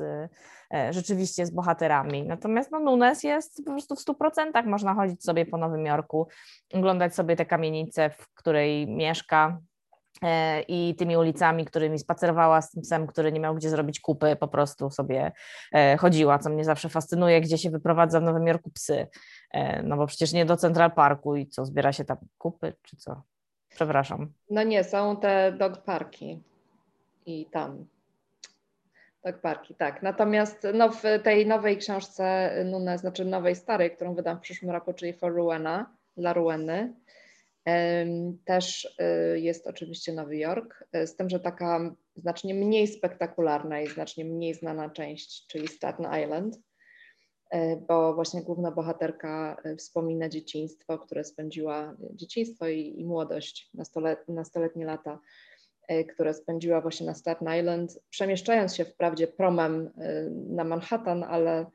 e, 0.73 0.93
rzeczywiście 0.93 1.45
z 1.45 1.51
bohaterami. 1.51 2.23
Natomiast 2.23 2.71
no, 2.71 2.79
Nunes 2.79 3.23
jest 3.23 3.61
po 3.65 3.71
prostu 3.71 3.95
w 3.95 3.99
100%. 3.99 4.65
Można 4.65 4.93
chodzić 4.93 5.23
sobie 5.23 5.45
po 5.45 5.57
Nowym 5.57 5.85
Jorku, 5.85 6.27
oglądać 6.73 7.15
sobie 7.15 7.35
te 7.35 7.45
kamienice, 7.45 8.09
w 8.09 8.33
której 8.33 8.87
mieszka, 8.87 9.59
i 10.67 10.95
tymi 10.97 11.17
ulicami, 11.17 11.65
którymi 11.65 11.99
spacerowała 11.99 12.61
z 12.61 12.71
tym 12.71 12.81
psem, 12.81 13.07
który 13.07 13.31
nie 13.31 13.39
miał 13.39 13.55
gdzie 13.55 13.69
zrobić 13.69 13.99
kupy, 13.99 14.35
po 14.35 14.47
prostu 14.47 14.89
sobie 14.89 15.31
e, 15.73 15.97
chodziła, 15.97 16.39
co 16.39 16.49
mnie 16.49 16.65
zawsze 16.65 16.89
fascynuje, 16.89 17.41
gdzie 17.41 17.57
się 17.57 17.69
wyprowadza 17.69 18.19
w 18.19 18.23
Nowym 18.23 18.47
Jorku 18.47 18.69
psy. 18.69 19.07
E, 19.51 19.83
no 19.83 19.97
bo 19.97 20.07
przecież 20.07 20.33
nie 20.33 20.45
do 20.45 20.57
Central 20.57 20.91
Parku 20.91 21.35
i 21.35 21.47
co, 21.47 21.65
zbiera 21.65 21.93
się 21.93 22.05
tam 22.05 22.17
kupy, 22.37 22.73
czy 22.81 22.97
co? 22.97 23.21
Przepraszam. 23.69 24.33
No 24.49 24.63
nie, 24.63 24.83
są 24.83 25.17
te 25.17 25.51
dog 25.51 25.77
parki 25.77 26.43
i 27.25 27.45
tam. 27.45 27.85
Dog 29.25 29.37
parki, 29.37 29.75
tak. 29.75 30.03
Natomiast 30.03 30.67
no, 30.73 30.89
w 30.89 31.01
tej 31.23 31.47
nowej 31.47 31.77
książce 31.77 32.51
Nune, 32.65 32.97
znaczy 32.97 33.25
nowej 33.25 33.55
starej, 33.55 33.95
którą 33.95 34.15
wydam 34.15 34.37
w 34.37 34.41
przyszłym 34.41 34.71
roku, 34.71 34.93
czyli 34.93 35.13
For 35.13 35.33
Ruena, 35.33 35.85
dla 36.17 36.33
Rueny, 36.33 36.93
też 38.45 38.85
y, 39.33 39.39
jest 39.39 39.67
oczywiście 39.67 40.13
Nowy 40.13 40.37
Jork, 40.37 40.83
y, 40.95 41.07
z 41.07 41.15
tym, 41.15 41.29
że 41.29 41.39
taka 41.39 41.95
znacznie 42.15 42.53
mniej 42.53 42.87
spektakularna 42.87 43.81
i 43.81 43.87
znacznie 43.87 44.25
mniej 44.25 44.53
znana 44.53 44.89
część, 44.89 45.47
czyli 45.47 45.67
Staten 45.67 46.23
Island. 46.23 46.59
bo 47.87 48.13
właśnie 48.13 48.41
główna 48.41 48.71
bohaterka 48.71 49.61
wspomina 49.77 50.29
dzieciństwo, 50.29 50.99
które 50.99 51.23
spędziła, 51.23 51.95
dzieciństwo 52.13 52.67
i, 52.67 52.99
i 52.99 53.05
młodość, 53.05 53.69
nastolet, 53.73 54.29
nastoletnie 54.29 54.85
lata, 54.85 55.19
które 56.13 56.33
spędziła 56.33 56.81
właśnie 56.81 57.07
na 57.07 57.13
Staten 57.13 57.59
Island, 57.59 57.99
przemieszczając 58.09 58.75
się 58.75 58.85
wprawdzie 58.85 59.27
promem 59.27 59.91
na 60.49 60.63
Manhattan, 60.63 61.23
ale, 61.23 61.65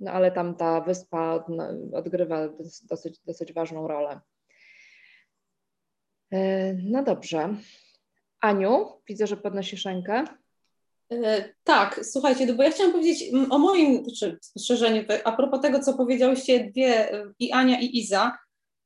no 0.00 0.10
ale 0.10 0.32
tam 0.32 0.56
ta 0.56 0.80
wyspa 0.80 1.44
odgrywa 1.92 2.48
dosyć, 2.90 3.20
dosyć 3.20 3.52
ważną 3.52 3.88
rolę. 3.88 4.20
No 6.82 7.02
dobrze. 7.02 7.54
Aniu, 8.40 8.86
widzę, 9.08 9.26
że 9.26 9.36
podnosisz 9.36 9.84
rękę. 9.84 10.24
E, 11.12 11.54
tak, 11.64 12.00
słuchajcie, 12.02 12.52
bo 12.52 12.62
ja 12.62 12.70
chciałam 12.70 12.92
powiedzieć 12.92 13.24
o 13.50 13.58
moim 13.58 14.04
spostrzeżeniu 14.40 15.02
a 15.24 15.32
propos 15.32 15.60
tego, 15.60 15.80
co 15.80 15.94
powiedziałyście 15.94 16.64
dwie, 16.64 17.12
e, 17.12 17.32
i 17.38 17.52
Ania, 17.52 17.80
i 17.80 17.98
Iza, 17.98 18.38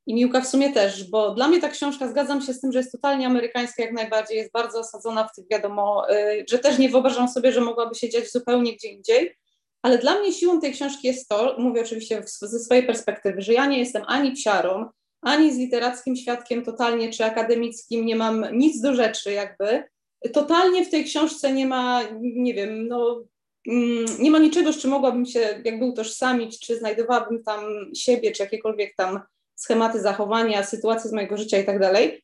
i 0.06 0.14
Miłka 0.14 0.40
w 0.40 0.48
sumie 0.48 0.72
też, 0.72 1.10
bo 1.10 1.34
dla 1.34 1.48
mnie 1.48 1.60
ta 1.60 1.68
książka, 1.68 2.08
zgadzam 2.08 2.42
się 2.42 2.54
z 2.54 2.60
tym, 2.60 2.72
że 2.72 2.78
jest 2.78 2.92
totalnie 2.92 3.26
amerykańska 3.26 3.82
jak 3.82 3.92
najbardziej, 3.92 4.36
jest 4.36 4.52
bardzo 4.52 4.80
osadzona 4.80 5.24
w 5.24 5.34
tych, 5.34 5.44
wiadomo, 5.50 6.10
e, 6.10 6.44
że 6.50 6.58
też 6.58 6.78
nie 6.78 6.88
wyobrażam 6.88 7.28
sobie, 7.28 7.52
że 7.52 7.60
mogłaby 7.60 7.94
się 7.94 8.08
dziać 8.08 8.32
zupełnie 8.32 8.76
gdzie 8.76 8.88
indziej, 8.88 9.36
ale 9.82 9.98
dla 9.98 10.18
mnie 10.18 10.32
siłą 10.32 10.60
tej 10.60 10.72
książki 10.72 11.06
jest 11.06 11.28
to, 11.28 11.56
mówię 11.58 11.80
oczywiście 11.80 12.22
ze 12.26 12.58
swojej 12.58 12.86
perspektywy, 12.86 13.42
że 13.42 13.52
ja 13.52 13.66
nie 13.66 13.78
jestem 13.78 14.02
ani 14.06 14.32
psiarą, 14.32 14.88
ani 15.22 15.54
z 15.54 15.58
literackim 15.58 16.16
świadkiem 16.16 16.64
totalnie, 16.64 17.10
czy 17.10 17.24
akademickim, 17.24 18.06
nie 18.06 18.16
mam 18.16 18.46
nic 18.52 18.80
do 18.80 18.94
rzeczy 18.94 19.32
jakby, 19.32 19.84
totalnie 20.32 20.84
w 20.84 20.90
tej 20.90 21.04
książce 21.04 21.52
nie 21.52 21.66
ma, 21.66 22.02
nie 22.20 22.54
wiem, 22.54 22.88
no, 22.88 23.24
mm, 23.68 24.04
nie 24.18 24.30
ma 24.30 24.38
niczego, 24.38 24.72
z 24.72 24.78
czym 24.78 24.90
mogłabym 24.90 25.26
się 25.26 25.62
jakby 25.64 25.84
utożsamić, 25.84 26.60
czy 26.60 26.78
znajdowałabym 26.78 27.42
tam 27.42 27.60
siebie, 27.96 28.32
czy 28.32 28.42
jakiekolwiek 28.42 28.96
tam 28.96 29.20
schematy 29.56 30.00
zachowania, 30.00 30.64
sytuacje 30.64 31.10
z 31.10 31.12
mojego 31.12 31.36
życia 31.36 31.58
i 31.58 31.64
tak 31.64 31.78
dalej. 31.78 32.22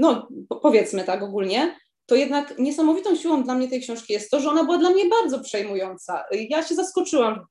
No, 0.00 0.28
powiedzmy 0.62 1.04
tak 1.04 1.22
ogólnie. 1.22 1.76
To 2.06 2.14
jednak 2.14 2.58
niesamowitą 2.58 3.16
siłą 3.16 3.42
dla 3.42 3.54
mnie 3.54 3.68
tej 3.68 3.80
książki 3.80 4.12
jest 4.12 4.30
to, 4.30 4.40
że 4.40 4.50
ona 4.50 4.64
była 4.64 4.78
dla 4.78 4.90
mnie 4.90 5.08
bardzo 5.08 5.40
przejmująca. 5.40 6.24
Ja 6.48 6.62
się 6.62 6.74
zaskoczyłam, 6.74 7.46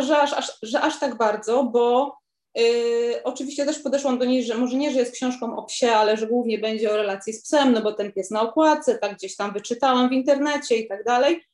że 0.00 0.18
aż, 0.18 0.32
aż, 0.32 0.58
że 0.62 0.80
aż 0.80 1.00
tak 1.00 1.16
bardzo, 1.16 1.64
bo 1.64 2.16
Yy, 2.54 3.22
oczywiście 3.24 3.66
też 3.66 3.78
podeszłam 3.78 4.18
do 4.18 4.24
niej, 4.24 4.44
że 4.44 4.54
może 4.54 4.76
nie, 4.76 4.90
że 4.90 4.98
jest 4.98 5.12
książką 5.12 5.56
o 5.56 5.62
psie, 5.62 5.90
ale 5.90 6.16
że 6.16 6.26
głównie 6.26 6.58
będzie 6.58 6.92
o 6.92 6.96
relacji 6.96 7.32
z 7.32 7.42
psem, 7.42 7.72
no 7.72 7.82
bo 7.82 7.92
ten 7.92 8.12
pies 8.12 8.30
na 8.30 8.42
okładce, 8.42 8.98
tak 8.98 9.14
gdzieś 9.14 9.36
tam 9.36 9.52
wyczytałam 9.52 10.08
w 10.08 10.12
internecie 10.12 10.76
i 10.76 10.88
tak 10.88 11.04
dalej. 11.04 11.44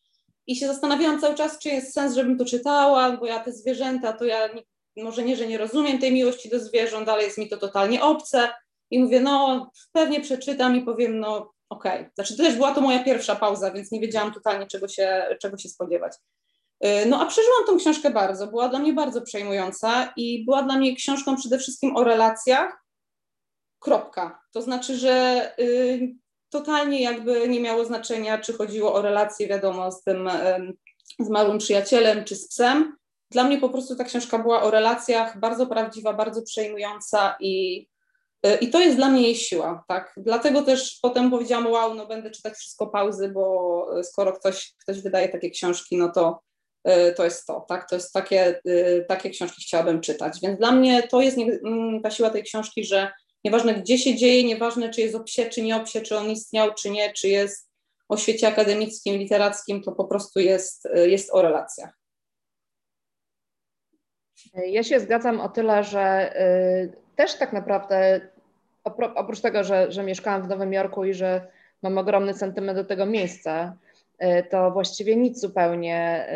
I 0.47 0.57
się 0.57 0.67
zastanawiałam 0.67 1.21
cały 1.21 1.35
czas, 1.35 1.59
czy 1.59 1.69
jest 1.69 1.95
sens, 1.95 2.15
żebym 2.15 2.39
to 2.39 2.45
czytała, 2.45 3.17
bo 3.17 3.27
ja 3.27 3.41
te 3.41 3.53
zwierzęta, 3.53 4.13
to 4.13 4.25
ja 4.25 4.49
nie, 4.97 5.05
może 5.05 5.23
nie, 5.23 5.37
że 5.37 5.47
nie 5.47 5.59
rozumiem 5.59 5.99
tej 5.99 6.13
miłości 6.13 6.49
do 6.49 6.61
zwierząt, 6.61 7.09
ale 7.09 7.23
jest 7.23 7.39
mi 7.39 7.49
to 7.49 7.57
totalnie 7.57 8.03
obce. 8.03 8.49
I 8.91 8.99
mówię, 9.03 9.21
no 9.21 9.71
pewnie 9.93 10.21
przeczytam 10.21 10.77
i 10.77 10.83
powiem, 10.83 11.21
no 11.21 11.53
okej. 11.69 12.01
Okay. 12.01 12.11
Znaczy 12.15 12.37
też 12.37 12.55
była 12.55 12.75
to 12.75 12.81
moja 12.81 13.05
pierwsza 13.05 13.37
pauza, 13.37 13.71
więc 13.71 13.91
nie 13.91 14.01
wiedziałam 14.01 14.35
totalnie, 14.35 14.67
czego 14.67 14.89
się, 14.89 15.37
czego 15.41 15.59
się 15.59 15.69
spodziewać. 15.69 16.13
Y, 16.85 17.07
no 17.07 17.21
a 17.21 17.27
przeżyłam 17.27 17.66
tą 17.66 17.79
książkę 17.79 18.11
bardzo, 18.11 18.47
była 18.47 18.69
dla 18.69 18.79
mnie 18.79 18.93
bardzo 18.93 19.23
przejmująca 19.23 20.12
i 20.16 20.45
była 20.45 20.62
dla 20.62 20.77
mnie 20.77 20.97
książką 20.97 21.37
przede 21.37 21.59
wszystkim 21.59 21.97
o 21.97 22.05
relacjach, 22.05 22.85
kropka. 23.79 24.40
To 24.53 24.62
znaczy, 24.62 24.97
że 24.97 25.45
y, 25.59 26.14
totalnie 26.51 27.03
jakby 27.03 27.49
nie 27.49 27.61
miało 27.61 27.85
znaczenia, 27.85 28.38
czy 28.38 28.53
chodziło 28.53 28.95
o 28.95 29.03
relacje, 29.03 29.49
wiadomo, 29.49 29.93
z 29.93 30.03
tym 30.03 30.29
y, 30.29 30.73
z 31.19 31.29
małym 31.29 31.59
przyjacielem, 31.59 32.25
czy 32.25 32.37
z 32.37 32.49
psem. 32.49 32.97
Dla 33.31 33.45
mnie 33.45 33.59
po 33.59 33.69
prostu 33.69 33.97
ta 33.97 34.05
książka 34.05 34.38
była 34.38 34.62
o 34.62 34.71
relacjach, 34.71 35.40
bardzo 35.40 35.66
prawdziwa, 35.66 36.12
bardzo 36.12 36.43
przejmująca 36.43 37.37
i, 37.40 37.87
y, 38.47 38.57
i 38.61 38.71
to 38.71 38.81
jest 38.81 38.97
dla 38.97 39.09
mnie 39.09 39.23
jej 39.23 39.37
siła, 39.37 39.85
tak. 39.88 40.14
Dlatego 40.16 40.62
też 40.62 40.99
potem 41.03 41.31
powiedziałam, 41.31 41.66
wow, 41.66 41.95
no 41.95 42.07
będę 42.07 42.31
czytać 42.31 42.55
wszystko 42.55 42.87
pauzy, 42.87 43.29
bo 43.29 43.87
skoro 44.03 44.33
ktoś, 44.33 44.75
ktoś 44.79 45.03
wydaje 45.03 45.29
takie 45.29 45.51
książki, 45.51 45.97
no 45.97 46.12
to 46.12 46.40
Y, 46.40 46.50
to 47.16 47.25
jest 47.25 47.47
to, 47.47 47.61
tak? 47.69 47.88
To 47.88 47.95
jest 47.95 48.12
takie, 48.12 48.61
y, 48.66 49.05
takie 49.09 49.31
książki 49.31 49.62
chciałabym 49.62 50.01
czytać. 50.01 50.38
Więc 50.43 50.59
dla 50.59 50.73
mnie 50.73 51.03
to 51.03 51.21
jest 51.21 51.38
mm, 51.38 52.03
ta 52.03 52.11
siła 52.11 52.31
tej 52.31 52.43
książki, 52.43 52.85
że 52.85 53.12
nieważne 53.45 53.75
gdzie 53.75 53.99
się 53.99 54.14
dzieje, 54.14 54.45
nieważne 54.45 54.90
czy 54.90 55.01
jest 55.01 55.14
o 55.14 55.21
psie, 55.21 55.47
czy 55.47 55.62
nie 55.62 55.77
o 55.77 55.81
psie, 55.81 56.01
czy 56.01 56.16
on 56.16 56.31
istniał, 56.31 56.75
czy 56.75 56.90
nie, 56.90 57.12
czy 57.12 57.29
jest 57.29 57.71
o 58.09 58.16
świecie 58.16 58.49
akademickim, 58.49 59.16
literackim, 59.16 59.83
to 59.83 59.93
po 59.93 60.05
prostu 60.05 60.40
jest, 60.40 60.87
y, 60.87 61.11
jest 61.11 61.31
o 61.33 61.43
relacjach. 61.43 61.90
Ja 64.66 64.83
się 64.83 65.01
zgadzam 65.01 65.40
o 65.40 65.49
tyle, 65.49 65.85
że 65.85 66.35
też 67.16 67.35
tak 67.35 67.53
naprawdę 67.53 68.21
oprócz 69.14 69.40
tego, 69.40 69.64
że, 69.64 69.93
że 69.93 70.03
mieszkałam 70.03 70.43
w 70.43 70.49
Nowym 70.49 70.73
Jorku 70.73 71.05
i 71.05 71.14
że 71.14 71.47
mam 71.83 71.99
ogromny 71.99 72.35
sentyment 72.35 72.79
do 72.79 72.85
tego 72.85 73.07
miejsca, 73.07 73.77
E, 73.89 73.89
to 74.51 74.71
właściwie 74.71 75.17
nic 75.17 75.41
zupełnie 75.41 76.27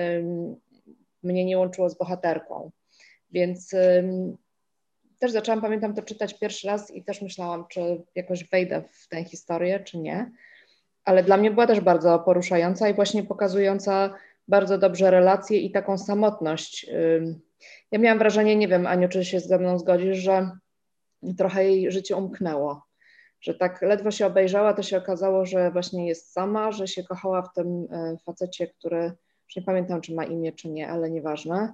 mnie 1.22 1.44
nie 1.44 1.58
łączyło 1.58 1.90
z 1.90 1.98
bohaterką. 1.98 2.70
Więc 3.30 3.70
też 5.18 5.32
zaczęłam, 5.32 5.60
pamiętam 5.60 5.94
to 5.94 6.02
czytać 6.02 6.38
pierwszy 6.38 6.66
raz 6.66 6.90
i 6.90 7.04
też 7.04 7.22
myślałam, 7.22 7.64
czy 7.68 8.02
jakoś 8.14 8.48
wejdę 8.48 8.82
w 8.92 9.08
tę 9.08 9.24
historię, 9.24 9.80
czy 9.80 9.98
nie. 9.98 10.30
Ale 11.04 11.22
dla 11.22 11.36
mnie 11.36 11.50
była 11.50 11.66
też 11.66 11.80
bardzo 11.80 12.18
poruszająca 12.18 12.88
i 12.88 12.94
właśnie 12.94 13.22
pokazująca 13.22 14.14
bardzo 14.48 14.78
dobrze 14.78 15.10
relacje 15.10 15.58
i 15.58 15.70
taką 15.70 15.98
samotność. 15.98 16.86
Ja 17.90 17.98
miałam 17.98 18.18
wrażenie, 18.18 18.56
nie 18.56 18.68
wiem, 18.68 18.86
Aniu, 18.86 19.08
czy 19.08 19.24
się 19.24 19.40
ze 19.40 19.58
mną 19.58 19.78
zgodzisz, 19.78 20.18
że 20.18 20.50
trochę 21.38 21.64
jej 21.64 21.92
życie 21.92 22.16
umknęło 22.16 22.82
że 23.44 23.54
tak 23.54 23.82
ledwo 23.82 24.10
się 24.10 24.26
obejrzała, 24.26 24.74
to 24.74 24.82
się 24.82 24.98
okazało, 24.98 25.46
że 25.46 25.70
właśnie 25.70 26.08
jest 26.08 26.32
sama, 26.32 26.72
że 26.72 26.88
się 26.88 27.02
kochała 27.02 27.42
w 27.42 27.52
tym 27.52 27.86
e, 27.90 28.16
facecie, 28.24 28.66
który, 28.66 29.12
już 29.46 29.56
nie 29.56 29.62
pamiętam, 29.62 30.00
czy 30.00 30.14
ma 30.14 30.24
imię, 30.24 30.52
czy 30.52 30.68
nie, 30.68 30.88
ale 30.88 31.10
nieważne, 31.10 31.72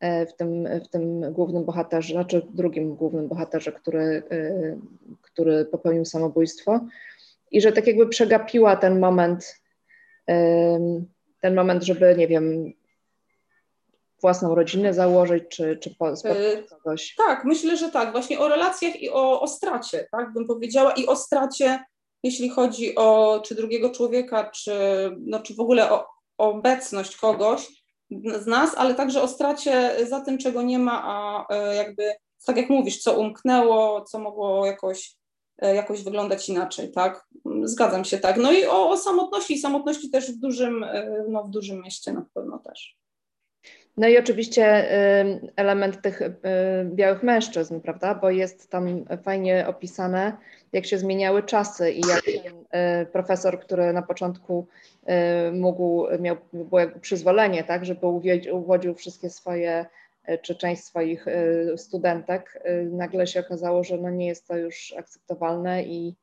e, 0.00 0.26
w 0.26 0.36
tym, 0.36 0.68
w 0.84 0.88
tym 0.88 1.32
głównym 1.32 1.64
bohaterze, 1.64 2.14
znaczy 2.14 2.46
drugim 2.54 2.94
głównym 2.94 3.28
bohaterze, 3.28 3.72
który, 3.72 4.22
e, 4.30 4.76
który 5.22 5.64
popełnił 5.64 6.04
samobójstwo. 6.04 6.80
I 7.50 7.60
że 7.60 7.72
tak 7.72 7.86
jakby 7.86 8.08
przegapiła 8.08 8.76
ten 8.76 9.00
moment, 9.00 9.60
ten 11.40 11.54
moment, 11.54 11.82
żeby, 11.82 12.14
nie 12.18 12.28
wiem, 12.28 12.72
własną 14.20 14.54
rodzinę 14.54 14.94
założyć, 14.94 15.44
czy, 15.50 15.78
czy 15.82 15.90
spotkać 15.90 16.36
kogoś? 16.70 17.14
Tak, 17.26 17.44
myślę, 17.44 17.76
że 17.76 17.90
tak. 17.90 18.12
Właśnie 18.12 18.38
o 18.38 18.48
relacjach 18.48 19.02
i 19.02 19.10
o, 19.10 19.40
o 19.40 19.48
stracie, 19.48 20.08
tak 20.12 20.32
bym 20.32 20.46
powiedziała, 20.46 20.92
i 20.92 21.06
o 21.06 21.16
stracie, 21.16 21.84
jeśli 22.22 22.48
chodzi 22.48 22.94
o 22.96 23.40
czy 23.44 23.54
drugiego 23.54 23.90
człowieka, 23.90 24.50
czy, 24.50 24.72
no, 25.26 25.40
czy 25.40 25.54
w 25.54 25.60
ogóle 25.60 25.92
o, 25.92 26.06
obecność 26.38 27.16
kogoś 27.16 27.68
z 28.40 28.46
nas, 28.46 28.74
ale 28.76 28.94
także 28.94 29.22
o 29.22 29.28
stracie 29.28 29.96
za 30.08 30.20
tym, 30.20 30.38
czego 30.38 30.62
nie 30.62 30.78
ma, 30.78 31.02
a 31.04 31.46
e, 31.54 31.74
jakby, 31.74 32.12
tak 32.46 32.56
jak 32.56 32.70
mówisz, 32.70 32.98
co 32.98 33.20
umknęło, 33.20 34.04
co 34.04 34.18
mogło 34.18 34.66
jakoś, 34.66 35.16
e, 35.58 35.74
jakoś 35.74 36.04
wyglądać 36.04 36.48
inaczej, 36.48 36.92
tak? 36.92 37.26
Zgadzam 37.62 38.04
się, 38.04 38.18
tak. 38.18 38.36
No 38.36 38.52
i 38.52 38.64
o, 38.64 38.90
o 38.90 38.96
samotności, 38.96 39.54
i 39.54 39.58
samotności 39.58 40.10
też 40.10 40.32
w 40.32 40.38
dużym, 40.38 40.84
e, 40.84 41.24
no, 41.28 41.44
w 41.44 41.50
dużym 41.50 41.82
mieście 41.82 42.12
na 42.12 42.26
pewno 42.34 42.58
też. 42.58 42.96
No 43.96 44.08
i 44.08 44.18
oczywiście 44.18 44.90
element 45.56 46.02
tych 46.02 46.20
białych 46.84 47.22
mężczyzn, 47.22 47.80
prawda? 47.80 48.14
Bo 48.14 48.30
jest 48.30 48.70
tam 48.70 49.04
fajnie 49.22 49.66
opisane, 49.68 50.36
jak 50.72 50.86
się 50.86 50.98
zmieniały 50.98 51.42
czasy 51.42 51.92
i 51.92 52.00
jak 52.00 52.28
y, 52.28 53.06
profesor, 53.12 53.60
który 53.60 53.92
na 53.92 54.02
początku 54.02 54.66
y, 55.48 55.52
mógł, 55.52 56.06
miał 56.18 56.36
było 56.52 56.80
jakby 56.80 57.00
przyzwolenie, 57.00 57.64
tak, 57.64 57.84
żeby 57.84 58.06
uwodził 58.52 58.94
wszystkie 58.94 59.30
swoje 59.30 59.86
y, 60.28 60.38
czy 60.38 60.54
część 60.54 60.84
swoich 60.84 61.26
studentek, 61.76 62.62
nagle 62.90 63.26
się 63.26 63.40
okazało, 63.40 63.84
że 63.84 63.98
no 63.98 64.10
nie 64.10 64.26
jest 64.26 64.46
to 64.48 64.56
już 64.56 64.94
akceptowalne 64.98 65.82
i 65.82 66.16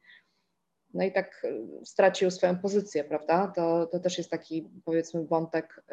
no 0.94 1.04
i 1.04 1.12
tak 1.12 1.48
stracił 1.84 2.32
swoją 2.32 2.58
pozycję, 2.58 3.04
prawda? 3.04 3.52
To, 3.56 3.86
to 3.86 4.00
też 4.00 4.18
jest 4.18 4.30
taki 4.30 4.70
powiedzmy 4.86 5.26
wątek 5.26 5.84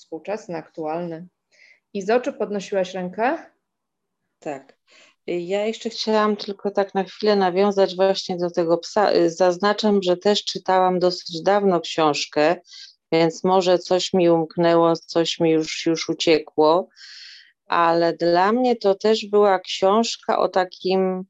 współczesny, 0.00 0.56
aktualny. 0.56 1.26
I 1.94 2.02
z 2.02 2.10
oczu 2.10 2.32
podnosiłaś 2.32 2.94
rękę? 2.94 3.38
Tak. 4.38 4.78
Ja 5.26 5.66
jeszcze 5.66 5.90
chciałam 5.90 6.36
tylko 6.36 6.70
tak 6.70 6.94
na 6.94 7.04
chwilę 7.04 7.36
nawiązać 7.36 7.96
właśnie 7.96 8.36
do 8.36 8.50
tego 8.50 8.78
psa. 8.78 9.10
Zaznaczam, 9.26 10.02
że 10.02 10.16
też 10.16 10.44
czytałam 10.44 10.98
dosyć 10.98 11.42
dawno 11.42 11.80
książkę, 11.80 12.56
więc 13.12 13.44
może 13.44 13.78
coś 13.78 14.12
mi 14.12 14.30
umknęło, 14.30 14.96
coś 14.96 15.40
mi 15.40 15.50
już, 15.50 15.86
już 15.86 16.08
uciekło, 16.08 16.88
ale 17.66 18.12
dla 18.12 18.52
mnie 18.52 18.76
to 18.76 18.94
też 18.94 19.26
była 19.26 19.58
książka 19.58 20.38
o 20.38 20.48
takim 20.48 21.24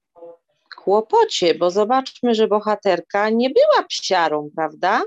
kłopocie, 0.76 1.54
bo 1.54 1.70
zobaczmy, 1.70 2.35
że 2.35 2.48
bohaterka 2.48 3.30
nie 3.30 3.50
była 3.50 3.87
psiarą, 3.88 4.50
prawda? 4.56 5.02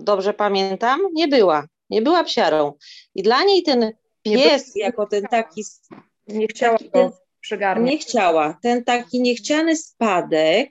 Dobrze 0.00 0.34
pamiętam? 0.34 1.00
Nie 1.12 1.28
była 1.28 1.66
nie 1.90 2.02
była 2.02 2.24
psiarą. 2.24 2.72
I 3.14 3.22
dla 3.22 3.44
niej 3.44 3.62
ten 3.62 3.92
pies 4.22 4.76
jako 4.76 5.06
ten 5.06 5.24
taki... 5.30 5.64
Nie 6.28 6.46
chciała 6.46 6.78
taki 6.78 6.90
go 6.90 6.98
ten- 6.98 7.10
przygarniać. 7.40 7.92
Nie 7.92 7.98
chciała. 7.98 8.58
Ten 8.62 8.84
taki 8.84 9.20
niechciany 9.20 9.76
spadek, 9.76 10.70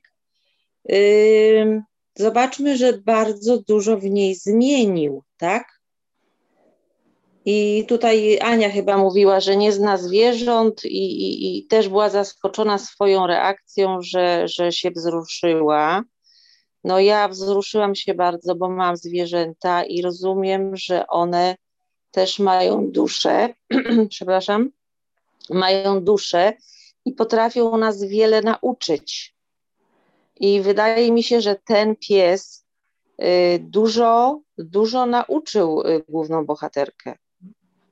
ym, 0.91 1.83
zobaczmy, 2.15 2.77
że 2.77 2.93
bardzo 2.97 3.57
dużo 3.67 3.97
w 3.97 4.03
niej 4.03 4.35
zmienił, 4.35 5.23
tak? 5.37 5.73
I 7.45 7.85
tutaj 7.87 8.39
Ania 8.41 8.69
chyba 8.69 8.97
mówiła, 8.97 9.39
że 9.39 9.57
nie 9.57 9.71
zna 9.71 9.97
zwierząt 9.97 10.85
i, 10.85 11.21
i, 11.21 11.57
i 11.57 11.67
też 11.67 11.89
była 11.89 12.09
zaskoczona 12.09 12.77
swoją 12.77 13.27
reakcją, 13.27 13.97
że, 14.01 14.47
że 14.47 14.71
się 14.71 14.91
wzruszyła. 14.91 16.03
No 16.83 16.99
ja 16.99 17.27
wzruszyłam 17.27 17.95
się 17.95 18.13
bardzo, 18.13 18.55
bo 18.55 18.69
mam 18.69 18.97
zwierzęta 18.97 19.83
i 19.83 20.01
rozumiem, 20.01 20.77
że 20.77 21.07
one 21.07 21.55
też 22.11 22.39
mają 22.39 22.91
duszę, 22.91 23.53
przepraszam, 24.09 24.69
mają 25.49 26.03
duszę 26.03 26.53
i 27.05 27.13
potrafią 27.13 27.77
nas 27.77 28.03
wiele 28.03 28.41
nauczyć. 28.41 29.35
I 30.39 30.61
wydaje 30.61 31.11
mi 31.11 31.23
się, 31.23 31.41
że 31.41 31.55
ten 31.65 31.95
pies 31.95 32.65
y, 33.21 33.59
dużo, 33.59 34.39
dużo 34.57 35.05
nauczył 35.05 35.81
y, 35.81 36.03
główną 36.09 36.45
bohaterkę. 36.45 37.15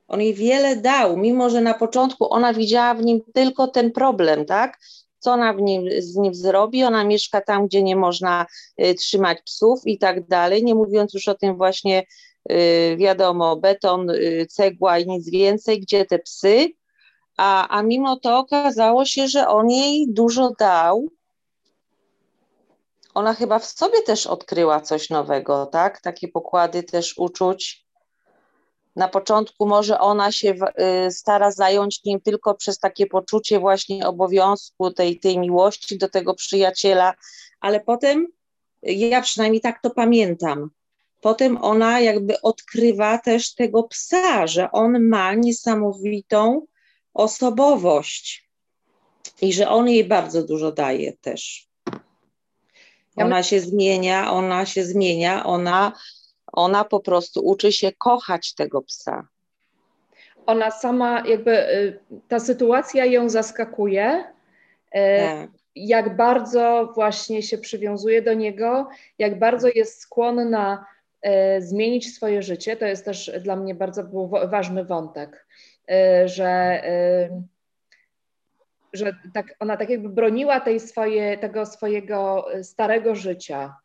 On 0.07 0.21
jej 0.21 0.33
wiele 0.33 0.75
dał, 0.75 1.17
mimo 1.17 1.49
że 1.49 1.61
na 1.61 1.73
początku 1.73 2.33
ona 2.33 2.53
widziała 2.53 2.93
w 2.93 3.05
nim 3.05 3.21
tylko 3.33 3.67
ten 3.67 3.91
problem, 3.91 4.45
tak? 4.45 4.79
Co 5.21 5.31
ona 5.31 5.51
nim, 5.51 5.89
z 5.97 6.15
nim 6.15 6.33
zrobi? 6.33 6.83
Ona 6.83 7.03
mieszka 7.03 7.41
tam, 7.41 7.67
gdzie 7.67 7.83
nie 7.83 7.95
można 7.95 8.45
y, 8.81 8.95
trzymać 8.95 9.41
psów 9.41 9.79
i 9.85 9.97
tak 9.97 10.27
dalej, 10.27 10.63
nie 10.63 10.75
mówiąc 10.75 11.13
już 11.13 11.27
o 11.27 11.35
tym 11.35 11.57
właśnie, 11.57 12.03
y, 12.51 12.95
wiadomo, 12.97 13.55
beton, 13.55 14.09
y, 14.09 14.47
cegła 14.49 14.99
i 14.99 15.07
nic 15.07 15.29
więcej, 15.29 15.79
gdzie 15.79 16.05
te 16.05 16.19
psy, 16.19 16.69
a, 17.37 17.67
a 17.67 17.83
mimo 17.83 18.19
to 18.19 18.39
okazało 18.39 19.05
się, 19.05 19.27
że 19.27 19.47
on 19.47 19.69
jej 19.69 20.05
dużo 20.09 20.51
dał. 20.59 21.07
Ona 23.13 23.33
chyba 23.33 23.59
w 23.59 23.65
sobie 23.65 24.01
też 24.01 24.27
odkryła 24.27 24.81
coś 24.81 25.09
nowego, 25.09 25.65
tak? 25.65 26.01
Takie 26.01 26.27
pokłady 26.27 26.83
też 26.83 27.17
uczuć. 27.17 27.85
Na 28.95 29.07
początku 29.07 29.67
może 29.67 29.99
ona 29.99 30.31
się 30.31 30.55
y, 31.07 31.11
stara 31.11 31.51
zająć 31.51 32.03
nim 32.03 32.21
tylko 32.21 32.55
przez 32.55 32.79
takie 32.79 33.07
poczucie 33.07 33.59
właśnie 33.59 34.07
obowiązku, 34.07 34.91
tej, 34.91 35.19
tej 35.19 35.39
miłości 35.39 35.97
do 35.97 36.09
tego 36.09 36.33
przyjaciela, 36.33 37.13
ale 37.59 37.79
potem, 37.79 38.27
ja 38.83 39.21
przynajmniej 39.21 39.61
tak 39.61 39.81
to 39.81 39.89
pamiętam, 39.89 40.69
potem 41.21 41.57
ona 41.63 41.99
jakby 41.99 42.41
odkrywa 42.41 43.17
też 43.17 43.55
tego 43.55 43.83
psa, 43.83 44.47
że 44.47 44.71
on 44.71 45.07
ma 45.07 45.33
niesamowitą 45.33 46.65
osobowość 47.13 48.49
i 49.41 49.53
że 49.53 49.69
on 49.69 49.89
jej 49.89 50.03
bardzo 50.03 50.43
dużo 50.43 50.71
daje 50.71 51.13
też. 51.13 51.67
Ona 53.15 53.43
się 53.43 53.59
zmienia, 53.59 54.31
ona 54.31 54.65
się 54.65 54.85
zmienia, 54.85 55.45
ona, 55.45 55.93
ona 56.51 56.83
po 56.83 56.99
prostu 56.99 57.45
uczy 57.45 57.71
się 57.71 57.91
kochać 57.91 58.53
tego 58.53 58.81
psa. 58.81 59.27
Ona 60.45 60.71
sama 60.71 61.23
jakby, 61.27 61.69
y, 61.69 61.99
ta 62.27 62.39
sytuacja 62.39 63.05
ją 63.05 63.29
zaskakuje, 63.29 64.23
y, 64.87 64.99
Tak. 65.19 65.49
jak 65.75 66.15
bardzo 66.15 66.91
właśnie 66.95 67.43
się 67.43 67.57
przywiązuje 67.57 68.21
do 68.21 68.33
niego, 68.33 68.87
jak 69.19 69.39
bardzo 69.39 69.67
jest 69.75 69.99
skłonna 70.01 70.85
e, 71.21 71.61
zmienić 71.61 72.15
swoje 72.15 72.41
życie. 72.41 72.75
To 72.77 72.85
jest 72.85 73.05
też 73.05 73.31
dla 73.41 73.55
mnie 73.55 73.75
bardzo 73.75 74.03
był 74.03 74.27
wa- 74.27 74.47
ważny 74.47 74.85
wątek, 74.85 75.47
że, 76.25 76.81
że 78.93 79.15
tak, 79.33 79.55
ona 79.59 79.77
tak 79.77 79.89
jakby 79.89 80.09
broniła 80.09 80.59
tej 80.59 80.79
swoje, 80.79 81.37
tego 81.37 81.65
swojego 81.65 82.45
starego 82.63 83.15
życia. 83.15 83.75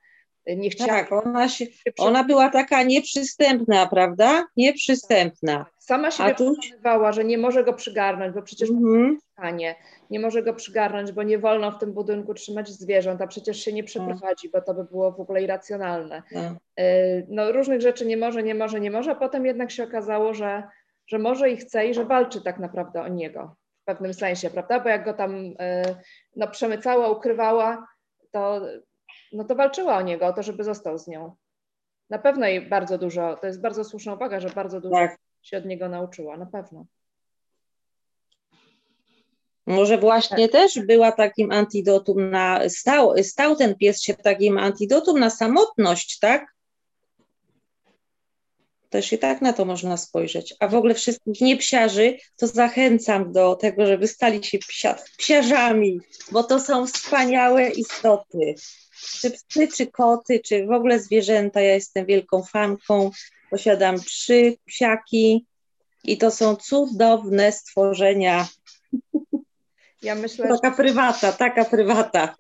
Nie 0.57 0.71
chciała 0.71 0.89
Tak, 0.91 1.13
ona, 1.13 1.49
się, 1.49 1.67
się 1.67 1.73
ona 1.99 2.25
była 2.25 2.49
taka 2.51 2.83
nieprzystępna, 2.83 3.87
prawda? 3.87 4.45
Nieprzystępna. 4.57 5.67
sama 5.79 6.11
siebie 6.11 6.31
a 6.31 6.35
tu- 6.35 6.55
przekonywała, 6.61 7.13
że 7.13 7.25
nie 7.25 7.39
może 7.39 7.65
go 7.65 7.73
przygarnąć, 7.73 8.35
bo 8.35 8.43
przecież 8.43 8.71
Mhm. 8.71 9.11
mieszkanie. 9.15 9.75
Nie 10.11 10.21
może 10.21 10.43
go 10.43 10.55
przygarnąć, 10.55 11.13
bo 11.13 11.23
nie 11.23 11.39
wolno 11.39 11.73
w 11.73 11.79
tym 11.79 11.93
budynku 11.93 12.35
trzymać 12.35 12.69
zwierząt, 12.69 13.23
a 13.23 13.27
przecież 13.27 13.61
się 13.65 13.73
nie 13.73 13.85
przeprowadzi, 13.85 14.49
bo 14.49 14.61
to 14.63 14.75
by 14.75 14.85
było 14.85 15.13
w 15.13 15.21
ogóle 15.21 15.43
irracjonalne. 15.43 16.23
Tak. 16.35 16.53
Yy, 16.77 17.27
No, 17.29 17.53
różnych 17.53 17.81
rzeczy 17.81 18.07
nie 18.07 18.17
może, 18.17 18.43
nie 18.43 18.55
może, 18.55 18.81
nie 18.81 18.91
może, 18.91 19.11
a 19.11 19.15
potem 19.15 19.47
jednak 19.47 19.71
się 19.71 19.85
okazało, 19.85 20.35
że, 20.35 20.63
że 21.07 21.19
może 21.19 21.51
i 21.51 21.57
chce 21.57 21.87
i 21.87 21.95
że 21.95 22.05
walczy 22.05 22.41
tak 22.43 22.59
naprawdę 22.59 23.03
o 23.03 23.09
niego 23.09 23.57
w 23.83 23.85
pewnym 23.85 24.15
sensie, 24.15 24.51
prawda? 24.51 24.81
Bo 24.81 24.89
jak 24.89 25.05
go 25.05 25.15
tam 25.15 25.37
yy, 25.45 25.55
no, 26.37 26.49
przemycała, 26.49 27.09
ukrywała, 27.11 27.87
to, 28.31 28.61
no, 29.37 29.45
to 29.45 29.55
walczyła 29.55 29.97
o 29.97 30.03
niego, 30.03 30.27
o 30.27 30.33
to, 30.33 30.43
żeby 30.43 30.65
został 30.65 30.99
z 30.99 31.07
nią. 31.07 31.35
Na 32.11 32.19
pewno 32.19 32.47
jej 32.47 32.69
bardzo 32.69 32.99
dużo, 32.99 33.37
to 33.37 33.47
jest 33.47 33.61
bardzo 33.61 33.85
słuszna 33.85 34.15
uwaga, 34.15 34.41
że 34.41 34.51
bardzo 34.51 34.81
dużo 34.81 34.95
Tak. 34.95 35.19
się 35.43 35.59
od 35.59 35.65
niego 35.65 35.89
nauczyła, 35.89 36.37
na 36.37 36.47
pewno. 36.47 36.87
Może 39.67 39.99
właśnie 39.99 40.49
też 40.49 40.81
była 40.81 41.13
takim 41.13 41.53
antidotum 41.53 42.31
na, 42.31 42.69
stał, 42.69 43.15
stał 43.23 43.57
ten 43.57 43.75
pies 43.75 44.03
się 44.03 44.15
takim 44.15 44.59
antidotum 44.59 45.21
na 45.21 45.31
samotność, 45.31 46.19
tak? 46.19 46.57
Też 48.91 49.13
i 49.13 49.19
tak 49.19 49.43
na 49.43 49.53
to 49.53 49.65
można 49.65 49.97
spojrzeć. 49.97 50.55
A 50.61 50.69
w 50.69 50.75
ogóle 50.75 50.95
wszystkich 50.95 51.41
niepsiarzy 51.41 52.17
to 52.37 52.47
zachęcam 52.47 53.33
do 53.33 53.55
tego, 53.55 53.87
żeby 53.87 54.09
stali 54.09 54.45
się 54.45 54.59
psia, 54.59 54.97
psiarzami, 55.19 56.01
bo 56.33 56.43
to 56.43 56.61
są 56.61 56.87
wspaniałe 56.87 57.71
istoty. 57.71 58.55
Czy 59.01 59.31
psy, 59.31 59.69
czy 59.77 59.87
koty, 59.87 60.41
czy 60.41 60.67
w 60.67 60.73
ogóle 60.73 61.01
zwierzęta. 61.01 61.61
Ja 61.61 61.75
jestem 61.75 62.07
wielką 62.07 62.43
fanką. 62.43 63.11
Posiadam 63.51 64.01
trzy 64.01 64.57
psiaki 64.65 65.47
i 66.05 66.19
to 66.19 66.31
są 66.31 66.57
cudowne 66.57 67.53
stworzenia. 67.53 68.49
Ja 70.03 70.15
myślę, 70.15 70.49
że 70.49 70.59
Taka 70.63 70.77
prywata, 70.77 71.33
taka 71.33 71.65
prywata. 71.65 72.35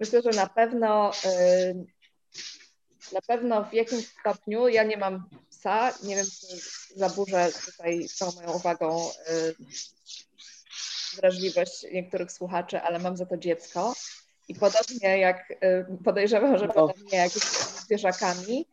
Myślę, 0.00 0.22
że 0.22 0.30
na 0.30 0.46
pewno 0.46 1.10
y, 1.10 1.86
na 3.12 3.20
pewno 3.26 3.64
w 3.64 3.74
jakimś 3.74 4.06
stopniu 4.20 4.68
ja 4.68 4.84
nie 4.84 4.96
mam 4.96 5.28
psa, 5.50 5.92
nie 6.02 6.16
wiem, 6.16 6.26
czy 6.26 6.46
zaburzę 6.96 7.48
tutaj 7.66 8.06
tą 8.18 8.32
moją 8.32 8.52
uwagą 8.52 9.10
y, 9.10 9.54
wrażliwość 11.16 11.86
niektórych 11.92 12.32
słuchaczy, 12.32 12.80
ale 12.80 12.98
mam 12.98 13.16
za 13.16 13.26
to 13.26 13.36
dziecko. 13.36 13.94
I 14.48 14.54
podobnie 14.54 15.18
jak 15.18 15.50
y, 15.50 15.86
podejrzewam, 16.04 16.58
że 16.58 16.68
O. 16.68 16.72
podobnie 16.72 17.18
jak 17.18 17.30
z 17.30 17.84
zwierzakami, 17.84 18.66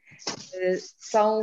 y, 0.55 0.81
są 0.97 1.41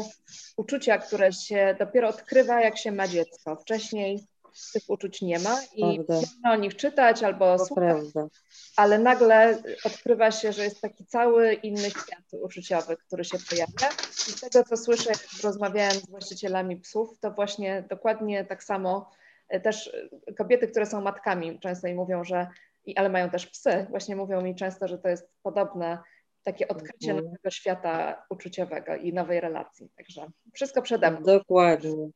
uczucia, 0.57 0.99
które 0.99 1.33
się 1.33 1.77
dopiero 1.79 2.09
odkrywa, 2.09 2.61
jak 2.61 2.79
się 2.79 2.93
ma 2.93 3.09
dziecko. 3.09 3.57
Wcześniej 3.57 4.27
tych 4.73 4.83
uczuć 4.89 5.23
nie 5.23 5.39
ma 5.39 5.61
i 5.75 6.01
można 6.09 6.53
o 6.53 6.57
nich 6.57 6.77
czytać 6.77 7.23
albo 7.23 7.59
To 7.59 7.67
słuchać, 7.67 7.85
prawda. 8.13 8.35
ale 8.77 8.99
nagle 8.99 9.63
odkrywa 9.85 10.31
się, 10.31 10.53
że 10.53 10.65
jest 10.65 10.81
taki 10.81 11.07
cały 11.07 11.55
inny 11.55 11.91
świat 11.91 12.25
uczuciowy, 12.43 12.97
który 12.97 13.25
się 13.25 13.39
pojawia. 13.51 13.97
I 14.29 14.33
z 14.33 14.41
tego, 14.41 14.65
co 14.69 14.77
słyszę, 14.77 15.11
jak 15.11 15.19
rozmawiałem 15.43 15.93
z 15.93 16.11
właścicielami 16.11 16.77
psów, 16.77 17.19
to 17.21 17.31
właśnie 17.31 17.85
dokładnie 17.91 18.45
tak 18.45 18.65
samo 18.65 19.11
e, 19.49 19.61
też 19.61 19.97
kobiety, 20.39 20.69
które 20.69 20.87
są 20.87 21.01
matkami, 21.01 21.61
często 21.61 21.87
mi 21.89 21.95
mówią, 21.95 22.25
że, 22.25 22.47
i- 22.85 22.97
ale 22.97 23.09
mają 23.09 23.31
też 23.31 23.47
psy, 23.47 23.87
właśnie 23.91 24.17
mówią 24.17 24.43
mi 24.43 24.55
często, 24.55 24.89
że 24.89 24.99
to 24.99 25.09
jest 25.09 25.29
podobne 25.43 25.99
takie 26.43 26.69
odkrycie 26.69 27.11
Mhm. 27.11 27.25
nowego 27.25 27.51
świata 27.51 28.23
uczuciowego 28.31 28.97
i 28.97 29.13
nowej 29.13 29.41
relacji. 29.41 29.89
Także 29.97 30.27
wszystko 30.55 30.83
przede 30.83 31.11
mną. 31.11 31.21
Dokładnie. 31.23 32.09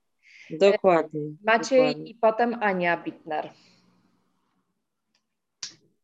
Dokładnie. 0.51 1.21
Maciej 1.45 1.79
dokładnie. 1.89 2.11
i 2.11 2.15
potem 2.15 2.63
Ania 2.63 3.03
Bitner. 3.05 3.51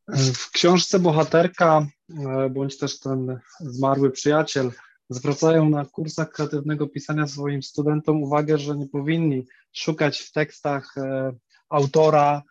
W 0.08 0.50
książce 0.50 0.98
bohaterka, 0.98 1.86
e, 2.26 2.50
bądź 2.50 2.78
też 2.78 3.00
ten 3.00 3.40
zmarły 3.60 4.10
przyjaciel, 4.10 4.70
zwracają 5.08 5.68
na 5.68 5.84
kursach 5.84 6.30
kreatywnego 6.30 6.86
pisania 6.88 7.26
swoim 7.26 7.62
studentom 7.62 8.22
uwagę, 8.22 8.58
że 8.58 8.76
nie 8.76 8.86
powinni 8.88 9.46
szukać 9.72 10.18
w 10.18 10.32
tekstach 10.32 10.94
e, 10.98 11.32
autora, 11.68 12.42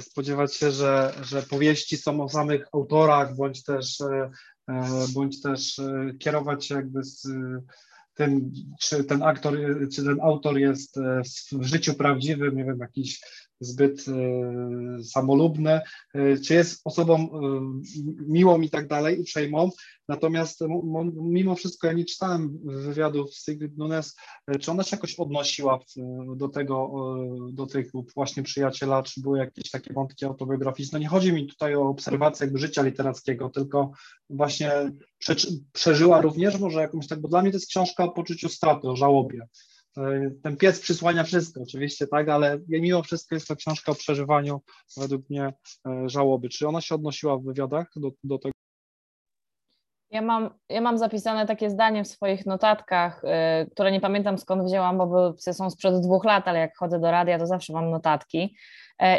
spodziewać 0.00 0.54
się, 0.54 0.70
że, 0.70 1.14
że 1.22 1.42
powieści 1.42 1.96
są 1.96 2.20
o 2.20 2.28
samych 2.28 2.66
autorach, 2.72 3.36
bądź 3.36 3.62
też, 3.62 4.00
e, 4.00 4.30
e, 4.68 5.06
bądź 5.14 5.42
też 5.42 5.78
e, 5.78 6.12
kierować 6.18 6.66
się 6.66 6.74
jakby 6.74 7.04
z 7.04 7.26
e, 7.26 7.62
tym, 8.18 8.52
czy 8.80 9.04
ten 9.04 9.22
aktor, 9.22 9.56
e, 9.56 9.88
czy 9.88 10.04
ten 10.04 10.20
autor 10.20 10.58
jest 10.58 10.96
e, 10.96 11.22
w 11.52 11.64
życiu 11.64 11.94
prawdziwym, 11.94 12.56
nie 12.56 12.64
wiem, 12.64 12.78
jakiś 12.80 13.20
zbyt 13.60 14.04
samolubne, 15.04 15.82
czy 16.44 16.54
jest 16.54 16.80
osobą 16.84 17.28
miłą 18.26 18.60
i 18.60 18.70
tak 18.70 18.88
dalej, 18.88 19.20
uprzejmą, 19.20 19.70
natomiast 20.08 20.60
mimo 21.14 21.54
wszystko 21.54 21.86
ja 21.86 21.92
nie 21.92 22.04
czytałem 22.04 22.58
wywiadów 22.64 23.34
z 23.34 23.44
Sigrid 23.44 23.78
Nunes, 23.78 24.16
czy 24.60 24.70
ona 24.70 24.82
się 24.82 24.96
jakoś 24.96 25.14
odnosiła 25.14 25.78
do 26.36 26.48
tego, 26.48 26.90
do 27.52 27.66
tych 27.66 27.90
właśnie 28.14 28.42
przyjaciela, 28.42 29.02
czy 29.02 29.20
były 29.20 29.38
jakieś 29.38 29.70
takie 29.70 29.92
wątki 29.92 30.24
autobiograficzne. 30.24 31.00
Nie 31.00 31.08
chodzi 31.08 31.32
mi 31.32 31.46
tutaj 31.46 31.74
o 31.74 31.88
obserwację 31.88 32.46
jakby 32.46 32.58
życia 32.58 32.82
literackiego, 32.82 33.50
tylko 33.50 33.90
właśnie 34.30 34.72
prze, 35.18 35.34
przeżyła 35.72 36.20
również 36.20 36.58
może 36.58 36.80
jakąś 36.80 37.06
tak, 37.06 37.20
bo 37.20 37.28
dla 37.28 37.42
mnie 37.42 37.50
to 37.50 37.56
jest 37.56 37.68
książka 37.68 38.04
o 38.04 38.12
poczuciu 38.12 38.48
straty, 38.48 38.88
o 38.88 38.96
żałobie. 38.96 39.46
E, 39.98 40.30
ten 40.42 40.56
pies 40.56 40.80
przysłania 40.80 41.24
wszystko, 41.24 41.62
oczywiście, 41.62 42.06
tak, 42.06 42.28
ale 42.28 42.58
mimo 42.68 43.02
wszystko 43.02 43.34
jest 43.34 43.48
to 43.48 43.56
książka 43.56 43.92
o 43.92 43.94
przeżywaniu 43.94 44.60
według 44.96 45.30
mnie 45.30 45.52
e, 45.86 46.08
żałoby. 46.08 46.48
Czy 46.48 46.68
ona 46.68 46.80
się 46.80 46.94
odnosiła 46.94 47.36
w 47.36 47.44
wywiadach 47.44 47.86
do, 47.96 48.10
do 48.24 48.38
tego? 48.38 48.52
Ja 50.10 50.22
mam, 50.22 50.50
ja 50.68 50.80
mam 50.80 50.98
zapisane 50.98 51.46
takie 51.46 51.70
zdanie 51.70 52.04
w 52.04 52.08
swoich 52.08 52.46
notatkach, 52.46 53.24
y, 53.24 53.70
które 53.70 53.92
nie 53.92 54.00
pamiętam 54.00 54.38
skąd 54.38 54.64
wzięłam, 54.64 54.98
bo 54.98 55.34
są 55.38 55.70
sprzed 55.70 56.00
dwóch 56.00 56.24
lat, 56.24 56.48
ale 56.48 56.58
jak 56.58 56.76
chodzę 56.76 57.00
do 57.00 57.10
radia, 57.10 57.38
to 57.38 57.46
zawsze 57.46 57.72
mam 57.72 57.90
notatki. 57.90 58.56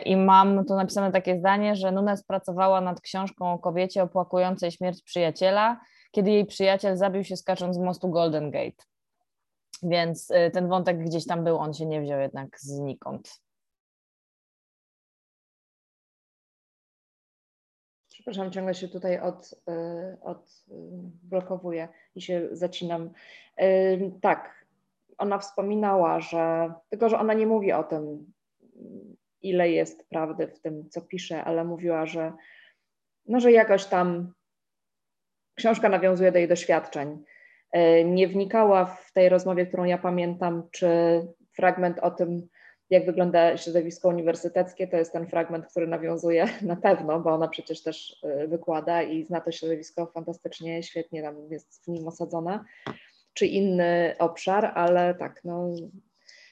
I 0.05 0.17
mam 0.17 0.65
tu 0.65 0.75
napisane 0.75 1.11
takie 1.11 1.39
zdanie, 1.39 1.75
że 1.75 1.91
Nunes 1.91 2.23
pracowała 2.23 2.81
nad 2.81 3.01
książką 3.01 3.53
o 3.53 3.59
kobiecie 3.59 4.03
opłakującej 4.03 4.71
śmierć 4.71 5.03
przyjaciela, 5.03 5.79
kiedy 6.11 6.31
jej 6.31 6.45
przyjaciel 6.45 6.97
zabił 6.97 7.23
się 7.23 7.37
skacząc 7.37 7.75
z 7.75 7.79
mostu 7.79 8.09
Golden 8.09 8.51
Gate. 8.51 8.83
Więc 9.83 10.31
y, 10.31 10.51
ten 10.53 10.67
wątek 10.67 11.03
gdzieś 11.03 11.25
tam 11.25 11.43
był, 11.43 11.57
on 11.57 11.73
się 11.73 11.85
nie 11.85 12.01
wziął 12.01 12.19
jednak 12.19 12.59
znikąd. 12.59 13.41
Przepraszam, 18.09 18.51
ciągle 18.51 18.73
się 18.73 18.87
tutaj 18.87 19.19
od, 19.19 19.53
y, 19.69 20.17
odblokowuję 20.21 21.87
i 22.15 22.21
się 22.21 22.47
zacinam. 22.51 23.09
Tak, 24.21 24.65
ona 25.17 25.39
wspominała, 25.39 26.19
że 26.19 26.73
tylko, 26.89 27.09
że 27.09 27.19
ona 27.19 27.33
nie 27.33 27.47
mówi 27.47 27.71
o 27.71 27.83
tym, 27.83 28.33
ile 29.41 29.69
jest 29.69 30.09
prawdy 30.09 30.47
w 30.47 30.59
tym, 30.59 30.89
co 30.89 31.01
pisze, 31.01 31.43
ale 31.43 31.63
mówiła, 31.63 32.05
że, 32.05 32.33
no, 33.25 33.39
że 33.39 33.51
jakoś 33.51 33.85
tam 33.85 34.33
książka 35.55 35.89
nawiązuje 35.89 36.31
do 36.31 36.37
jej 36.37 36.47
doświadczeń. 36.47 37.23
Y, 37.77 38.05
nie 38.05 38.27
wnikała 38.27 38.85
w 38.85 39.11
tej 39.13 39.29
rozmowie, 39.29 39.65
którą 39.65 39.83
ja 39.83 39.97
pamiętam, 39.97 40.63
czy 40.71 40.87
fragment 41.55 41.99
o 41.99 42.11
tym, 42.11 42.47
jak 42.89 43.05
wygląda 43.05 43.57
środowisko 43.57 44.09
uniwersyteckie, 44.09 44.87
to 44.87 44.97
jest 44.97 45.13
ten 45.13 45.27
fragment, 45.27 45.65
który 45.65 45.87
nawiązuje 45.87 46.45
na 46.61 46.75
pewno, 46.75 47.19
bo 47.19 47.29
ona 47.29 47.47
przecież 47.47 47.83
też 47.83 48.23
y, 48.43 48.47
wykłada 48.47 49.03
i 49.03 49.23
zna 49.23 49.41
to 49.41 49.51
środowisko 49.51 50.05
fantastycznie, 50.05 50.83
świetnie 50.83 51.21
tam 51.21 51.35
jest 51.49 51.83
w 51.85 51.87
nim 51.87 52.07
osadzona, 52.07 52.65
czy 53.33 53.45
inny 53.45 54.15
obszar, 54.19 54.71
ale 54.75 55.15
tak, 55.15 55.41
no, 55.43 55.71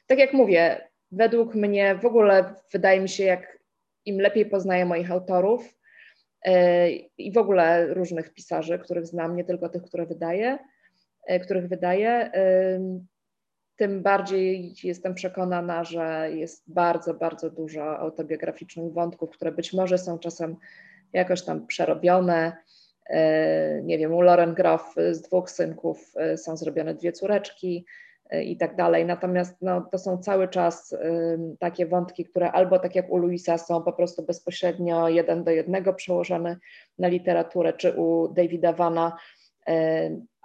tak 0.07 0.19
jak 0.19 0.33
mówię, 0.33 0.89
według 1.11 1.55
mnie 1.55 1.95
w 1.95 2.05
ogóle 2.05 2.55
wydaje 2.73 2.99
mi 2.99 3.09
się, 3.09 3.23
jak 3.23 3.59
im 4.05 4.21
lepiej 4.21 4.45
poznaję 4.45 4.85
moich 4.85 5.11
autorów 5.11 5.73
yy, 6.45 6.91
i 7.17 7.31
w 7.31 7.37
ogóle 7.37 7.93
różnych 7.93 8.33
pisarzy, 8.33 8.79
których 8.79 9.05
znam, 9.05 9.35
nie 9.35 9.43
tylko 9.43 9.69
tych, 9.69 9.83
które 9.83 10.05
wydaję, 10.05 10.57
których 11.39 11.67
wydaję, 11.67 12.31
yy, 12.33 13.01
tym 13.77 14.01
bardziej 14.01 14.73
jestem 14.83 15.13
przekonana, 15.13 15.83
że 15.83 16.29
jest 16.33 16.63
bardzo, 16.67 17.13
bardzo 17.13 17.49
dużo 17.49 17.99
autobiograficznych 17.99 18.93
wątków, 18.93 19.29
które 19.29 19.51
być 19.51 19.73
może 19.73 19.97
są 19.97 20.19
czasem 20.19 20.55
jakoś 21.13 21.41
tam 21.43 21.67
przerobione. 21.67 22.57
E, 23.09 23.81
nie 23.83 23.97
wiem, 23.97 24.13
u 24.13 24.21
Lauren 24.21 24.53
Groff 24.53 24.95
z 25.11 25.21
dwóch 25.21 25.49
synków 25.49 26.13
e, 26.15 26.37
są 26.37 26.57
zrobione 26.57 26.93
dwie 26.93 27.11
córeczki 27.11 27.85
e, 28.29 28.43
i 28.43 28.57
tak 28.57 28.75
dalej. 28.75 29.05
Natomiast 29.05 29.57
no, 29.61 29.81
to 29.91 29.97
są 29.97 30.17
cały 30.17 30.47
czas 30.47 30.95
takie 31.59 31.85
wątki, 31.85 32.25
które 32.25 32.51
albo 32.51 32.79
tak 32.79 32.95
jak 32.95 33.11
u 33.11 33.17
Louisa 33.17 33.57
są 33.57 33.83
po 33.83 33.93
prostu 33.93 34.23
bezpośrednio 34.23 35.09
jeden 35.09 35.43
do 35.43 35.51
jednego 35.51 35.93
przełożone 35.93 36.57
na 36.99 37.07
literaturę, 37.07 37.73
czy 37.73 37.93
u 37.93 38.27
Davida 38.27 38.73
Vana 38.73 39.17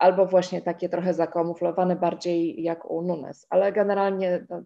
albo 0.03 0.27
właśnie 0.27 0.63
takie 0.63 0.89
trochę 0.89 1.15
zakamuflowane 1.15 1.97
bardziej 1.97 2.63
jak 2.63 2.91
u 2.91 3.03
Nunes, 3.03 3.47
ale 3.51 3.73
generalnie 3.73 4.47
no, 4.51 4.63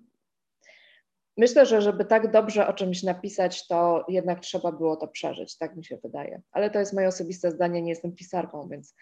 myślę, 1.36 1.66
że 1.66 1.82
żeby 1.82 2.04
tak 2.04 2.30
dobrze 2.30 2.66
o 2.66 2.72
czymś 2.72 3.02
napisać, 3.02 3.66
to 3.66 4.04
jednak 4.08 4.40
trzeba 4.40 4.72
było 4.72 4.96
to 4.96 5.08
przeżyć, 5.08 5.58
tak 5.58 5.76
mi 5.76 5.84
się 5.84 5.96
wydaje. 5.96 6.42
Ale 6.52 6.70
to 6.70 6.78
jest 6.78 6.92
moje 6.92 7.08
osobiste 7.08 7.50
zdanie, 7.50 7.82
nie 7.82 7.90
jestem 7.90 8.12
pisarką, 8.12 8.68
więc 8.68 8.94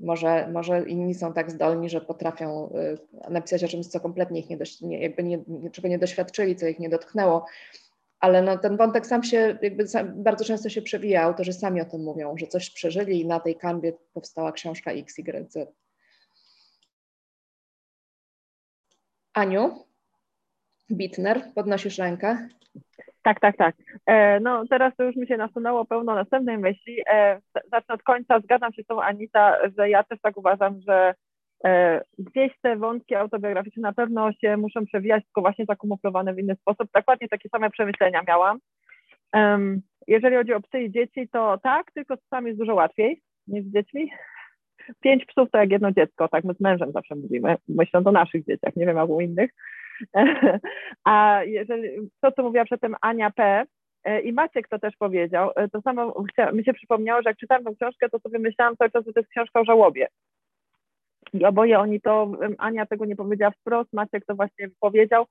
może, 0.00 0.48
może 0.52 0.82
inni 0.82 1.14
są 1.14 1.32
tak 1.32 1.50
zdolni, 1.50 1.90
że 1.90 2.00
potrafią 2.00 2.70
y, 3.26 3.30
napisać 3.30 3.64
o 3.64 3.68
czymś, 3.68 3.86
co 3.86 4.00
kompletnie 4.00 4.40
ich 4.40 4.50
nie, 4.50 4.58
nie, 4.82 5.02
jakby 5.02 5.22
nie, 5.22 5.44
czego 5.72 5.88
nie 5.88 5.98
doświadczyli, 5.98 6.56
co 6.56 6.66
ich 6.66 6.78
nie 6.78 6.88
dotknęło 6.88 7.46
ale 8.20 8.42
no, 8.42 8.58
ten 8.58 8.76
wątek 8.76 9.06
sam 9.06 9.22
się, 9.22 9.58
jakby 9.62 9.88
sam, 9.88 10.22
bardzo 10.22 10.44
często 10.44 10.68
się 10.68 10.82
przewija, 10.82 11.22
autorzy 11.22 11.52
sami 11.52 11.80
o 11.80 11.84
tym 11.84 12.00
mówią, 12.00 12.34
że 12.38 12.46
coś 12.46 12.70
przeżyli 12.70 13.20
i 13.20 13.26
na 13.26 13.40
tej 13.40 13.56
kanwie 13.56 13.92
powstała 14.14 14.52
książka 14.52 14.90
XYZ. 14.90 15.58
Aniu, 19.34 19.84
Bitner, 20.90 21.42
podnosisz 21.54 21.98
rękę. 21.98 22.48
Tak, 23.22 23.40
tak, 23.40 23.56
tak. 23.56 23.74
E, 24.06 24.40
no 24.40 24.64
teraz 24.70 24.96
to 24.96 25.04
już 25.04 25.16
mi 25.16 25.26
się 25.26 25.36
nasunęło 25.36 25.84
pełno 25.84 26.14
następnej 26.14 26.58
myśli. 26.58 27.02
E, 27.10 27.40
zacznę 27.72 27.94
od 27.94 28.02
końca. 28.02 28.40
Zgadzam 28.40 28.72
się 28.72 28.82
z 28.82 28.86
tą 28.86 29.02
Anita, 29.02 29.56
że 29.78 29.90
ja 29.90 30.04
też 30.04 30.20
tak 30.20 30.36
uważam, 30.36 30.80
że 30.88 31.14
gdzieś 32.18 32.52
te 32.62 32.76
wątki 32.76 33.14
autobiograficzne 33.14 33.82
na 33.82 33.92
pewno 33.92 34.32
się 34.32 34.56
muszą 34.56 34.86
przewijać, 34.86 35.24
tylko 35.24 35.40
właśnie 35.40 35.64
zakumuplowane 35.64 36.34
w 36.34 36.38
inny 36.38 36.54
sposób. 36.54 36.88
Dokładnie 36.94 37.28
takie 37.28 37.48
same 37.48 37.70
przemyślenia 37.70 38.22
miałam. 38.28 38.58
Jeżeli 40.06 40.36
chodzi 40.36 40.52
o 40.52 40.60
psy 40.60 40.82
i 40.82 40.90
dzieci, 40.90 41.28
to 41.32 41.58
tak, 41.62 41.92
tylko 41.92 42.16
z 42.16 42.20
psami 42.20 42.46
jest 42.46 42.60
dużo 42.60 42.74
łatwiej 42.74 43.20
niż 43.46 43.64
z 43.64 43.72
dziećmi. 43.72 44.10
Pięć 45.02 45.24
psów 45.26 45.50
to 45.50 45.58
jak 45.58 45.70
jedno 45.70 45.92
dziecko, 45.92 46.28
tak 46.28 46.44
my 46.44 46.54
z 46.54 46.60
mężem 46.60 46.92
zawsze 46.92 47.14
mówimy, 47.14 47.56
myśląc 47.68 48.06
o 48.06 48.12
naszych 48.12 48.44
dzieciach, 48.44 48.76
nie 48.76 48.86
wiem 48.86 48.96
jak 48.96 49.08
u 49.08 49.20
innych. 49.20 49.50
A 51.04 51.40
jeżeli 51.44 51.88
to, 52.20 52.32
co 52.32 52.42
mówiła 52.42 52.64
przedtem 52.64 52.94
Ania 53.00 53.30
P., 53.30 53.64
e, 54.04 54.20
i 54.20 54.32
Maciek 54.32 54.68
to 54.68 54.78
też 54.78 54.96
powiedział, 54.96 55.50
e, 55.56 55.68
to 55.68 55.80
samo 55.80 56.24
mi 56.52 56.64
się 56.64 56.74
przypomniało, 56.74 57.22
że 57.22 57.30
jak 57.30 57.36
czytałem 57.36 57.64
tę 57.64 57.74
książkę, 57.80 58.08
to 58.08 58.18
sobie 58.18 58.38
myślałam 58.38 58.76
cały 58.76 58.90
czas, 58.90 59.06
że 59.06 59.12
to 59.12 59.20
jest 59.20 59.30
książka 59.30 59.60
o 59.60 59.64
żałobie. 59.64 60.08
I 61.32 61.44
oboje 61.44 61.78
oni 61.78 62.00
to, 62.00 62.32
Ania 62.58 62.86
tego 62.86 63.04
nie 63.04 63.16
powiedziała 63.16 63.50
wprost, 63.50 63.92
Maciek 63.92 64.24
to 64.24 64.34
właśnie 64.34 64.68
powiedział. 64.80 65.26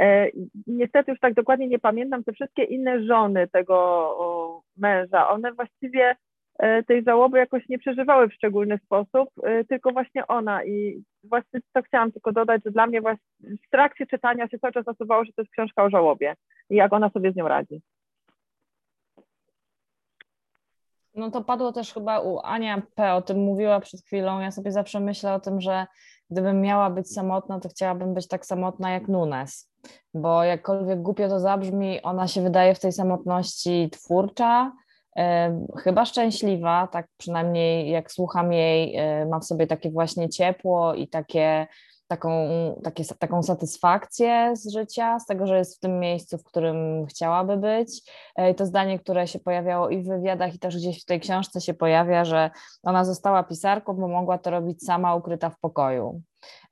E, 0.00 0.28
niestety 0.66 1.10
już 1.10 1.20
tak 1.20 1.34
dokładnie 1.34 1.68
nie 1.68 1.78
pamiętam, 1.78 2.24
te 2.24 2.32
wszystkie 2.32 2.64
inne 2.64 3.04
żony 3.04 3.48
tego 3.48 4.62
męża, 4.76 5.28
one 5.28 5.52
właściwie 5.52 6.16
e, 6.58 6.82
tej 6.82 7.04
żałoby 7.04 7.38
jakoś 7.38 7.68
nie 7.68 7.78
przeżywały 7.78 8.28
w 8.28 8.34
szczególny 8.34 8.78
sposób, 8.84 9.28
e, 9.42 9.64
tylko 9.64 9.92
właśnie 9.92 10.26
ona 10.26 10.64
i 10.64 11.02
właśnie 11.24 11.60
to 11.72 11.82
chciałam 11.82 12.12
tylko 12.12 12.32
dodać, 12.32 12.62
że 12.64 12.70
dla 12.70 12.86
mnie 12.86 13.00
właśnie 13.00 13.26
w 13.40 13.70
trakcie 13.70 14.06
czytania 14.06 14.48
się 14.48 14.58
cały 14.58 14.72
czas 14.72 14.86
nasuwało, 14.86 15.24
że 15.24 15.32
to 15.32 15.42
jest 15.42 15.52
książka 15.52 15.84
o 15.84 15.90
żałobie 15.90 16.34
i 16.70 16.74
jak 16.76 16.92
ona 16.92 17.10
sobie 17.10 17.32
z 17.32 17.36
nią 17.36 17.48
radzi. 17.48 17.80
No 21.14 21.30
to 21.30 21.44
padło 21.44 21.72
też 21.72 21.94
chyba 21.94 22.20
u 22.20 22.38
Ania 22.38 22.82
P. 22.94 23.14
o 23.14 23.22
tym 23.22 23.38
mówiła 23.38 23.80
przed 23.80 24.00
chwilą. 24.00 24.40
Ja 24.40 24.50
sobie 24.50 24.72
zawsze 24.72 25.00
myślę 25.00 25.34
o 25.34 25.40
tym, 25.40 25.60
że 25.60 25.86
gdybym 26.30 26.60
miała 26.60 26.90
być 26.90 27.12
samotna, 27.12 27.60
to 27.60 27.68
chciałabym 27.68 28.14
być 28.14 28.28
tak 28.28 28.46
samotna 28.46 28.90
jak 28.90 29.08
Nunes, 29.08 29.70
bo 30.14 30.44
jakkolwiek 30.44 31.02
głupio 31.02 31.28
to 31.28 31.40
zabrzmi, 31.40 32.02
ona 32.02 32.28
się 32.28 32.40
wydaje 32.40 32.74
w 32.74 32.80
tej 32.80 32.92
samotności 32.92 33.90
twórcza, 33.92 34.72
chyba 35.78 36.04
szczęśliwa, 36.04 36.88
tak 36.92 37.06
przynajmniej 37.16 37.90
jak 37.90 38.12
słucham 38.12 38.52
jej, 38.52 38.96
ma 39.30 39.40
w 39.40 39.44
sobie 39.44 39.66
takie 39.66 39.90
właśnie 39.90 40.28
ciepło 40.28 40.94
i 40.94 41.08
takie 41.08 41.66
taką, 42.12 42.30
takie, 42.84 43.04
taką 43.18 43.42
satysfakcję 43.42 44.52
z 44.56 44.72
życia, 44.72 45.18
z 45.18 45.26
tego, 45.26 45.46
że 45.46 45.58
jest 45.58 45.76
w 45.76 45.80
tym 45.80 46.00
miejscu, 46.00 46.38
w 46.38 46.44
którym 46.44 47.06
chciałaby 47.06 47.56
być. 47.56 48.02
E, 48.36 48.50
I 48.50 48.54
to 48.54 48.66
zdanie, 48.66 48.98
które 48.98 49.26
się 49.26 49.38
pojawiało 49.38 49.90
i 49.90 50.02
w 50.02 50.08
wywiadach, 50.08 50.54
i 50.54 50.58
też 50.58 50.76
gdzieś 50.76 51.02
w 51.02 51.04
tej 51.04 51.20
książce 51.20 51.60
się 51.60 51.74
pojawia, 51.74 52.24
że 52.24 52.50
ona 52.82 53.04
została 53.04 53.42
pisarką, 53.42 53.94
bo 53.94 54.08
mogła 54.08 54.38
to 54.38 54.50
robić 54.50 54.84
sama, 54.84 55.14
ukryta 55.14 55.50
w 55.50 55.58
pokoju. 55.60 56.22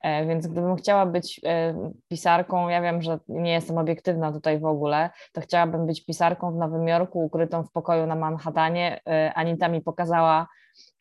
E, 0.01 0.25
więc 0.25 0.47
gdybym 0.47 0.75
chciała 0.75 1.05
być 1.05 1.41
e, 1.45 1.91
pisarką, 2.07 2.69
ja 2.69 2.81
wiem, 2.81 3.01
że 3.01 3.19
nie 3.27 3.51
jestem 3.51 3.77
obiektywna 3.77 4.31
tutaj 4.31 4.59
w 4.59 4.65
ogóle, 4.65 5.09
to 5.33 5.41
chciałabym 5.41 5.85
być 5.87 6.05
pisarką 6.05 6.51
w 6.51 6.55
Nowym 6.55 6.87
Jorku, 6.87 7.25
ukrytą 7.25 7.63
w 7.63 7.71
pokoju 7.71 8.07
na 8.07 8.15
Manhattanie. 8.15 9.01
Anita 9.35 9.67
mi 9.67 9.81
pokazała 9.81 10.47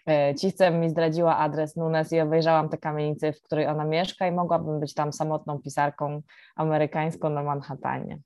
E, 0.07 0.35
Cichcem 0.35 0.81
mi 0.81 0.91
zdradziła 0.91 1.37
adres 1.37 1.77
Nunes 1.77 2.13
i 2.13 2.21
obejrzałam 2.21 2.69
tę 2.69 2.79
kamienicę, 2.79 3.33
w 3.33 3.43
której 3.43 3.67
ona 3.67 3.85
mieszka 3.85 4.27
i 4.27 4.33
mogłabym 4.33 4.81
być 4.81 4.95
tam 4.95 5.13
samotną 5.13 5.59
pisarką 5.59 6.23
amerykańską 6.57 7.31
na 7.31 7.43
Manhattanie. 7.43 8.19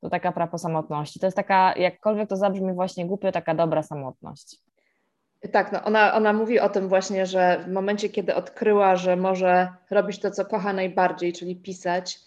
To 0.00 0.10
taka 0.10 0.32
prapo 0.32 0.58
samotności. 0.58 1.20
To 1.20 1.26
jest 1.26 1.36
taka, 1.36 1.74
jakkolwiek 1.76 2.28
to 2.28 2.36
zabrzmi 2.36 2.72
właśnie 2.72 3.06
głupio, 3.06 3.32
taka 3.32 3.54
dobra 3.54 3.82
samotność. 3.82 4.56
Tak, 5.52 5.72
no 5.72 5.84
ona, 5.84 6.14
ona 6.14 6.32
mówi 6.32 6.60
o 6.60 6.68
tym 6.68 6.88
właśnie, 6.88 7.26
że 7.26 7.64
w 7.68 7.72
momencie, 7.72 8.08
kiedy 8.08 8.34
odkryła, 8.34 8.96
że 8.96 9.16
może 9.16 9.68
robić 9.90 10.20
to, 10.20 10.30
co 10.30 10.44
kocha 10.44 10.72
najbardziej, 10.72 11.32
czyli 11.32 11.56
pisać 11.56 12.18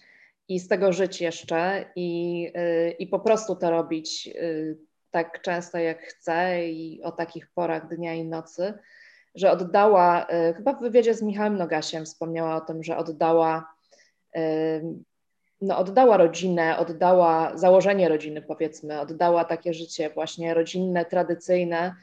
i 0.48 0.60
z 0.60 0.68
tego 0.68 0.94
żyć 0.94 1.22
jeszcze 1.22 1.86
i, 1.96 2.42
yy, 2.42 2.92
i 2.92 3.08
po 3.08 3.20
prostu 3.20 3.56
to 3.56 3.72
robić 3.72 4.28
yy, 4.28 4.78
tak 5.24 5.42
często 5.42 5.78
jak 5.78 6.02
chce 6.02 6.68
i 6.68 7.04
o 7.04 7.12
takich 7.12 7.48
porach 7.48 7.88
dnia 7.96 8.14
i 8.14 8.26
nocy, 8.26 8.74
że 9.36 9.52
oddała, 9.52 10.28
yy, 10.30 10.54
chyba 10.54 10.74
w 10.74 10.82
wywiadzie 10.82 11.14
z 11.14 11.22
Michałem 11.22 11.58
Nogasiem 11.58 12.06
wspomniała 12.06 12.56
o 12.56 12.62
tym, 12.62 12.84
że 12.84 12.98
oddała, 12.98 13.74
y, 14.38 14.40
no 15.62 15.78
oddała 15.78 16.18
rodzinę, 16.18 16.78
oddała 16.78 17.58
założenie 17.58 18.10
rodziny 18.10 18.42
powiedzmy, 18.42 19.00
oddała 19.00 19.46
takie 19.46 19.74
życie 19.74 20.10
właśnie 20.10 20.54
rodzinne, 20.54 21.06
tradycyjne, 21.06 21.96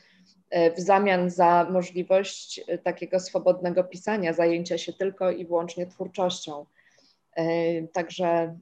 E, 0.54 0.70
w 0.70 0.80
zamian 0.80 1.30
za 1.30 1.66
możliwość 1.70 2.60
takiego 2.82 3.20
swobodnego 3.20 3.84
pisania, 3.84 4.32
zajęcia 4.32 4.78
się 4.78 4.92
tylko 4.92 5.30
i 5.30 5.46
wyłącznie 5.46 5.86
twórczością. 5.86 6.66
Także 7.92 8.58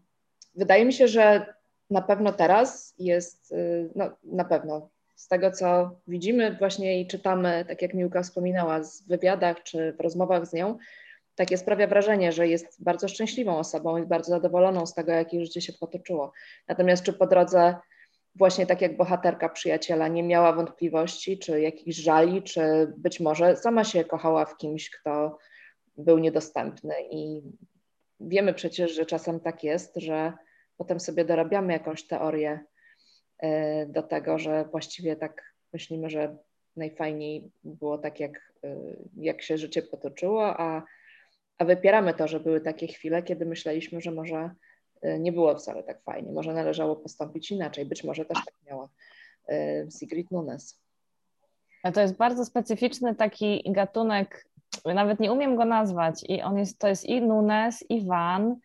wydaje 0.55 0.85
mi 0.85 0.93
się, 0.93 1.09
że 1.09 1.55
na 1.93 2.03
pewno 2.03 2.33
teraz 2.33 2.95
jest, 2.99 3.55
no 3.95 4.11
na 4.25 4.45
pewno 4.45 4.89
z 5.17 5.29
tego, 5.29 5.51
co 5.51 5.91
widzimy 6.09 6.57
właśnie 6.59 7.01
i 7.01 7.07
czytamy, 7.07 7.65
tak 7.69 7.83
jak 7.83 7.95
Miłka 7.95 8.23
wspominała, 8.23 8.81
w 8.81 9.09
wywiadach 9.09 9.63
czy 9.63 9.93
w 9.93 10.01
rozmowach 10.01 10.47
z 10.47 10.53
nią, 10.53 10.79
takie 11.35 11.59
sprawia 11.59 11.87
wrażenie, 11.87 12.33
że 12.33 12.49
jest 12.49 12.83
bardzo 12.83 13.09
szczęśliwą 13.09 13.59
osobą 13.59 13.99
i 13.99 14.07
bardzo 14.07 14.31
zadowoloną 14.31 14.87
z 14.87 14.95
tego, 14.95 15.13
jak 15.13 15.33
jej 15.33 15.45
życie 15.45 15.61
się 15.61 15.73
potoczyło. 15.73 16.33
Natomiast 16.69 17.05
czy 17.05 17.13
po 17.13 17.27
drodze 17.27 17.77
właśnie 18.35 18.67
tak 18.67 18.81
jak 18.81 18.97
bohaterka 18.97 19.49
przyjaciela 19.49 20.09
nie 20.09 20.23
miała 20.23 20.53
wątpliwości, 20.53 21.39
czy 21.39 21.61
jakichś 21.61 21.97
żali, 21.97 22.43
czy 22.43 22.93
być 22.97 23.21
może 23.21 23.57
sama 23.57 23.85
się 23.85 24.05
kochała 24.05 24.45
w 24.45 24.57
kimś, 24.57 24.91
kto 24.91 25.39
był 25.97 26.19
niedostępny. 26.19 26.95
I 27.11 27.43
wiemy 28.21 28.55
przecież, 28.55 28.95
że 28.95 29.07
czasem 29.07 29.41
tak 29.41 29.65
jest, 29.65 29.97
że 29.97 30.33
potem 30.77 31.01
sobie 31.01 31.25
dorabiamy 31.25 31.73
jakąś 31.73 32.07
teorię 32.07 32.61
e, 33.39 33.87
do 33.87 34.03
tego, 34.03 34.39
że 34.39 34.65
właściwie 34.65 35.17
tak 35.17 35.55
myślimy, 35.73 36.11
że 36.11 36.37
najfajniej 36.77 37.51
było 37.65 37.99
tak, 37.99 38.21
jak, 38.21 38.53
e, 38.65 38.77
jak 39.17 39.43
się 39.43 39.59
życie 39.59 39.83
potoczyło, 39.83 40.61
a, 40.61 40.83
a 41.59 41.65
wypieramy 41.65 42.15
to, 42.15 42.29
że 42.29 42.41
były 42.41 42.61
takie 42.61 42.87
chwile, 42.87 43.23
kiedy 43.23 43.47
myśleliśmy, 43.47 44.01
że 44.01 44.11
może 44.11 44.51
E, 45.03 45.19
nie 45.19 45.33
było 45.33 45.55
wcale 45.55 45.83
tak 45.83 46.03
fajnie. 46.03 46.33
Może 46.33 46.55
należało 46.55 46.97
postąpić 46.97 47.51
inaczej. 47.51 47.87
Być 47.87 48.05
może 48.05 48.25
też 48.25 48.39
tak 48.45 48.55
miała 48.67 48.89
Sigrid 49.99 50.31
Nunes. 50.31 50.81
A 51.83 51.93
to 51.93 52.01
jest 52.01 52.17
bardzo 52.17 52.45
specyficzny 52.45 53.15
taki 53.15 53.63
gatunek, 53.67 54.49
nawet 54.85 55.21
nie 55.21 55.33
umiem 55.33 55.57
go 55.57 55.65
nazwać 55.65 56.25
i 56.29 56.43
on 56.43 56.59
jest, 56.59 56.79
to 56.79 56.89
jest 56.89 57.05
i 57.05 57.23
Nunes, 57.23 57.85
i 57.91 58.07
Van, 58.07 58.57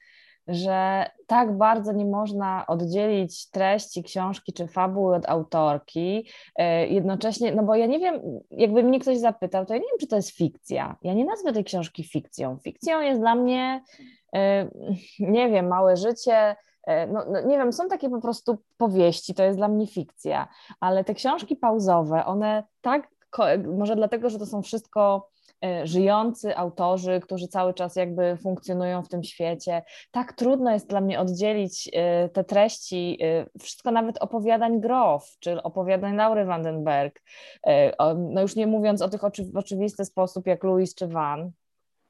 że 0.47 1.05
tak 1.27 1.57
bardzo 1.57 1.91
nie 1.91 2.05
można 2.05 2.67
oddzielić 2.67 3.49
treści 3.49 4.03
książki 4.03 4.53
czy 4.53 4.67
fabuły 4.67 5.15
od 5.15 5.29
autorki. 5.29 6.27
E, 6.55 6.87
jednocześnie, 6.87 7.55
no 7.55 7.63
bo 7.63 7.75
ja 7.75 7.85
nie 7.85 7.99
wiem, 7.99 8.21
jakby 8.51 8.83
mnie 8.83 8.99
ktoś 8.99 9.17
zapytał, 9.17 9.65
to 9.65 9.73
ja 9.73 9.79
nie 9.79 9.87
wiem, 9.91 9.99
czy 9.99 10.07
to 10.07 10.15
jest 10.15 10.37
fikcja. 10.37 10.95
Ja 11.01 11.13
nie 11.13 11.25
nazwę 11.25 11.53
tej 11.53 11.63
książki 11.63 12.03
fikcją. 12.03 12.57
Fikcją 12.63 13.01
jest 13.01 13.19
dla 13.19 13.35
mnie 13.35 13.81
E, 14.35 14.69
nie 15.19 15.49
wiem, 15.49 15.67
małe 15.67 15.97
życie, 15.97 16.55
e, 16.83 17.07
no, 17.07 17.25
no, 17.31 17.41
nie 17.41 17.57
wiem, 17.57 17.73
są 17.73 17.87
takie 17.87 18.09
po 18.09 18.21
prostu 18.21 18.57
powieści, 18.77 19.33
to 19.33 19.43
jest 19.43 19.57
dla 19.57 19.67
mnie 19.67 19.87
fikcja, 19.87 20.47
ale 20.79 21.03
te 21.03 21.13
książki 21.13 21.55
pauzowe, 21.55 22.25
one 22.25 22.63
tak, 22.81 23.07
może 23.77 23.95
dlatego, 23.95 24.29
że 24.29 24.39
to 24.39 24.45
są 24.45 24.61
wszystko 24.61 25.29
e, 25.65 25.87
żyjący 25.87 26.57
autorzy, 26.57 27.19
którzy 27.19 27.47
cały 27.47 27.73
czas 27.73 27.95
jakby 27.95 28.37
funkcjonują 28.37 29.03
w 29.03 29.09
tym 29.09 29.23
świecie. 29.23 29.83
Tak 30.11 30.33
trudno 30.33 30.71
jest 30.71 30.89
dla 30.89 31.01
mnie 31.01 31.19
oddzielić 31.19 31.91
te 32.33 32.43
treści, 32.43 33.19
wszystko 33.61 33.91
nawet 33.91 34.17
opowiadań 34.17 34.81
Grof, 34.81 35.35
czy 35.39 35.63
opowiadań 35.63 36.15
Laury 36.15 36.45
Vandenberg, 36.45 37.21
no 38.17 38.41
już 38.41 38.55
nie 38.55 38.67
mówiąc 38.67 39.01
o 39.01 39.09
tych 39.09 39.21
w 39.53 39.57
oczywisty 39.57 40.05
sposób 40.05 40.47
jak 40.47 40.63
Louis 40.63 40.95
czy 40.95 41.07
Van, 41.07 41.51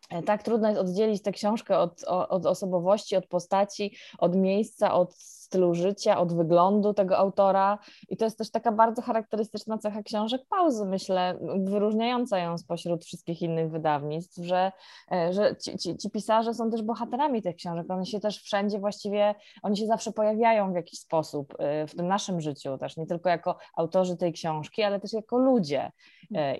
E, 0.10 0.24
tak 0.24 0.44
trudno 0.44 0.68
jest 0.68 0.82
oddzielić 0.82 1.22
tę 1.22 1.32
książkę 1.32 1.80
od, 1.80 2.04
od 2.08 2.46
osobowości, 2.46 3.16
od 3.16 3.28
postaci, 3.28 3.96
od 4.18 4.36
miejsca, 4.36 4.94
od 4.94 5.16
stylu 5.48 5.74
życia, 5.74 6.20
od 6.20 6.36
wyglądu 6.36 6.94
tego 6.94 7.18
autora. 7.18 7.80
I 8.10 8.18
to 8.18 8.26
jest 8.26 8.38
też 8.38 8.52
taka 8.52 8.72
bardzo 8.72 9.02
charakterystyczna 9.02 9.78
cecha 9.78 10.04
książek 10.04 10.42
pauzy, 10.50 10.86
myślę, 10.86 11.40
wyróżniająca 11.64 12.40
ją 12.40 12.58
spośród 12.58 13.06
wszystkich 13.06 13.42
innych 13.42 13.72
wydawnictw, 13.72 14.38
że, 14.44 14.72
e, 15.12 15.34
że 15.34 15.56
ci, 15.56 15.78
ci, 15.78 15.98
ci 15.98 16.10
pisarze 16.10 16.54
są 16.54 16.72
też 16.72 16.82
bohaterami 16.82 17.42
tych 17.42 17.56
książek. 17.56 17.92
One 17.92 18.06
się 18.06 18.20
też 18.20 18.42
wszędzie 18.42 18.80
właściwie, 18.80 19.36
oni 19.64 19.78
się 19.78 19.86
zawsze 19.86 20.12
pojawiają 20.12 20.72
w 20.72 20.76
jakiś 20.76 21.00
sposób 21.00 21.54
e, 21.60 21.88
w 21.88 21.96
tym 21.96 22.08
naszym 22.08 22.42
życiu, 22.42 22.78
też 22.78 22.98
nie 22.98 23.06
tylko 23.06 23.30
jako 23.30 23.58
autorzy 23.78 24.18
tej 24.18 24.34
książki, 24.34 24.84
ale 24.84 25.00
też 25.00 25.14
jako 25.14 25.38
ludzie. 25.38 25.92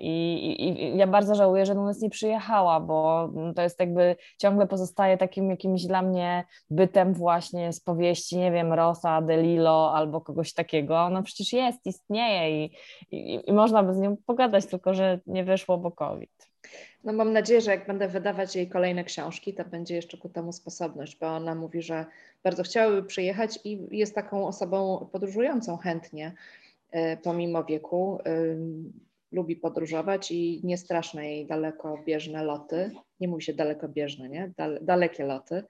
I, 0.00 0.34
i, 0.58 0.82
i 0.82 0.96
ja 0.96 1.06
bardzo 1.06 1.34
żałuję, 1.34 1.66
że 1.66 1.74
Nunes 1.74 2.02
nie 2.02 2.10
przyjechała, 2.10 2.80
bo 2.80 3.28
to 3.56 3.62
jest 3.62 3.80
jakby 3.80 4.16
ciągle 4.38 4.66
pozostaje 4.66 5.18
takim 5.18 5.50
jakimś 5.50 5.86
dla 5.86 6.02
mnie 6.02 6.44
bytem 6.70 7.14
właśnie 7.14 7.72
z 7.72 7.80
powieści, 7.80 8.38
nie 8.38 8.52
wiem, 8.52 8.72
Rosa, 8.78 9.22
Delilo 9.22 9.94
albo 9.94 10.20
kogoś 10.20 10.52
takiego. 10.52 11.10
No 11.10 11.22
przecież 11.22 11.52
jest, 11.52 11.86
istnieje 11.86 12.64
i, 12.64 12.70
i, 13.10 13.40
i 13.46 13.52
można 13.52 13.82
by 13.82 13.94
z 13.94 13.98
nią 13.98 14.16
pogadać, 14.26 14.66
tylko 14.66 14.94
że 14.94 15.20
nie 15.26 15.44
wyszło, 15.44 15.78
bo 15.78 15.90
COVID. 15.90 16.48
No 17.04 17.12
mam 17.12 17.32
nadzieję, 17.32 17.60
że 17.60 17.70
jak 17.70 17.86
będę 17.86 18.08
wydawać 18.08 18.56
jej 18.56 18.68
kolejne 18.68 19.04
książki, 19.04 19.54
to 19.54 19.64
będzie 19.64 19.94
jeszcze 19.94 20.18
ku 20.18 20.28
temu 20.28 20.52
sposobność, 20.52 21.18
bo 21.20 21.26
ona 21.26 21.54
mówi, 21.54 21.82
że 21.82 22.06
bardzo 22.42 22.62
chciałaby 22.62 23.02
przyjechać 23.02 23.58
i 23.64 23.88
jest 23.90 24.14
taką 24.14 24.46
osobą 24.46 25.08
podróżującą 25.12 25.76
chętnie, 25.76 26.32
e, 26.90 27.16
pomimo 27.16 27.64
wieku 27.64 28.18
lubi 29.32 29.56
podróżować 29.56 30.30
i 30.30 30.60
nie 30.64 30.78
straszne 30.78 31.30
jej 31.30 31.46
dalekobieżne 31.46 32.44
loty. 32.44 32.90
Nie 33.20 33.28
mówi 33.28 33.42
się 33.42 33.52
dalekobieżne, 33.52 34.28
nie? 34.28 34.52
Dal, 34.56 34.78
dalekie 34.82 35.24
loty. 35.24 35.62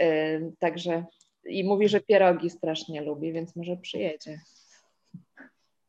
Yy, 0.00 0.52
także 0.58 1.04
i 1.48 1.64
mówi, 1.64 1.88
że 1.88 2.00
pierogi 2.00 2.50
strasznie 2.50 3.02
lubi, 3.02 3.32
więc 3.32 3.56
może 3.56 3.76
przyjedzie. 3.76 4.38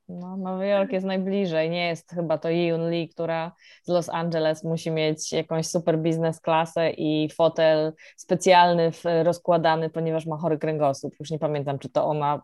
No, 0.10 0.38
Nowy 0.38 0.68
Jork 0.68 0.92
jest 0.92 1.06
najbliżej. 1.06 1.70
Nie 1.70 1.88
jest 1.88 2.12
chyba 2.12 2.38
to 2.38 2.50
Yun 2.50 2.90
Lee, 2.90 3.10
która 3.10 3.52
z 3.84 3.88
Los 3.90 4.10
Angeles 4.10 4.64
musi 4.64 4.92
mieć 4.92 5.32
jakąś 5.32 5.68
super 5.68 6.00
biznes 6.00 6.40
klasę 6.42 6.90
i 6.90 7.30
fotel 7.30 7.94
specjalny, 8.18 8.92
rozkładany, 9.24 9.90
ponieważ 9.90 10.26
ma 10.26 10.38
chory 10.38 10.58
kręgosłup. 10.58 11.16
Już 11.20 11.32
nie 11.32 11.40
pamiętam, 11.40 11.80
czy 11.80 11.90
to 11.90 12.06
ona, 12.06 12.42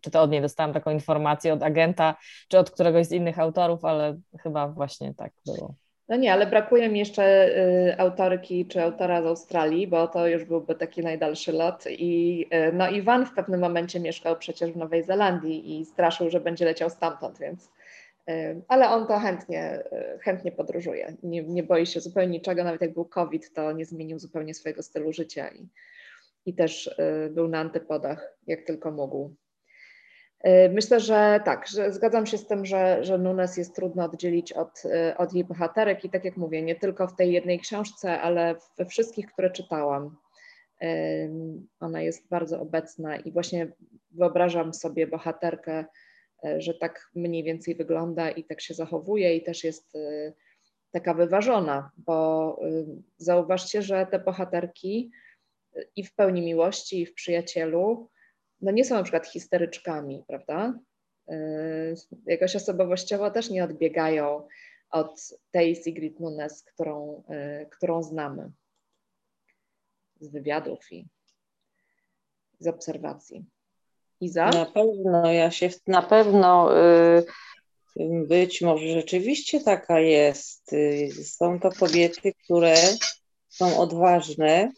czy 0.00 0.10
to 0.10 0.22
od 0.22 0.30
niej 0.30 0.42
dostałam 0.42 0.72
taką 0.72 0.90
informację 0.90 1.52
od 1.52 1.62
agenta, 1.62 2.14
czy 2.48 2.58
od 2.58 2.70
któregoś 2.70 3.06
z 3.06 3.12
innych 3.12 3.38
autorów, 3.38 3.84
ale 3.84 4.20
chyba 4.42 4.68
właśnie 4.68 5.14
tak 5.14 5.32
było. 5.46 5.74
No 6.10 6.16
nie, 6.16 6.32
ale 6.32 6.46
brakuje 6.46 6.88
mi 6.88 6.98
jeszcze 6.98 7.48
y, 7.58 7.98
autorki 7.98 8.66
czy 8.66 8.82
autora 8.82 9.22
z 9.22 9.26
Australii, 9.26 9.86
bo 9.86 10.08
to 10.08 10.28
już 10.28 10.44
byłby 10.44 10.74
taki 10.74 11.02
najdalszy 11.02 11.52
lot. 11.52 11.84
I, 11.90 12.46
y, 12.54 12.72
no 12.72 12.90
Iwan 12.90 13.26
w 13.26 13.34
pewnym 13.34 13.60
momencie 13.60 14.00
mieszkał 14.00 14.36
przecież 14.38 14.72
w 14.72 14.76
Nowej 14.76 15.02
Zelandii 15.02 15.80
i 15.80 15.84
straszył, 15.84 16.30
że 16.30 16.40
będzie 16.40 16.64
leciał 16.64 16.90
stamtąd, 16.90 17.38
więc 17.38 17.70
y, 18.30 18.60
ale 18.68 18.88
on 18.88 19.06
to 19.06 19.18
chętnie, 19.18 19.82
chętnie 20.20 20.52
podróżuje. 20.52 21.16
Nie, 21.22 21.42
nie 21.42 21.62
boi 21.62 21.86
się 21.86 22.00
zupełnie 22.00 22.30
niczego, 22.30 22.64
nawet 22.64 22.80
jak 22.80 22.94
był 22.94 23.04
COVID, 23.04 23.52
to 23.54 23.72
nie 23.72 23.84
zmienił 23.84 24.18
zupełnie 24.18 24.54
swojego 24.54 24.82
stylu 24.82 25.12
życia 25.12 25.48
i, 25.48 25.68
i 26.46 26.54
też 26.54 26.94
był 27.30 27.48
na 27.48 27.58
antypodach, 27.58 28.36
jak 28.46 28.62
tylko 28.62 28.90
mógł. 28.90 29.34
Y, 30.46 30.68
myślę, 30.68 31.00
że 31.00 31.40
tak, 31.44 31.68
że 31.68 31.92
zgadzam 31.92 32.26
się 32.26 32.38
z 32.38 32.46
tym, 32.46 32.66
że, 32.66 33.04
że 33.04 33.18
Nunes 33.18 33.56
jest 33.56 33.76
trudno 33.76 34.04
oddzielić 34.04 34.52
od, 34.52 34.82
y, 34.84 35.16
od 35.16 35.32
jej 35.32 35.44
bohaterek 35.44 36.04
i 36.04 36.10
tak 36.10 36.24
jak 36.24 36.36
mówię, 36.36 36.62
nie 36.62 36.76
tylko 36.76 37.06
w 37.06 37.16
tej 37.16 37.32
jednej 37.32 37.60
książce, 37.60 38.20
ale 38.20 38.54
we 38.78 38.86
wszystkich, 38.86 39.26
które 39.26 39.50
czytałam. 39.50 40.16
Ona 41.80 42.02
jest 42.02 42.28
bardzo 42.28 42.60
obecna 42.60 43.16
i 43.16 43.32
właśnie 43.32 43.72
wyobrażam 44.10 44.74
sobie 44.74 45.06
bohaterkę, 45.06 45.84
y, 46.44 46.60
że 46.60 46.74
tak 46.74 47.10
mniej 47.14 47.44
więcej 47.44 47.74
wygląda 47.74 48.30
i 48.30 48.44
tak 48.44 48.60
się 48.60 48.74
zachowuje 48.74 49.36
i 49.36 49.42
też 49.42 49.64
jest 49.64 49.98
taka 50.90 51.14
wyważona, 51.14 51.90
bo 51.96 52.60
zauważcie, 53.16 53.82
że 53.82 54.06
te 54.06 54.18
bohaterki 54.18 55.10
i 55.96 56.04
w 56.04 56.14
pełni 56.14 56.42
miłości, 56.42 57.00
i 57.00 57.06
w 57.06 57.14
przyjacielu, 57.14 58.10
no 58.62 58.70
nie 58.70 58.84
są 58.84 58.94
na 58.94 59.02
przykład 59.02 59.26
histeryczkami, 59.26 60.24
prawda? 60.26 60.74
Y, 61.30 61.94
jakoś 62.26 62.56
osobowościowo 62.56 63.30
też 63.30 63.50
nie 63.50 63.64
odbiegają 63.64 64.46
od 64.90 65.38
tej 65.50 65.76
Sigrid 65.76 66.20
Nunes, 66.20 66.62
którą, 66.62 67.22
y, 67.62 67.66
którą 67.70 68.02
znamy 68.02 68.50
z 70.20 70.28
wywiadów 70.28 70.92
i 70.92 71.08
z 72.58 72.66
obserwacji. 72.66 73.44
Iza? 74.20 74.50
Na 74.50 74.66
pewno, 74.66 75.32
ja 75.32 75.50
się 75.50 75.70
na 75.86 76.02
pewno 76.02 76.78
y, 76.78 77.24
być 78.26 78.62
może 78.62 78.88
rzeczywiście 78.88 79.60
taka 79.60 80.00
jest. 80.00 80.72
Y, 80.72 81.24
są 81.24 81.60
to 81.60 81.70
kobiety, 81.70 82.32
które 82.44 82.74
są 83.48 83.78
odważne, 83.78 84.72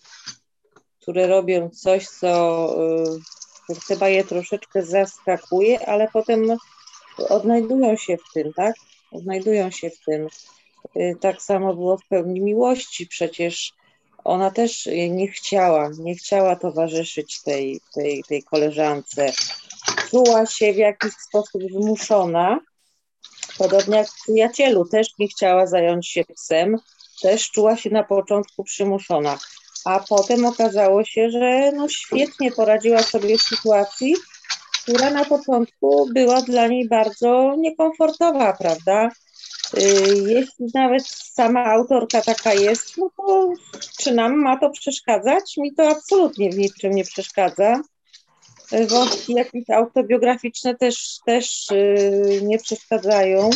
które 1.01 1.26
robią 1.26 1.70
coś, 1.70 2.09
co 2.09 2.74
y, 3.16 3.41
chyba 3.80 4.08
je 4.08 4.24
troszeczkę 4.24 4.82
zaskakuje, 4.82 5.86
ale 5.86 6.08
potem 6.12 6.56
odnajdują 7.28 7.96
się 7.96 8.16
w 8.16 8.32
tym, 8.34 8.52
tak? 8.52 8.74
Odnajdują 9.12 9.70
się 9.70 9.90
w 9.90 9.98
tym. 10.06 10.28
Y, 10.96 11.16
tak 11.20 11.42
samo 11.42 11.74
było 11.74 11.98
w 11.98 12.06
pełni 12.08 12.40
miłości. 12.40 13.06
Przecież 13.06 13.72
ona 14.24 14.50
też 14.50 14.88
nie 15.10 15.28
chciała, 15.28 15.90
nie 15.98 16.14
chciała 16.14 16.56
towarzyszyć 16.56 17.42
tej, 17.42 17.80
tej, 17.94 18.24
tej 18.28 18.42
koleżance. 18.42 19.32
Czuła 20.10 20.46
się 20.46 20.72
w 20.72 20.76
jakiś 20.76 21.12
sposób 21.12 21.62
wymuszona, 21.72 22.60
podobnie 23.58 23.96
jak 23.96 24.08
w 24.08 24.22
przyjacielu, 24.22 24.84
też 24.84 25.08
nie 25.18 25.28
chciała 25.28 25.66
zająć 25.66 26.08
się 26.08 26.24
psem, 26.24 26.76
też 27.22 27.50
czuła 27.50 27.76
się 27.76 27.90
na 27.90 28.04
początku 28.04 28.64
przymuszona, 28.64 29.38
a 29.85 30.01
potem 30.09 30.47
okazało 30.47 31.05
się, 31.05 31.30
że 31.30 31.72
no 31.72 31.89
świetnie 31.89 32.53
poradziła 32.53 33.03
sobie 33.03 33.39
w 33.39 33.43
sytuacji, 33.43 34.14
która 34.83 35.11
na 35.11 35.24
początku 35.24 36.09
była 36.14 36.43
dla 36.43 36.66
niej 36.66 36.89
bardzo 36.89 37.55
niekomfortowa, 37.59 38.53
prawda? 38.53 39.09
Y, 39.78 39.83
jeśli 40.26 40.66
nawet 40.74 41.07
sama 41.09 41.64
autorka 41.64 42.22
taka 42.22 42.55
jest, 42.55 42.99
no 42.99 43.11
to 43.16 43.53
czy 43.99 44.14
nam 44.14 44.37
ma 44.37 44.59
to 44.59 44.70
przeszkadzać? 44.70 45.57
Mi 45.57 45.74
to 45.74 45.89
absolutnie 45.89 46.51
w 46.51 46.59
niczym 46.59 46.93
nie 46.93 47.05
przeszkadza. 47.05 47.80
Wątki 48.89 49.33
jakieś 49.33 49.70
autobiograficzne 49.70 50.74
też, 50.74 51.18
też 51.26 51.70
y, 51.70 52.41
nie 52.43 52.59
przeszkadzają. 52.59 53.51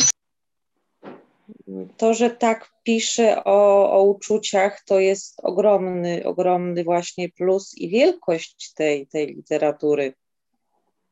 To, 1.97 2.13
że 2.13 2.29
tak 2.29 2.69
pisze 2.83 3.43
o, 3.43 3.91
o 3.91 4.03
uczuciach, 4.03 4.83
to 4.85 4.99
jest 4.99 5.39
ogromny, 5.43 6.21
ogromny 6.25 6.83
właśnie 6.83 7.29
plus 7.29 7.77
i 7.77 7.89
wielkość 7.89 8.73
tej, 8.73 9.07
tej 9.07 9.27
literatury. 9.27 10.13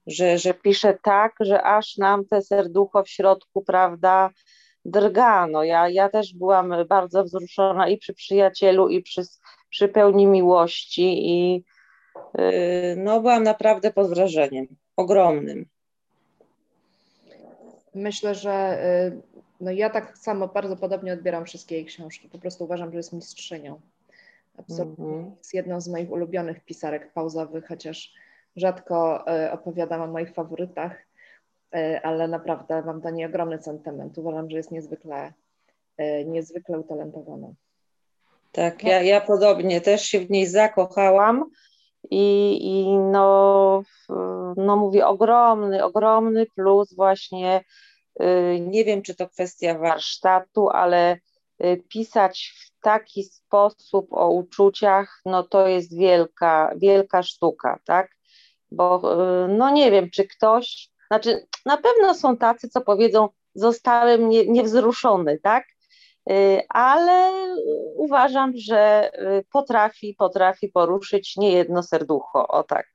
Że, 0.08 0.38
że 0.38 0.54
pisze 0.54 0.98
tak, 1.04 1.36
że 1.40 1.64
aż 1.64 1.98
nam 1.98 2.26
te 2.26 2.42
serducho 2.42 3.04
w 3.04 3.10
środku, 3.10 3.62
prawda, 3.62 4.30
drga. 4.86 5.48
No 5.48 5.64
ja, 5.64 5.90
ja 5.90 6.10
też 6.10 6.34
byłam 6.34 6.74
bardzo 6.90 7.24
wzruszona 7.24 7.90
i 7.90 7.98
przy 7.98 8.14
przyjacielu, 8.14 8.90
i 8.90 9.02
przy, 9.02 9.22
przy 9.70 9.88
pełni 9.88 10.28
miłości 10.28 11.30
i 11.30 11.64
yy, 12.38 12.96
no 12.98 13.22
byłam 13.22 13.44
naprawdę 13.44 13.94
pod 13.94 14.10
wrażeniem 14.10 14.68
ogromnym. 14.96 15.66
Myślę, 17.96 18.36
że 18.36 18.84
y, 19.14 19.36
no 19.60 19.72
ja 19.72 19.90
tak 19.90 20.18
samo 20.18 20.48
bardzo 20.48 20.78
podobnie 20.78 21.14
odbieram 21.14 21.46
wszystkie 21.46 21.76
jej 21.76 21.86
książki. 21.86 22.30
Po 22.30 22.40
prostu 22.40 22.64
uważam, 22.64 22.92
że 22.92 22.98
jest 22.98 23.14
mistrzynią. 23.14 23.82
Absolutnie 24.58 25.06
mm 25.06 25.26
-hmm. 25.26 25.38
jest 25.38 25.54
jedną 25.54 25.82
z 25.82 25.88
moich 25.88 26.12
ulubionych 26.12 26.66
pisarek 26.66 27.14
pauzowych, 27.14 27.68
chociaż 27.68 28.14
rzadko 28.56 29.26
y, 29.46 29.52
opowiadam 29.52 30.02
o 30.02 30.08
moich 30.08 30.34
faworytach 30.34 31.06
E, 31.76 32.02
ale 32.06 32.28
naprawdę 32.28 32.82
mam 32.82 33.02
do 33.02 33.10
niej 33.10 33.26
ogromny 33.26 33.62
sentyment. 33.62 34.18
Uważam, 34.18 34.50
że 34.50 34.58
jest 34.58 34.72
niezwykle, 34.72 35.34
e, 35.98 36.26
niezwykle 36.26 36.80
utalentowana. 36.80 37.48
Tak, 38.52 38.84
ja, 38.84 39.02
ja 39.02 39.22
podobnie 39.22 39.82
też 39.82 40.02
się 40.02 40.20
w 40.20 40.30
niej 40.30 40.48
zakochałam 40.48 41.50
i, 42.12 42.58
i 42.62 42.98
no, 42.98 43.84
no 44.58 44.78
mówię, 44.78 45.08
ogromny, 45.08 45.84
ogromny 45.84 46.46
plus 46.46 46.94
właśnie, 46.94 47.58
y, 47.60 47.64
nie 48.62 48.86
wiem 48.86 49.02
czy 49.02 49.16
to 49.16 49.30
kwestia 49.30 49.78
warsztatu, 49.78 50.70
ale 50.70 51.18
y, 51.64 51.84
pisać 51.90 52.54
w 52.60 52.82
taki 52.82 53.24
sposób 53.24 54.08
o 54.12 54.30
uczuciach, 54.30 55.22
no 55.26 55.44
to 55.44 55.68
jest 55.68 55.98
wielka, 55.98 56.74
wielka 56.78 57.24
sztuka, 57.24 57.80
tak? 57.86 58.12
Bo 58.72 59.14
y, 59.46 59.48
no 59.48 59.70
nie 59.70 59.92
wiem, 59.92 60.10
czy 60.10 60.28
ktoś 60.28 60.90
znaczy, 61.08 61.48
na 61.66 61.78
pewno 61.78 62.14
są 62.14 62.38
tacy, 62.38 62.70
co 62.70 62.82
powiedzą, 62.82 63.30
zostałem 63.56 64.30
nie, 64.30 64.48
niewzruszony, 64.48 65.40
tak? 65.40 65.66
Y, 66.30 66.62
ale 66.70 67.32
uważam, 67.96 68.52
że 68.56 69.12
y, 69.40 69.46
potrafi, 69.52 70.16
potrafi 70.18 70.68
poruszyć 70.68 71.38
niejedno 71.38 71.84
serducho, 71.84 72.48
o 72.48 72.64
tak. 72.64 72.88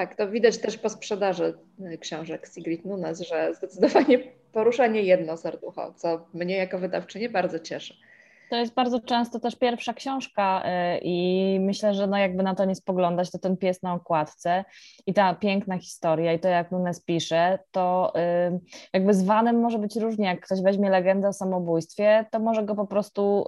Tak, 0.00 0.14
to 0.14 0.30
widać 0.30 0.58
też 0.58 0.78
po 0.78 0.88
sprzedaży 0.88 1.54
y, 1.92 1.98
książek 1.98 2.46
Sigrid 2.54 2.84
Nunes, 2.84 3.20
że 3.20 3.54
zdecydowanie 3.54 4.18
porusza 4.52 4.86
nie 4.86 5.02
jedno 5.02 5.36
serducho, 5.36 5.94
co 5.96 6.26
mnie 6.34 6.56
jako 6.56 6.78
wydawczynię 6.78 7.28
bardzo 7.28 7.58
cieszy. 7.58 7.94
To 8.50 8.56
jest 8.56 8.74
bardzo 8.74 9.00
często 9.00 9.40
też 9.40 9.56
pierwsza 9.56 9.94
książka 9.94 10.62
y, 10.62 11.00
i 11.02 11.58
myślę, 11.60 11.94
że 11.94 12.06
no 12.06 12.18
jakby 12.18 12.42
na 12.42 12.54
to 12.54 12.64
nie 12.64 12.74
spoglądać, 12.74 13.30
to 13.30 13.38
ten 13.38 13.56
pies 13.56 13.82
na 13.82 13.94
okładce 13.94 14.64
i 15.06 15.14
ta 15.14 15.34
piękna 15.34 15.78
historia 15.78 16.32
i 16.32 16.38
to 16.40 16.48
jak 16.48 16.70
Nunes 16.70 17.00
pisze, 17.00 17.58
to 17.70 18.12
y, 18.16 18.60
jakby 18.92 19.14
z 19.14 19.22
Vanem 19.22 19.60
może 19.60 19.78
być 19.78 19.96
różnie, 19.96 20.26
jak 20.26 20.40
ktoś 20.40 20.62
weźmie 20.62 20.90
legendę 20.90 21.28
o 21.28 21.32
samobójstwie, 21.32 22.26
to 22.30 22.38
może 22.38 22.62
go 22.62 22.74
po 22.74 22.86
prostu, 22.86 23.44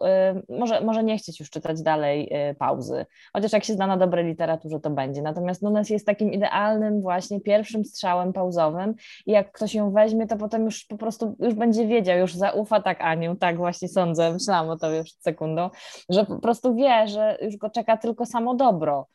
y, 0.50 0.59
może, 0.59 0.80
może 0.80 1.05
nie 1.05 1.18
chcieć 1.18 1.40
już 1.40 1.50
czytać 1.50 1.82
dalej 1.82 2.32
pauzy, 2.59 3.07
chociaż 3.32 3.53
jak 3.53 3.64
się 3.64 3.72
zna 3.72 3.86
na 3.86 3.96
dobrej 3.96 4.24
literaturze, 4.24 4.80
to 4.80 4.90
będzie. 4.90 5.22
Natomiast 5.22 5.62
Nunes 5.62 5.90
jest 5.90 6.07
takim 6.07 6.32
idealnym 6.32 7.00
właśnie 7.00 7.40
pierwszym 7.40 7.84
strzałem 7.84 8.32
pauzowym 8.32 8.94
i 9.26 9.32
jak 9.32 9.53
ktoś 9.53 9.74
ją 9.74 9.90
weźmie, 9.90 10.26
to 10.26 10.36
potem 10.36 10.64
już 10.64 10.84
po 10.84 10.96
prostu 10.96 11.36
już 11.40 11.55
będzie 11.55 11.86
wiedział, 11.86 12.18
już 12.18 12.34
zaufa 12.34 12.82
tak 12.82 13.00
Aniu, 13.00 13.36
tak 13.36 13.57
właśnie 13.57 13.88
sądzę, 13.88 14.32
myślałam 14.32 14.70
o 14.70 14.76
to 14.76 14.91
sobie 14.93 15.05
przed 15.05 15.22
sekundą, 15.22 15.70
że 16.09 16.26
po 16.26 16.38
prostu 16.38 16.74
wie, 16.74 17.09
że 17.09 17.38
już 17.43 17.57
go 17.57 17.70
czeka 17.70 17.97
tylko 17.97 18.26
samo 18.26 18.55
dobro. 18.55 19.07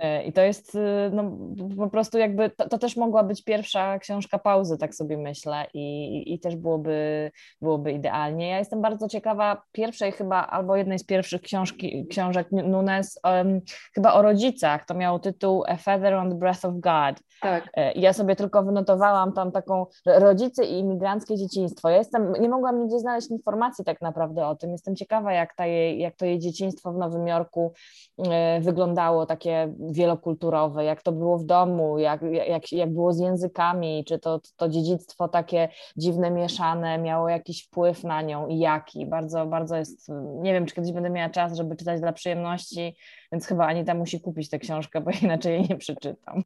E, 0.00 0.24
I 0.24 0.32
to 0.32 0.42
jest 0.42 0.74
y, 0.74 0.78
no, 1.12 1.38
po 1.76 1.90
prostu 1.90 2.18
jakby, 2.18 2.50
to, 2.50 2.68
to, 2.68 2.78
też 2.78 2.96
mogła 2.96 3.24
być 3.24 3.44
pierwsza 3.44 3.98
książka 3.98 4.38
pauzy, 4.38 4.78
tak 4.78 4.94
sobie 4.94 5.18
myślę, 5.18 5.66
i, 5.74 6.34
i 6.34 6.40
też 6.40 6.56
byłoby, 6.56 7.30
byłoby 7.60 7.92
idealnie. 7.92 8.48
Ja 8.48 8.58
jestem 8.58 8.82
bardzo 8.82 9.08
ciekawa 9.08 9.62
pierwszej 9.72 10.12
chyba, 10.12 10.46
albo 10.46 10.76
jednej 10.76 10.98
z 10.98 11.04
pierwszych 11.04 11.40
książki, 11.40 12.06
książek 12.10 12.52
Nunes, 12.52 13.20
um, 13.24 13.60
chyba 13.94 14.12
o 14.14 14.22
rodzicach. 14.22 14.86
To 14.86 14.94
miało 14.94 15.18
tytuł 15.18 15.64
A 15.68 15.76
Feather 15.76 16.14
on 16.14 16.30
the 16.30 16.36
Breath 16.36 16.64
of 16.64 16.74
God. 16.74 17.20
Tak. 17.40 17.68
E, 17.74 17.92
ja 17.92 18.12
sobie 18.12 18.36
tylko 18.36 18.62
wynotowałam 18.62 19.32
tam 19.32 19.52
taką 19.52 19.86
rodzice 20.06 20.64
i 20.64 20.78
imigranckie 20.78 21.36
dzieciństwo. 21.36 21.88
Ja 21.88 21.96
jestem, 21.96 22.32
nie 22.40 22.48
mogłam 22.48 22.82
nigdzie 22.82 22.98
znaleźć 22.98 23.30
informacji 23.30 23.84
tak 23.84 24.00
naprawdę 24.00 24.46
o 24.46 24.56
tym. 24.56 24.72
Jestem 24.72 24.96
ciekawa, 24.96 25.25
jak, 25.32 25.54
ta 25.54 25.66
jej, 25.66 25.98
jak 25.98 26.16
to 26.16 26.26
jej 26.26 26.38
dzieciństwo 26.38 26.92
w 26.92 26.96
Nowym 26.96 27.26
Jorku 27.26 27.72
e, 28.18 28.60
wyglądało, 28.60 29.26
takie 29.26 29.74
wielokulturowe, 29.90 30.84
jak 30.84 31.02
to 31.02 31.12
było 31.12 31.38
w 31.38 31.44
domu, 31.44 31.98
jak, 31.98 32.22
jak, 32.48 32.72
jak 32.72 32.92
było 32.92 33.12
z 33.12 33.18
językami, 33.18 34.04
czy 34.04 34.18
to, 34.18 34.40
to 34.56 34.68
dziedzictwo 34.68 35.28
takie 35.28 35.68
dziwne, 35.96 36.30
mieszane 36.30 36.98
miało 36.98 37.28
jakiś 37.28 37.64
wpływ 37.64 38.04
na 38.04 38.22
nią 38.22 38.46
i 38.46 38.58
jaki. 38.58 39.06
Bardzo, 39.06 39.46
bardzo 39.46 39.76
jest, 39.76 40.08
nie 40.42 40.52
wiem, 40.52 40.66
czy 40.66 40.74
kiedyś 40.74 40.92
będę 40.92 41.10
miała 41.10 41.30
czas, 41.30 41.56
żeby 41.56 41.76
czytać 41.76 42.00
dla 42.00 42.12
przyjemności, 42.12 42.96
więc 43.32 43.46
chyba 43.46 43.66
Anita 43.66 43.94
musi 43.94 44.20
kupić 44.20 44.50
tę 44.50 44.58
książkę, 44.58 45.00
bo 45.00 45.10
inaczej 45.22 45.52
jej 45.52 45.66
nie 45.68 45.76
przeczytam. 45.76 46.42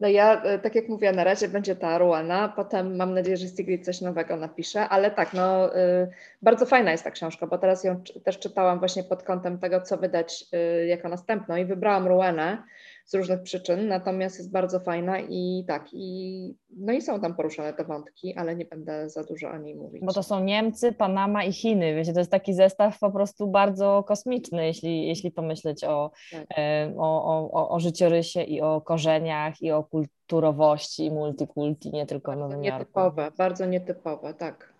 No 0.00 0.08
ja, 0.08 0.42
e, 0.42 0.58
tak 0.58 0.74
jak 0.74 0.88
mówię, 0.88 1.12
na 1.12 1.24
razie 1.24 1.48
będzie 1.48 1.76
ta 1.76 1.98
Ruana, 1.98 2.52
potem 2.56 2.96
mam 2.96 3.14
nadzieję, 3.14 3.36
że 3.36 3.48
Sigrid 3.48 3.84
coś 3.84 4.00
nowego 4.00 4.36
napisze, 4.36 4.88
ale 4.88 5.10
tak, 5.10 5.32
no 5.32 5.76
y, 5.76 6.08
bardzo 6.42 6.66
fajna 6.66 6.92
jest 6.92 7.04
ta 7.04 7.10
książka, 7.10 7.46
bo 7.46 7.58
teraz 7.58 7.84
ją 7.84 8.02
też 8.24 8.38
czytałam 8.38 8.78
właśnie 8.78 9.04
pod 9.04 9.22
kątem 9.22 9.58
tego, 9.58 9.80
co 9.80 9.96
wydać 9.96 10.44
y, 10.82 10.86
jako 10.86 11.08
następną 11.08 11.56
i 11.56 11.64
wybrałam 11.64 12.06
Ruanę, 12.06 12.62
z 13.06 13.14
różnych 13.14 13.42
przyczyn, 13.42 13.88
natomiast 13.88 14.38
jest 14.38 14.52
bardzo 14.52 14.80
fajna 14.80 15.20
i 15.20 15.64
tak, 15.68 15.88
i, 15.92 16.54
no 16.76 16.92
i 16.92 17.02
są 17.02 17.20
tam 17.20 17.36
poruszane 17.36 17.72
te 17.72 17.84
wątki, 17.84 18.34
ale 18.34 18.56
nie 18.56 18.64
będę 18.64 19.10
za 19.10 19.24
dużo 19.24 19.50
o 19.50 19.58
niej 19.58 19.74
mówić. 19.74 20.04
Bo 20.04 20.12
to 20.12 20.22
są 20.22 20.44
Niemcy, 20.44 20.92
Panama 20.92 21.44
i 21.44 21.52
Chiny, 21.52 21.94
wiecie, 21.94 22.12
to 22.12 22.18
jest 22.18 22.30
taki 22.30 22.54
zestaw 22.54 22.98
po 22.98 23.10
prostu 23.10 23.46
bardzo 23.46 24.04
kosmiczny, 24.06 24.66
jeśli, 24.66 25.06
jeśli 25.06 25.30
pomyśleć 25.30 25.84
o, 25.84 26.10
tak. 26.32 26.46
e, 26.58 26.94
o, 26.96 27.50
o, 27.52 27.70
o 27.70 27.80
życiorysie 27.80 28.42
i 28.42 28.60
o 28.60 28.80
korzeniach 28.80 29.62
i 29.62 29.70
o 29.70 29.84
kulturowości 29.84 31.04
i 31.04 31.10
multikulti, 31.10 31.90
nie 31.92 32.06
tylko 32.06 32.30
bardzo 32.30 32.44
Nowym 32.44 32.60
Nietypowe, 32.60 33.30
bardzo 33.38 33.66
nietypowe, 33.66 34.34
tak. 34.34 34.72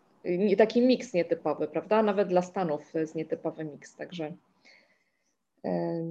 Taki 0.59 0.83
miks 0.83 1.15
nietypowy, 1.15 1.69
prawda? 1.69 2.03
Nawet 2.03 2.29
dla 2.29 2.43
Stanów 2.43 2.95
jest 2.95 3.15
nietypowy 3.15 3.65
miks, 3.65 3.97
także 3.97 4.33
e, 5.65 6.03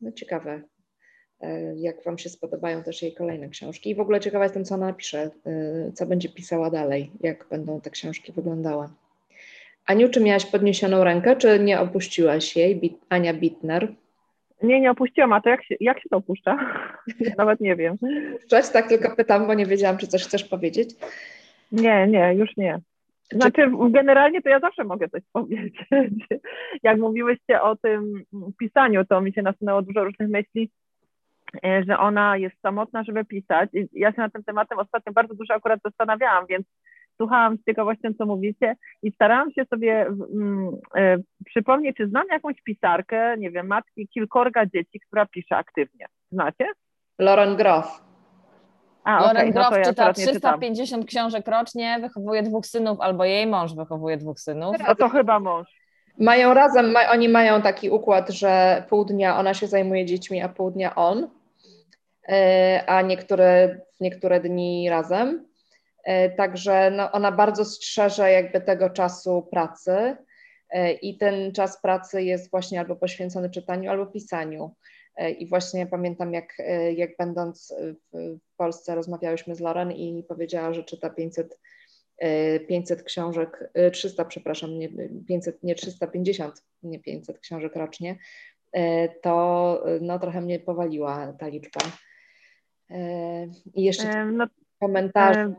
no 0.00 0.12
ciekawe. 0.12 0.62
E, 1.42 1.74
jak 1.76 2.04
Wam 2.04 2.18
się 2.18 2.28
spodobają 2.28 2.82
też 2.82 3.02
jej 3.02 3.14
kolejne 3.14 3.48
książki. 3.48 3.90
I 3.90 3.94
w 3.94 4.00
ogóle 4.00 4.20
ciekawa 4.20 4.44
jestem, 4.44 4.64
co 4.64 4.74
ona 4.74 4.86
napisze, 4.86 5.30
e, 5.46 5.92
co 5.92 6.06
będzie 6.06 6.28
pisała 6.28 6.70
dalej, 6.70 7.10
jak 7.20 7.46
będą 7.50 7.80
te 7.80 7.90
książki 7.90 8.32
wyglądały. 8.32 8.88
Aniu, 9.86 10.08
czy 10.08 10.20
miałaś 10.20 10.46
podniesioną 10.46 11.04
rękę, 11.04 11.36
czy 11.36 11.60
nie 11.60 11.80
opuściłaś 11.80 12.56
jej? 12.56 12.98
Ania 13.08 13.34
Bitner. 13.34 13.88
Nie, 14.62 14.80
nie 14.80 14.90
opuściłam, 14.90 15.32
a 15.32 15.40
to 15.40 15.48
jak 15.48 15.64
się, 15.64 15.74
jak 15.80 16.02
się 16.02 16.08
to 16.08 16.16
opuszcza? 16.16 16.56
Nawet 17.38 17.60
nie 17.60 17.76
wiem. 17.76 17.96
Cześć, 18.50 18.68
tak 18.70 18.88
tylko 18.88 19.16
pytam, 19.16 19.46
bo 19.46 19.54
nie 19.54 19.66
wiedziałam, 19.66 19.98
czy 19.98 20.06
coś 20.06 20.24
chcesz 20.24 20.44
powiedzieć. 20.44 20.90
Nie, 21.72 22.06
nie, 22.06 22.34
już 22.34 22.56
nie. 22.56 22.80
Znaczy, 23.32 23.70
generalnie 23.90 24.42
to 24.42 24.48
ja 24.48 24.60
zawsze 24.60 24.84
mogę 24.84 25.08
coś 25.08 25.22
powiedzieć. 25.32 25.74
Jak 26.82 26.98
mówiłyście 26.98 27.62
o 27.62 27.76
tym 27.76 28.24
pisaniu, 28.58 29.04
to 29.04 29.20
mi 29.20 29.32
się 29.32 29.42
nasunęło 29.42 29.82
dużo 29.82 30.04
różnych 30.04 30.28
myśli, 30.28 30.70
że 31.88 31.98
ona 31.98 32.36
jest 32.36 32.60
samotna, 32.60 33.04
żeby 33.04 33.24
pisać. 33.24 33.70
I 33.72 33.88
ja 33.92 34.12
się 34.12 34.20
nad 34.20 34.32
tym 34.32 34.44
tematem 34.44 34.78
ostatnio 34.78 35.12
bardzo 35.12 35.34
dużo 35.34 35.54
akurat 35.54 35.80
zastanawiałam, 35.84 36.46
więc 36.46 36.66
słuchałam 37.16 37.56
z 37.56 37.64
ciekawością, 37.64 38.08
co 38.18 38.26
mówicie 38.26 38.76
i 39.02 39.12
starałam 39.12 39.52
się 39.52 39.64
sobie 39.64 40.06
mm, 40.06 40.70
e, 40.96 41.16
przypomnieć, 41.44 41.96
czy 41.96 42.08
znam 42.08 42.24
jakąś 42.32 42.62
pisarkę, 42.62 43.36
nie 43.38 43.50
wiem, 43.50 43.66
matki 43.66 44.08
kilkorga 44.08 44.66
dzieci, 44.66 45.00
która 45.00 45.26
pisze 45.26 45.56
aktywnie. 45.56 46.06
Znacie? 46.32 46.66
Lauren 47.18 47.56
Groff. 47.56 48.02
A, 49.04 49.20
Lauren 49.20 49.36
okay, 49.36 49.52
Groff 49.52 49.70
no 49.70 49.76
ja 49.76 49.84
czyta 49.84 50.12
350 50.12 51.06
książek 51.06 51.48
rocznie, 51.48 51.98
wychowuje 52.00 52.42
dwóch 52.42 52.66
synów, 52.66 53.00
albo 53.00 53.24
jej 53.24 53.46
mąż 53.46 53.74
wychowuje 53.74 54.16
dwóch 54.16 54.40
synów. 54.40 54.76
No 54.88 54.94
to 54.94 55.08
chyba 55.08 55.40
mąż. 55.40 55.82
Mają 56.18 56.54
razem, 56.54 56.92
ma, 56.92 57.00
oni 57.10 57.28
mają 57.28 57.62
taki 57.62 57.90
układ, 57.90 58.30
że 58.30 58.82
pół 58.88 59.04
dnia 59.04 59.38
ona 59.38 59.54
się 59.54 59.66
zajmuje 59.66 60.06
dziećmi, 60.06 60.42
a 60.42 60.48
pół 60.48 60.70
dnia 60.70 60.94
on, 60.94 61.18
e, 61.24 61.28
a 62.86 63.02
niektóre, 63.02 63.80
niektóre 64.00 64.40
dni 64.40 64.90
razem. 64.90 65.52
E, 66.04 66.30
także 66.30 66.90
no, 66.90 67.12
ona 67.12 67.32
bardzo 67.32 67.64
strzeże 67.64 68.30
jakby 68.30 68.60
tego 68.60 68.90
czasu 68.90 69.48
pracy 69.50 70.16
e, 70.70 70.92
i 70.92 71.18
ten 71.18 71.52
czas 71.52 71.82
pracy 71.82 72.22
jest 72.22 72.50
właśnie 72.50 72.80
albo 72.80 72.96
poświęcony 72.96 73.50
czytaniu, 73.50 73.90
albo 73.90 74.06
pisaniu. 74.06 74.74
E, 75.16 75.30
I 75.30 75.46
właśnie 75.46 75.86
pamiętam, 75.86 76.34
jak, 76.34 76.56
jak 76.96 77.10
będąc 77.18 77.74
w 78.12 78.56
Polsce 78.56 78.94
rozmawiałyśmy 78.94 79.54
z 79.54 79.60
Loren 79.60 79.92
i 79.92 80.24
powiedziała, 80.28 80.74
że 80.74 80.84
czyta 80.84 81.10
500, 81.10 81.58
500 82.68 83.02
książek, 83.02 83.70
300, 83.92 84.24
przepraszam, 84.24 84.78
nie 84.78 84.88
500, 85.28 85.62
nie 85.62 85.74
350, 85.74 86.62
nie 86.82 86.98
500 87.00 87.38
książek 87.38 87.76
rocznie, 87.76 88.16
to 89.22 89.84
no, 90.00 90.18
trochę 90.18 90.40
mnie 90.40 90.58
powaliła 90.58 91.32
ta 91.38 91.48
liczba. 91.48 91.80
I 93.74 93.84
jeszcze 93.84 94.24
no, 94.24 94.46
komentarze. 94.80 95.54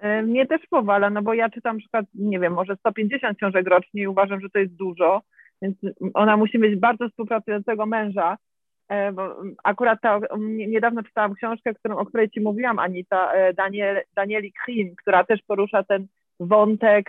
E, 0.00 0.22
mnie 0.22 0.46
też 0.46 0.60
powala, 0.70 1.10
no 1.10 1.22
bo 1.22 1.34
ja 1.34 1.50
czytam 1.50 1.78
przykład, 1.78 2.06
nie 2.14 2.40
wiem, 2.40 2.52
może 2.52 2.76
150 2.76 3.36
książek 3.36 3.68
rocznie 3.68 4.02
i 4.02 4.06
uważam, 4.06 4.40
że 4.40 4.50
to 4.50 4.58
jest 4.58 4.74
dużo, 4.74 5.22
więc 5.62 5.76
ona 6.14 6.36
musi 6.36 6.58
mieć 6.58 6.76
bardzo 6.80 7.08
współpracującego 7.08 7.86
męża. 7.86 8.38
E, 8.88 9.12
bo 9.12 9.42
akurat 9.64 10.00
ta, 10.02 10.20
niedawno 10.38 11.02
czytałam 11.02 11.34
książkę, 11.34 11.74
którą, 11.74 11.96
o 11.96 12.06
której 12.06 12.30
Ci 12.30 12.40
mówiłam, 12.40 12.78
Anita, 12.78 13.32
e, 13.32 13.54
Daniel, 13.54 14.02
Danieli 14.14 14.52
Krim, 14.64 14.94
która 14.96 15.24
też 15.24 15.42
porusza 15.42 15.82
ten 15.82 16.06
wątek. 16.40 17.08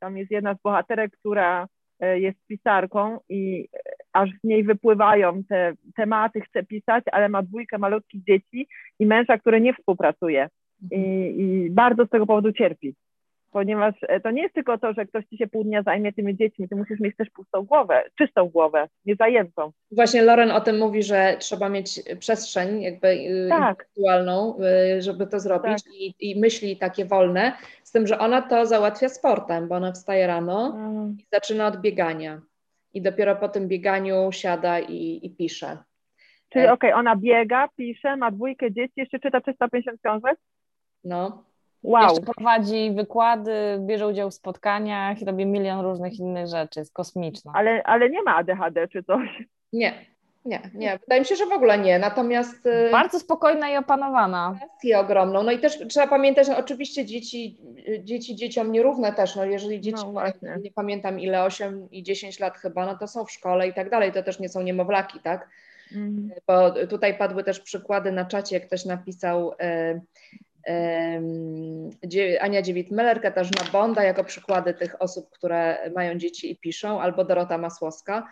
Tam 0.00 0.16
jest 0.16 0.30
jedna 0.30 0.54
z 0.54 0.62
bohaterek, 0.62 1.12
która 1.12 1.66
jest 2.00 2.46
pisarką 2.46 3.18
i 3.28 3.68
aż 4.12 4.30
z 4.30 4.44
niej 4.44 4.64
wypływają 4.64 5.44
te 5.44 5.72
tematy, 5.96 6.40
chce 6.40 6.62
pisać, 6.62 7.04
ale 7.12 7.28
ma 7.28 7.42
dwójkę 7.42 7.78
malutkich 7.78 8.24
dzieci 8.24 8.68
i 8.98 9.06
męża, 9.06 9.38
który 9.38 9.60
nie 9.60 9.74
współpracuje 9.74 10.48
i, 10.90 11.34
i 11.38 11.70
bardzo 11.70 12.06
z 12.06 12.10
tego 12.10 12.26
powodu 12.26 12.52
cierpi. 12.52 12.94
Ponieważ 13.52 13.94
e, 14.02 14.20
to 14.20 14.30
nie 14.30 14.42
jest 14.42 14.54
tylko 14.54 14.78
to, 14.78 14.92
że 14.92 15.06
ktoś 15.06 15.24
ci 15.26 15.36
się 15.36 15.46
pół 15.46 15.64
dnia 15.64 15.82
zajmie 15.82 16.12
tymi 16.12 16.36
dziećmi, 16.36 16.68
ty 16.68 16.76
musisz 16.76 17.00
mieć 17.00 17.16
też 17.16 17.30
pustą 17.30 17.62
głowę, 17.62 18.02
czystą 18.18 18.48
głowę, 18.48 18.88
niezajętą. 19.04 19.72
Właśnie 19.92 20.22
Loren 20.22 20.50
o 20.50 20.60
tym 20.60 20.78
mówi, 20.78 21.02
że 21.02 21.36
trzeba 21.38 21.68
mieć 21.68 22.02
przestrzeń 22.18 22.82
jakby 22.82 23.08
y, 23.08 23.48
tak. 23.48 23.88
y, 24.96 25.02
żeby 25.02 25.26
to 25.26 25.40
zrobić 25.40 25.84
tak. 25.84 25.92
i, 25.94 26.14
i, 26.20 26.40
myśli 26.40 26.76
takie 26.76 27.04
wolne, 27.04 27.52
z 27.84 27.92
tym, 27.92 28.06
że 28.06 28.18
ona 28.18 28.42
to 28.42 28.66
załatwia 28.66 29.08
sportem, 29.08 29.68
bo 29.68 29.74
ona 29.74 29.92
wstaje 29.92 30.26
rano 30.26 30.74
mm. 30.76 31.16
i 31.20 31.26
zaczyna 31.32 31.66
od 31.66 31.80
biegania 31.80 32.40
i 32.94 33.02
dopiero 33.02 33.36
po 33.36 33.48
tym 33.48 33.68
bieganiu 33.68 34.32
siada 34.32 34.80
i, 34.80 35.20
i 35.22 35.30
pisze. 35.30 35.78
Czyli 36.48 36.64
e, 36.64 36.72
okej, 36.72 36.90
okay, 36.90 37.00
ona 37.00 37.16
biega, 37.16 37.68
pisze, 37.76 38.16
ma 38.16 38.30
dwójkę 38.30 38.72
dzieci, 38.72 38.92
jeszcze 38.96 39.18
czyta 39.18 39.40
350 39.40 40.00
książek? 40.00 40.38
No. 41.04 41.44
Wow. 41.82 42.02
Jeszcze 42.02 42.32
prowadzi 42.34 42.92
wykłady, 42.92 43.52
bierze 43.80 44.06
udział 44.06 44.30
w 44.30 44.34
spotkaniach 44.34 45.22
i 45.22 45.24
robi 45.24 45.46
milion 45.46 45.80
różnych 45.80 46.18
innych 46.18 46.46
rzeczy. 46.46 46.80
Jest 46.80 46.92
kosmiczna. 46.92 47.52
Ale, 47.54 47.82
ale 47.84 48.10
nie 48.10 48.22
ma 48.22 48.36
ADHD 48.36 48.88
czy 48.88 49.02
coś? 49.02 49.44
Nie, 49.72 50.06
nie, 50.44 50.70
nie. 50.74 50.98
Wydaje 50.98 51.20
mi 51.20 51.26
się, 51.26 51.36
że 51.36 51.46
w 51.46 51.52
ogóle 51.52 51.78
nie. 51.78 51.98
Natomiast. 51.98 52.66
Y, 52.66 52.90
Bardzo 52.92 53.20
spokojna 53.20 53.70
i 53.70 53.76
opanowana. 53.76 54.54
Kwestię 54.56 54.98
ogromną. 54.98 55.42
No 55.42 55.52
i 55.52 55.58
też 55.58 55.78
trzeba 55.88 56.06
pamiętać, 56.06 56.46
że 56.46 56.56
oczywiście 56.56 57.06
dzieci, 57.06 57.58
dzieci 58.04 58.36
dzieciom 58.36 58.72
nierówne 58.72 59.12
też. 59.12 59.36
No 59.36 59.44
jeżeli 59.44 59.80
dzieci, 59.80 60.02
no 60.14 60.22
nie, 60.62 60.72
pamiętam 60.72 61.20
ile, 61.20 61.42
8 61.42 61.88
i 61.90 62.02
10 62.02 62.40
lat 62.40 62.56
chyba, 62.56 62.86
no 62.86 62.98
to 62.98 63.06
są 63.06 63.24
w 63.24 63.30
szkole 63.30 63.68
i 63.68 63.74
tak 63.74 63.90
dalej. 63.90 64.12
To 64.12 64.22
też 64.22 64.40
nie 64.40 64.48
są 64.48 64.62
niemowlaki, 64.62 65.20
tak? 65.20 65.48
Mm. 65.92 66.30
Bo 66.46 66.70
tutaj 66.86 67.18
padły 67.18 67.44
też 67.44 67.60
przykłady 67.60 68.12
na 68.12 68.24
czacie, 68.24 68.56
jak 68.56 68.66
ktoś 68.66 68.84
napisał. 68.84 69.52
Y, 69.52 70.00
Ania 72.40 72.62
Dziewit-Meller, 72.62 73.20
Katarzyna 73.20 73.62
Bonda 73.72 74.04
jako 74.04 74.24
przykłady 74.24 74.74
tych 74.74 75.02
osób, 75.02 75.30
które 75.30 75.90
mają 75.94 76.18
dzieci 76.18 76.50
i 76.50 76.56
piszą, 76.56 77.00
albo 77.00 77.24
Dorota 77.24 77.58
Masłowska. 77.58 78.28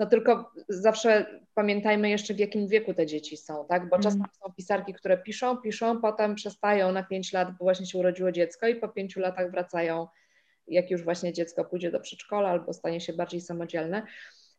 No 0.00 0.06
tylko 0.06 0.52
zawsze 0.68 1.40
pamiętajmy 1.54 2.10
jeszcze 2.10 2.34
w 2.34 2.38
jakim 2.38 2.68
wieku 2.68 2.94
te 2.94 3.06
dzieci 3.06 3.36
są, 3.36 3.66
tak? 3.68 3.88
Bo 3.88 3.98
czasem 3.98 4.20
mm. 4.20 4.30
są 4.32 4.52
pisarki, 4.52 4.94
które 4.94 5.18
piszą, 5.18 5.56
piszą, 5.56 6.00
potem 6.00 6.34
przestają 6.34 6.92
na 6.92 7.02
pięć 7.02 7.32
lat, 7.32 7.48
bo 7.50 7.64
właśnie 7.64 7.86
się 7.86 7.98
urodziło 7.98 8.32
dziecko 8.32 8.68
i 8.68 8.74
po 8.74 8.88
pięciu 8.88 9.20
latach 9.20 9.50
wracają, 9.50 10.06
jak 10.66 10.90
już 10.90 11.04
właśnie 11.04 11.32
dziecko 11.32 11.64
pójdzie 11.64 11.90
do 11.90 12.00
przedszkola 12.00 12.48
albo 12.48 12.72
stanie 12.72 13.00
się 13.00 13.12
bardziej 13.12 13.40
samodzielne. 13.40 14.02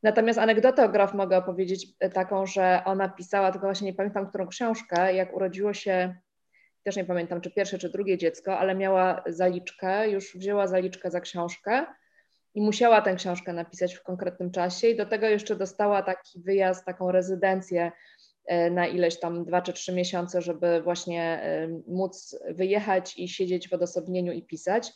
Natomiast 0.03 0.39
anegdotę 0.39 0.85
o 0.85 0.89
Graf 0.89 1.13
mogę 1.13 1.37
opowiedzieć 1.37 1.87
taką, 2.13 2.45
że 2.45 2.81
ona 2.85 3.09
pisała, 3.09 3.51
tylko 3.51 3.67
właśnie 3.67 3.87
nie 3.87 3.93
pamiętam 3.93 4.27
którą 4.27 4.47
książkę, 4.47 5.13
jak 5.13 5.35
urodziło 5.35 5.73
się 5.73 6.15
też 6.83 6.95
nie 6.95 7.05
pamiętam, 7.05 7.41
czy 7.41 7.51
pierwsze, 7.51 7.77
czy 7.77 7.89
drugie 7.89 8.17
dziecko, 8.17 8.57
ale 8.57 8.75
miała 8.75 9.23
zaliczkę, 9.27 10.09
już 10.09 10.37
wzięła 10.37 10.67
zaliczkę 10.67 11.11
za 11.11 11.21
książkę 11.21 11.85
i 12.55 12.61
musiała 12.61 13.01
tę 13.01 13.15
książkę 13.15 13.53
napisać 13.53 13.93
w 13.93 14.03
konkretnym 14.03 14.51
czasie 14.51 14.87
i 14.87 14.95
do 14.95 15.05
tego 15.05 15.27
jeszcze 15.27 15.55
dostała 15.55 16.01
taki 16.01 16.39
wyjazd, 16.39 16.85
taką 16.85 17.11
rezydencję 17.11 17.91
e, 18.45 18.71
na 18.71 18.87
ileś 18.87 19.19
tam 19.19 19.45
dwa 19.45 19.61
czy 19.61 19.73
trzy 19.73 19.93
miesiące, 19.93 20.41
żeby 20.41 20.81
właśnie 20.81 21.23
e, 21.23 21.67
móc 21.87 22.39
wyjechać 22.49 23.19
i 23.19 23.27
siedzieć 23.27 23.69
w 23.69 23.73
odosobnieniu 23.73 24.33
i 24.33 24.43
pisać. 24.43 24.93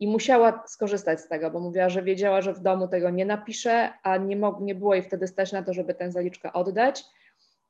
I 0.00 0.08
musiała 0.08 0.64
skorzystać 0.66 1.20
z 1.20 1.28
tego, 1.28 1.50
bo 1.50 1.60
mówiła, 1.60 1.88
że 1.88 2.02
wiedziała, 2.02 2.42
że 2.42 2.54
w 2.54 2.60
domu 2.60 2.88
tego 2.88 3.10
nie 3.10 3.26
napisze, 3.26 3.92
a 4.02 4.16
nie, 4.16 4.40
nie 4.60 4.74
było 4.74 4.94
jej 4.94 5.02
wtedy 5.02 5.26
stać 5.26 5.52
na 5.52 5.62
to, 5.62 5.72
żeby 5.72 5.94
tę 5.94 6.12
zaliczkę 6.12 6.52
oddać, 6.52 7.04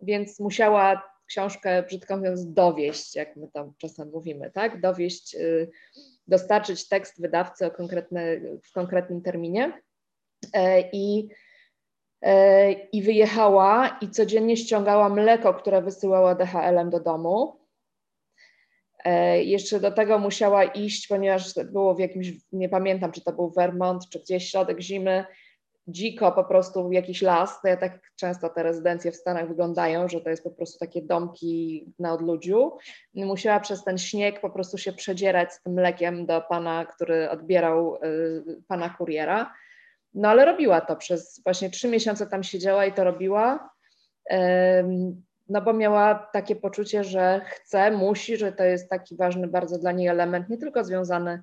więc 0.01 0.41
musiała 0.41 1.03
książkę, 1.27 1.83
brzydko 1.83 2.17
mówiąc, 2.17 2.53
dowieść, 2.53 3.17
jak 3.17 3.37
my 3.37 3.49
tam 3.53 3.73
czasem 3.79 4.11
mówimy, 4.11 4.51
tak? 4.51 4.81
Dowieść, 4.81 5.35
y, 5.35 5.71
dostarczyć 6.29 6.89
tekst 6.89 7.21
wydawcy 7.21 7.67
o 7.67 7.71
konkretne, 7.71 8.41
w 8.63 8.73
konkretnym 8.73 9.23
terminie. 9.23 9.83
E, 10.53 10.91
I, 10.93 11.29
e, 12.23 12.73
I 12.73 13.03
wyjechała 13.03 13.99
i 14.01 14.11
codziennie 14.11 14.57
ściągała 14.57 15.09
mleko, 15.09 15.55
które 15.55 15.83
wysyłała 15.83 16.35
DHL-em 16.35 16.91
do 16.91 17.01
domu. 17.01 17.61
E, 19.05 19.43
jeszcze 19.43 19.81
do 19.81 19.91
tego 19.91 20.19
musiała 20.19 20.65
iść, 20.65 21.07
ponieważ 21.07 21.55
było 21.55 21.95
w 21.95 21.99
jakimś, 21.99 22.33
nie 22.53 22.69
pamiętam, 22.69 23.13
czy 23.13 23.21
to 23.21 23.33
był 23.33 23.51
Vermont, 23.51 24.09
czy 24.09 24.21
gdzieś 24.21 24.51
środek 24.51 24.81
zimy, 24.81 25.25
dziko 25.89 26.33
po 26.33 26.45
prostu 26.45 26.93
jakiś 26.93 27.23
las, 27.23 27.61
to 27.61 27.69
ja 27.69 27.77
tak 27.77 28.01
często 28.17 28.49
te 28.49 28.63
rezydencje 28.63 29.13
w 29.13 29.17
Stanach 29.17 29.49
wyglądają, 29.49 30.09
że 30.09 30.21
to 30.21 30.31
jest 30.31 30.43
po 30.43 30.51
prostu 30.51 30.79
takie 30.79 31.03
domki 31.03 31.87
na 31.99 32.13
odludziu. 32.13 32.73
Musiała 33.15 33.61
przez 33.61 33.85
ten 33.85 33.99
śnieg 33.99 34.41
po 34.41 34.51
prostu 34.51 34.79
się 34.79 34.93
przedzierać 34.93 35.53
z 35.53 35.63
tym 35.63 35.73
mlekiem 35.73 36.27
do 36.27 36.41
pana, 36.41 36.85
który 36.85 37.31
odbierał 37.31 37.97
y, 37.97 38.63
pana 38.69 38.91
kuriera. 38.91 39.53
No 40.15 40.29
ale 40.29 40.45
robiła 40.45 40.81
to 40.81 40.97
przez 40.97 41.41
właśnie 41.45 41.71
trzy 41.71 41.89
miesiące 41.89 42.27
tam 42.27 42.43
siedziała 42.43 42.87
i 42.87 42.93
to 42.93 43.05
robiła. 43.05 43.71
no 45.49 45.63
bo 45.63 45.73
miała 45.73 46.15
takie 46.33 46.57
poczucie, 46.57 47.05
że 47.05 47.41
chce, 47.47 47.91
musi, 47.91 48.37
że 48.37 48.53
to 48.53 48.65
jest 48.65 48.91
taki 48.91 49.17
ważny 49.17 49.49
bardzo 49.49 49.79
dla 49.79 49.93
niej 49.93 50.09
element, 50.09 50.49
nie 50.49 50.59
tylko 50.59 50.85
związany 50.85 51.43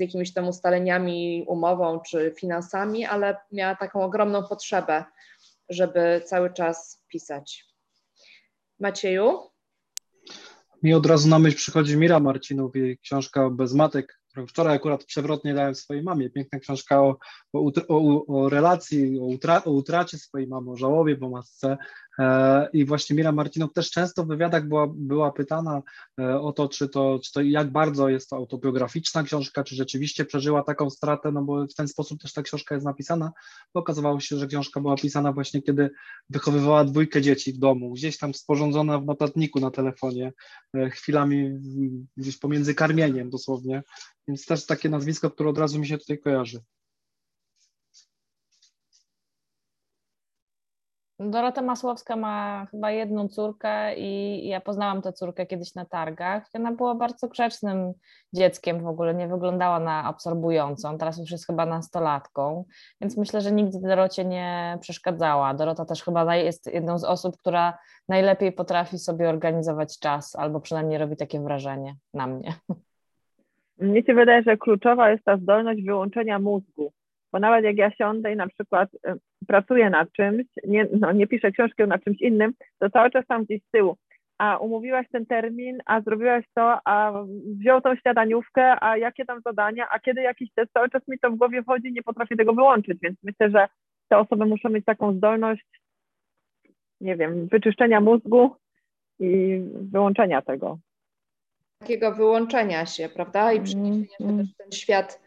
jakimiś 0.00 0.32
tam 0.32 0.48
ustaleniami, 0.48 1.44
umową 1.48 2.00
czy 2.00 2.34
finansami, 2.36 3.04
ale 3.04 3.36
miała 3.52 3.74
taką 3.74 4.02
ogromną 4.02 4.42
potrzebę, 4.48 5.04
żeby 5.68 6.22
cały 6.24 6.52
czas 6.52 7.02
pisać. 7.08 7.66
Macieju? 8.80 9.50
Mi 10.82 10.94
od 10.94 11.06
razu 11.06 11.28
na 11.28 11.38
myśl 11.38 11.56
przychodzi 11.56 11.96
Mira 11.96 12.20
Marcinów 12.20 12.76
i 12.76 12.98
książka 12.98 13.50
Bez 13.50 13.74
matek, 13.74 14.20
którą 14.28 14.46
wczoraj 14.46 14.76
akurat 14.76 15.04
przewrotnie 15.04 15.54
dałem 15.54 15.74
swojej 15.74 16.02
mamie. 16.02 16.30
Piękna 16.30 16.58
książka 16.58 17.02
o, 17.02 17.16
o, 17.52 17.70
o, 17.88 18.26
o 18.26 18.48
relacji, 18.48 19.18
o 19.64 19.70
utracie 19.70 20.18
swojej 20.18 20.48
mamy, 20.48 20.70
o 20.70 20.76
żałobie 20.76 21.16
po 21.16 21.28
matce. 21.28 21.76
E, 22.18 22.68
I 22.72 22.84
właśnie 22.84 23.16
Mira 23.16 23.32
Marcinow 23.32 23.72
też 23.72 23.90
często 23.90 24.24
w 24.24 24.28
wywiadach 24.28 24.68
była, 24.68 24.86
była 24.94 25.32
pytana 25.32 25.82
e, 26.20 26.40
o 26.40 26.52
to, 26.52 26.68
czy 26.68 26.88
to, 26.88 27.18
czy 27.24 27.32
to 27.32 27.42
jak 27.42 27.72
bardzo 27.72 28.08
jest 28.08 28.30
to 28.30 28.36
autobiograficzna 28.36 29.22
książka, 29.22 29.64
czy 29.64 29.76
rzeczywiście 29.76 30.24
przeżyła 30.24 30.62
taką 30.62 30.90
stratę, 30.90 31.32
no 31.32 31.42
bo 31.42 31.66
w 31.66 31.74
ten 31.74 31.88
sposób 31.88 32.20
też 32.20 32.32
ta 32.32 32.42
książka 32.42 32.74
jest 32.74 32.84
napisana. 32.84 33.32
Bo 33.74 33.80
okazywało 33.80 34.20
się, 34.20 34.36
że 34.36 34.46
książka 34.46 34.80
była 34.80 34.96
pisana 34.96 35.32
właśnie 35.32 35.62
kiedy 35.62 35.90
wychowywała 36.30 36.84
dwójkę 36.84 37.22
dzieci 37.22 37.52
w 37.52 37.58
domu, 37.58 37.92
gdzieś 37.92 38.18
tam 38.18 38.34
sporządzona 38.34 38.98
w 38.98 39.04
notatniku 39.04 39.60
na 39.60 39.70
telefonie, 39.70 40.32
e, 40.76 40.90
chwilami 40.90 41.50
gdzieś 42.16 42.38
pomiędzy 42.38 42.74
karmieniem 42.74 43.30
dosłownie. 43.30 43.82
Więc 44.28 44.46
też 44.46 44.66
takie 44.66 44.88
nazwisko, 44.88 45.30
które 45.30 45.50
od 45.50 45.58
razu 45.58 45.78
mi 45.78 45.86
się 45.86 45.98
tutaj 45.98 46.18
kojarzy. 46.18 46.60
Dorota 51.18 51.62
Masłowska 51.62 52.16
ma 52.16 52.66
chyba 52.70 52.90
jedną 52.90 53.28
córkę 53.28 53.96
i 53.96 54.48
ja 54.48 54.60
poznałam 54.60 55.02
tę 55.02 55.12
córkę 55.12 55.46
kiedyś 55.46 55.74
na 55.74 55.84
targach. 55.84 56.48
Ona 56.54 56.72
była 56.72 56.94
bardzo 56.94 57.28
grzecznym 57.28 57.92
dzieckiem, 58.32 58.82
w 58.82 58.86
ogóle 58.86 59.14
nie 59.14 59.28
wyglądała 59.28 59.80
na 59.80 60.04
absorbującą. 60.04 60.98
Teraz 60.98 61.18
już 61.18 61.30
jest 61.30 61.46
chyba 61.46 61.66
nastolatką, 61.66 62.64
więc 63.00 63.16
myślę, 63.16 63.40
że 63.40 63.52
nigdy 63.52 63.80
Dorocie 63.80 64.24
nie 64.24 64.78
przeszkadzała. 64.80 65.54
Dorota 65.54 65.84
też 65.84 66.02
chyba 66.02 66.36
jest 66.36 66.74
jedną 66.74 66.98
z 66.98 67.04
osób, 67.04 67.36
która 67.36 67.78
najlepiej 68.08 68.52
potrafi 68.52 68.98
sobie 68.98 69.28
organizować 69.28 69.98
czas, 69.98 70.36
albo 70.36 70.60
przynajmniej 70.60 70.98
robi 70.98 71.16
takie 71.16 71.40
wrażenie 71.40 71.96
na 72.14 72.26
mnie. 72.26 72.54
Mnie 73.78 74.02
się 74.02 74.14
wydaje, 74.14 74.42
że 74.42 74.56
kluczowa 74.56 75.10
jest 75.10 75.24
ta 75.24 75.36
zdolność 75.36 75.82
wyłączenia 75.82 76.38
mózgu, 76.38 76.92
bo 77.32 77.38
nawet 77.38 77.64
jak 77.64 77.76
ja 77.76 77.90
siądę 77.90 78.32
i 78.32 78.36
na 78.36 78.48
przykład 78.48 78.94
y, 78.94 78.98
pracuję 79.46 79.90
nad 79.90 80.12
czymś, 80.12 80.44
nie, 80.66 80.86
no, 81.00 81.12
nie 81.12 81.26
piszę 81.26 81.52
książki 81.52 81.82
nad 81.82 82.04
czymś 82.04 82.20
innym, 82.20 82.52
to 82.78 82.90
cały 82.90 83.10
czas 83.10 83.26
tam 83.26 83.44
gdzieś 83.44 83.62
z 83.62 83.70
tyłu. 83.70 83.96
A 84.38 84.56
umówiłaś 84.56 85.06
ten 85.12 85.26
termin, 85.26 85.78
a 85.86 86.00
zrobiłaś 86.00 86.44
to, 86.54 86.78
a 86.84 87.24
wziął 87.60 87.80
tą 87.80 87.96
śniadaniówkę, 87.96 88.84
a 88.84 88.96
jakie 88.96 89.24
tam 89.24 89.40
zadania, 89.44 89.88
a 89.90 89.98
kiedy 89.98 90.20
jakiś 90.20 90.48
test, 90.54 90.72
cały 90.72 90.90
czas 90.90 91.08
mi 91.08 91.18
to 91.18 91.30
w 91.30 91.36
głowie 91.36 91.62
wchodzi, 91.62 91.92
nie 91.92 92.02
potrafię 92.02 92.36
tego 92.36 92.52
wyłączyć, 92.52 92.98
więc 93.02 93.18
myślę, 93.22 93.50
że 93.50 93.68
te 94.08 94.18
osoby 94.18 94.46
muszą 94.46 94.68
mieć 94.68 94.84
taką 94.84 95.12
zdolność, 95.12 95.66
nie 97.00 97.16
wiem, 97.16 97.46
wyczyszczenia 97.48 98.00
mózgu 98.00 98.56
i 99.18 99.60
wyłączenia 99.92 100.42
tego 100.42 100.78
takiego 101.78 102.12
wyłączenia 102.12 102.86
się, 102.86 103.08
prawda? 103.08 103.52
I 103.52 103.60
przeniesienia 103.60 104.06
się 104.06 104.24
mm. 104.24 104.38
też 104.38 104.54
w 104.54 104.56
ten 104.56 104.72
świat. 104.72 105.25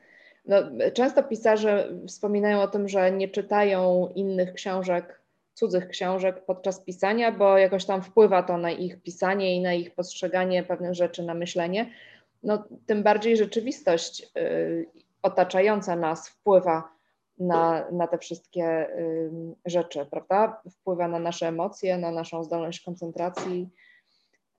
No, 0.49 0.57
często 0.93 1.23
pisarze 1.23 1.89
wspominają 2.07 2.61
o 2.61 2.67
tym, 2.67 2.87
że 2.87 3.11
nie 3.11 3.27
czytają 3.27 4.09
innych 4.15 4.53
książek, 4.53 5.21
cudzych 5.53 5.87
książek 5.87 6.45
podczas 6.45 6.79
pisania, 6.79 7.31
bo 7.31 7.57
jakoś 7.57 7.85
tam 7.85 8.01
wpływa 8.01 8.43
to 8.43 8.57
na 8.57 8.71
ich 8.71 9.01
pisanie 9.01 9.55
i 9.55 9.61
na 9.61 9.73
ich 9.73 9.95
postrzeganie 9.95 10.63
pewnych 10.63 10.93
rzeczy, 10.93 11.23
na 11.23 11.33
myślenie. 11.33 11.89
No, 12.43 12.63
tym 12.85 13.03
bardziej 13.03 13.37
rzeczywistość 13.37 14.31
y, 14.37 14.85
otaczająca 15.21 15.95
nas 15.95 16.29
wpływa 16.29 16.89
na, 17.37 17.91
na 17.91 18.07
te 18.07 18.17
wszystkie 18.17 18.89
y, 18.89 19.31
rzeczy, 19.65 20.05
prawda? 20.11 20.61
Wpływa 20.71 21.07
na 21.07 21.19
nasze 21.19 21.47
emocje, 21.47 21.97
na 21.97 22.11
naszą 22.11 22.43
zdolność 22.43 22.81
koncentracji, 22.81 23.69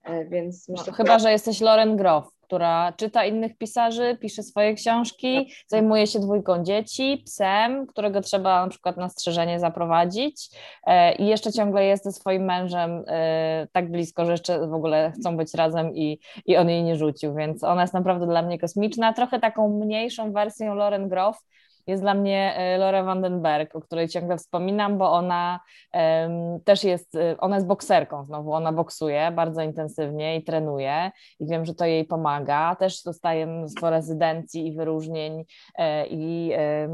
E, 0.03 0.25
więc 0.25 0.69
myślę, 0.69 0.85
no, 0.87 0.93
chyba, 0.93 1.19
że 1.19 1.33
jesteś 1.33 1.61
Lauren 1.61 1.97
Groff, 1.97 2.31
która 2.51 2.93
czyta 2.93 3.25
innych 3.25 3.59
pisarzy, 3.59 4.17
pisze 4.21 4.43
swoje 4.43 4.75
książki, 4.75 5.35
tak. 5.37 5.55
zajmuje 5.67 6.07
się 6.07 6.21
dwójką 6.21 6.65
dzieci, 6.65 7.23
psem, 7.27 7.87
którego 7.87 8.21
trzeba 8.21 8.63
na 8.65 8.69
przykład 8.71 8.97
na 8.97 9.09
strzeżenie 9.09 9.61
zaprowadzić 9.61 10.51
e, 10.87 11.15
i 11.15 11.27
jeszcze 11.27 11.53
ciągle 11.53 11.85
jest 11.85 12.05
ze 12.05 12.13
swoim 12.13 12.45
mężem 12.45 13.05
e, 13.07 13.67
tak 13.73 13.91
blisko, 13.91 14.25
że 14.25 14.33
jeszcze 14.33 14.67
w 14.67 14.75
ogóle 14.75 15.13
chcą 15.13 15.37
być 15.37 15.55
razem 15.55 15.97
i, 15.97 16.19
i 16.47 16.57
on 16.57 16.69
jej 16.69 16.83
nie 16.83 16.97
rzucił, 16.97 17.35
więc 17.35 17.65
ona 17.65 17.83
jest 17.83 17.95
naprawdę 17.95 18.27
dla 18.27 18.43
mnie 18.43 18.59
kosmiczna, 18.59 19.13
trochę 19.13 19.41
taką 19.41 19.69
mniejszą 19.69 20.33
wersją 20.33 20.75
Lauren 20.75 21.09
Groff, 21.09 21.47
jest 21.87 22.03
dla 22.03 22.15
mnie 22.15 22.55
e, 22.57 22.79
Laura 22.79 23.05
Vandenberg, 23.05 23.77
o 23.77 23.81
której 23.81 24.09
ciągle 24.09 24.39
wspominam, 24.39 24.99
bo 24.99 25.13
ona 25.13 25.61
um, 25.95 26.61
też 26.65 26.85
jest, 26.85 27.15
e, 27.15 27.37
ona 27.39 27.57
jest 27.57 27.67
bokserką 27.67 28.25
znowu, 28.25 28.53
ona 28.53 28.73
boksuje 28.73 29.31
bardzo 29.31 29.63
intensywnie 29.63 30.37
i 30.37 30.45
trenuje 30.45 31.11
i 31.41 31.47
wiem, 31.47 31.65
że 31.65 31.75
to 31.75 31.85
jej 31.85 32.05
pomaga. 32.05 32.77
Też 32.77 33.03
dostaje 33.03 33.47
mnóstwo 33.47 33.91
rezydencji 33.91 34.67
i 34.67 34.77
wyróżnień 34.77 35.45
e, 35.79 36.07
i 36.07 36.53
e, 36.53 36.89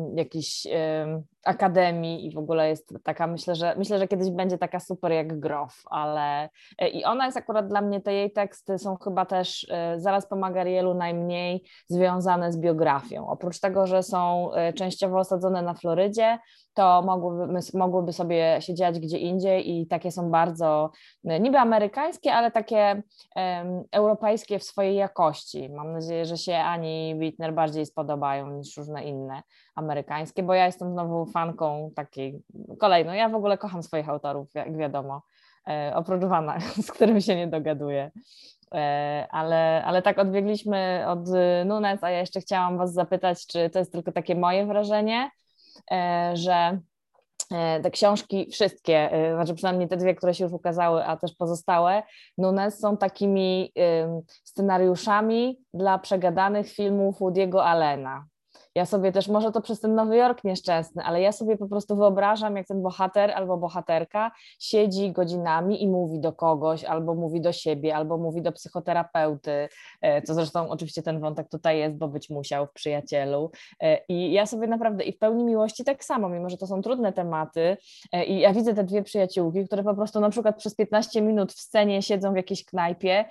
e, 0.73 1.23
akademii 1.45 2.27
i 2.27 2.35
w 2.35 2.39
ogóle 2.39 2.69
jest 2.69 2.95
taka, 3.05 3.27
myślę, 3.27 3.55
że 3.55 3.75
myślę, 3.79 3.99
że 3.99 4.09
kiedyś 4.09 4.31
będzie 4.31 4.59
taka 4.59 4.81
super 4.81 5.13
jak 5.13 5.41
Grof, 5.41 5.83
ale 5.91 6.49
e, 6.79 6.89
i 6.89 7.05
ona 7.05 7.27
jest 7.27 7.37
akurat 7.37 7.69
dla 7.69 7.81
mnie, 7.81 8.01
te 8.01 8.13
jej 8.13 8.33
teksty 8.33 8.79
są 8.79 8.97
chyba 8.97 9.27
też 9.27 9.67
zaraz 9.97 10.27
po 10.27 10.37
Magarielu 10.37 10.95
najmniej 10.95 11.65
związane 11.89 12.53
z 12.53 12.59
biografią. 12.59 13.29
Oprócz 13.29 13.61
tego, 13.61 13.87
że 13.87 14.03
są 14.03 14.51
częściowo 14.77 15.19
osadzone 15.19 15.63
na 15.63 15.75
Florydzie, 15.75 16.39
to 16.75 17.03
mogłyby, 17.03 17.61
mogłyby 17.75 18.13
sobie 18.13 18.57
się 18.61 18.75
dziać 18.75 19.01
gdzie 19.01 19.19
indziej 19.19 19.71
i 19.71 19.87
takie 19.87 20.11
są 20.11 20.31
bardzo 20.31 20.91
niby 21.25 21.59
amerykańskie, 21.59 22.35
ale 22.35 22.51
takie 22.51 23.03
um, 23.37 23.83
europejskie 23.93 24.59
w 24.59 24.65
swojej 24.65 24.97
jakości. 24.97 25.69
Mam 25.69 25.93
nadzieję, 25.93 26.25
że 26.25 26.37
się 26.37 26.57
Ani 26.57 27.17
Wittner 27.19 27.55
bardziej 27.55 27.87
spodobają 27.87 28.51
niż 28.51 28.77
różne 28.77 29.05
inne 29.05 29.43
amerykańskie, 29.75 30.43
bo 30.43 30.55
ja 30.55 30.67
jestem 30.67 30.93
znowu 30.93 31.27
fanką 31.27 31.91
takiej 31.97 32.43
kolejną. 32.81 33.13
Ja 33.13 33.29
w 33.29 33.35
ogóle 33.35 33.59
kocham 33.59 33.83
swoich 33.83 34.09
autorów, 34.09 34.55
jak 34.55 34.77
wiadomo, 34.77 35.23
e, 35.69 35.93
oprócz 35.95 36.25
Wana, 36.25 36.61
z 36.87 36.93
którym 36.93 37.21
się 37.21 37.37
nie 37.37 37.47
dogaduję. 37.47 38.11
E, 38.75 39.27
ale, 39.31 39.85
ale 39.85 40.03
tak 40.03 40.19
odbiegliśmy 40.19 41.05
od 41.07 41.29
Nunes, 41.65 42.05
a 42.05 42.11
ja 42.11 42.19
jeszcze 42.21 42.41
chciałam 42.41 42.79
Was 42.79 42.93
zapytać, 42.93 43.47
czy 43.47 43.71
to 43.71 43.79
jest 43.79 43.93
tylko 43.93 44.13
takie 44.13 44.35
moje 44.35 44.67
wrażenie, 44.67 45.31
e, 45.91 46.31
że 46.35 46.81
e, 47.53 47.81
te 47.81 47.91
książki, 47.91 48.51
wszystkie, 48.53 49.11
znaczy 49.35 49.55
przynajmniej 49.55 49.89
te 49.89 49.97
dwie, 49.97 50.15
które 50.15 50.35
się 50.35 50.45
już 50.45 50.53
ukazały, 50.53 51.05
a 51.05 51.17
też 51.17 51.35
pozostałe, 51.35 52.03
Nunes 52.39 52.81
są 52.81 52.97
takimi 52.97 53.73
scenariuszami 54.45 55.59
dla 55.75 55.99
przegadanych 55.99 56.73
filmów 56.73 57.21
Woody'ego 57.21 57.61
Allena. 57.61 58.27
Ja 58.77 58.87
sobie 58.87 59.13
też, 59.13 59.29
może 59.29 59.53
to 59.53 59.61
przez 59.61 59.81
ten 59.81 59.95
Nowy 59.95 60.17
Jork 60.17 60.45
nieszczęsny, 60.45 61.03
ale 61.03 61.21
ja 61.21 61.33
sobie 61.33 61.57
po 61.57 61.69
prostu 61.69 61.97
wyobrażam, 61.97 62.57
jak 62.57 62.67
ten 62.67 62.83
bohater 62.83 63.31
albo 63.31 63.57
bohaterka 63.57 64.31
siedzi 64.59 65.13
godzinami 65.13 65.83
i 65.83 65.89
mówi 65.89 66.21
do 66.21 66.33
kogoś, 66.33 66.85
albo 66.85 67.15
mówi 67.15 67.41
do 67.41 67.53
siebie, 67.53 67.97
albo 67.97 68.19
mówi 68.19 68.43
do 68.43 68.53
psychoterapeuty, 68.53 69.69
e, 70.03 70.23
co 70.23 70.35
zresztą 70.35 70.69
oczywiście 70.69 71.03
ten 71.03 71.21
wątek 71.21 71.49
tutaj 71.49 71.79
jest, 71.79 71.97
bo 71.97 72.09
być 72.09 72.31
musiał 72.31 72.67
w 72.67 72.73
przyjacielu. 72.73 73.51
E, 73.81 73.99
I 74.09 74.33
ja 74.33 74.47
sobie 74.47 74.67
naprawdę 74.67 75.05
i 75.05 75.13
w 75.13 75.19
pełni 75.19 75.45
miłości 75.45 75.85
tak 75.85 76.05
samo, 76.05 76.29
mimo 76.29 76.51
że 76.51 76.57
to 76.57 76.67
są 76.67 76.83
trudne 76.83 77.13
tematy. 77.13 77.77
E, 78.13 78.25
I 78.25 78.41
ja 78.41 78.53
widzę 78.53 78.75
te 78.75 78.85
dwie 78.85 79.03
przyjaciółki, 79.03 79.67
które 79.67 79.83
po 79.83 79.95
prostu 79.95 80.21
na 80.21 80.31
przykład 80.31 80.57
przez 80.57 80.75
15 80.75 81.23
minut 81.23 81.53
w 81.53 81.61
scenie 81.61 82.03
siedzą 82.03 82.33
w 82.33 82.37
jakiejś 82.37 82.65
knajpie 82.65 83.25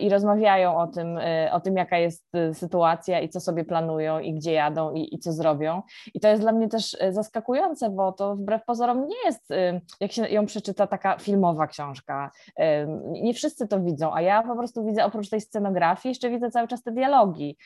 i 0.00 0.08
rozmawiają 0.08 0.76
o 0.76 0.86
tym, 0.86 1.18
o 1.52 1.60
tym 1.60 1.76
jaka 1.76 1.98
jest 1.98 2.24
sytuacja 2.52 3.20
i 3.20 3.28
co 3.28 3.40
sobie 3.40 3.64
planują 3.64 4.18
i 4.18 4.34
gdzie 4.34 4.52
jadą 4.52 4.91
i, 4.94 5.14
i 5.14 5.18
co 5.18 5.32
zrobią. 5.32 5.82
I 6.14 6.20
to 6.20 6.28
jest 6.28 6.42
dla 6.42 6.52
mnie 6.52 6.68
też 6.68 6.96
e, 7.00 7.12
zaskakujące, 7.12 7.90
bo 7.90 8.12
to 8.12 8.36
wbrew 8.36 8.64
pozorom 8.64 9.08
nie 9.08 9.16
jest, 9.24 9.50
e, 9.50 9.80
jak 10.00 10.12
się 10.12 10.28
ją 10.28 10.46
przeczyta, 10.46 10.86
taka 10.86 11.18
filmowa 11.18 11.66
książka. 11.66 12.30
E, 12.58 12.86
nie 13.22 13.34
wszyscy 13.34 13.68
to 13.68 13.80
widzą, 13.80 14.14
a 14.14 14.22
ja 14.22 14.42
po 14.42 14.56
prostu 14.56 14.84
widzę 14.84 15.04
oprócz 15.04 15.30
tej 15.30 15.40
scenografii, 15.40 16.10
jeszcze 16.10 16.30
widzę 16.30 16.50
cały 16.50 16.68
czas 16.68 16.82
te 16.82 16.92
dialogi. 16.92 17.56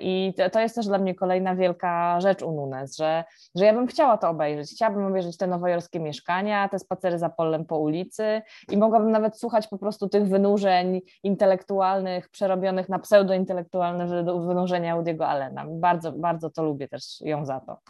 I 0.00 0.34
to, 0.36 0.50
to 0.50 0.60
jest 0.60 0.74
też 0.74 0.86
dla 0.86 0.98
mnie 0.98 1.14
kolejna 1.14 1.56
wielka 1.56 2.20
rzecz 2.20 2.42
u 2.42 2.52
Nunes, 2.52 2.96
że, 2.96 3.24
że 3.54 3.64
ja 3.64 3.72
bym 3.72 3.86
chciała 3.86 4.18
to 4.18 4.28
obejrzeć. 4.28 4.70
Chciałabym 4.70 5.06
obejrzeć 5.06 5.36
te 5.36 5.46
nowojorskie 5.46 6.00
mieszkania, 6.00 6.68
te 6.68 6.78
spacery 6.78 7.18
za 7.18 7.28
polem 7.28 7.64
po 7.64 7.78
ulicy 7.78 8.42
i 8.70 8.76
mogłabym 8.76 9.10
nawet 9.10 9.38
słuchać 9.38 9.68
po 9.68 9.78
prostu 9.78 10.08
tych 10.08 10.28
wynurzeń 10.28 11.00
intelektualnych, 11.22 12.28
przerobionych 12.28 12.88
na 12.88 12.98
pseudointelektualne 12.98 14.24
wynurzenia 14.24 14.96
Udiego 14.96 15.28
Allena. 15.28 15.64
Bardzo, 15.68 16.12
bardzo 16.12 16.50
to 16.50 16.62
lubię 16.62 16.69
lubię 16.70 16.88
też 16.88 17.20
ją 17.20 17.44
za 17.44 17.60
to. 17.60 17.80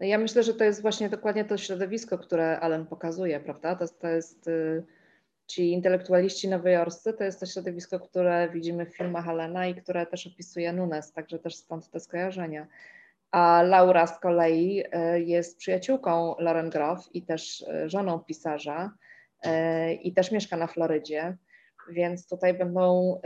Ja 0.00 0.18
myślę, 0.18 0.42
że 0.42 0.54
to 0.54 0.64
jest 0.64 0.82
właśnie 0.82 1.08
dokładnie 1.08 1.44
to 1.44 1.58
środowisko, 1.58 2.18
które 2.18 2.60
Allen 2.60 2.86
pokazuje, 2.86 3.40
prawda? 3.40 3.76
To, 3.76 3.88
to 3.88 4.08
jest 4.08 4.48
y, 4.48 4.84
ci 5.46 5.72
intelektualiści 5.72 6.48
nowojorscy, 6.48 7.12
to 7.12 7.24
jest 7.24 7.40
to 7.40 7.46
środowisko, 7.46 8.00
które 8.00 8.48
widzimy 8.48 8.86
w 8.86 8.96
filmach 8.96 9.28
Allena 9.28 9.66
i 9.66 9.74
które 9.74 10.06
też 10.06 10.26
opisuje 10.26 10.72
Nunes, 10.72 11.12
także 11.12 11.38
też 11.38 11.56
stąd 11.56 11.90
te 11.90 12.00
skojarzenia. 12.00 12.66
A 13.30 13.62
Laura 13.62 14.06
z 14.06 14.20
kolei 14.20 14.80
y, 14.80 15.22
jest 15.22 15.58
przyjaciółką 15.58 16.34
Lauren 16.38 16.70
Groff 16.70 17.14
i 17.14 17.22
też 17.22 17.60
y, 17.60 17.88
żoną 17.88 18.18
pisarza 18.18 18.92
i 20.02 20.12
też 20.12 20.32
mieszka 20.32 20.56
na 20.56 20.66
Florydzie. 20.66 21.36
Więc 21.88 22.28
tutaj 22.28 22.54
będą 22.54 23.20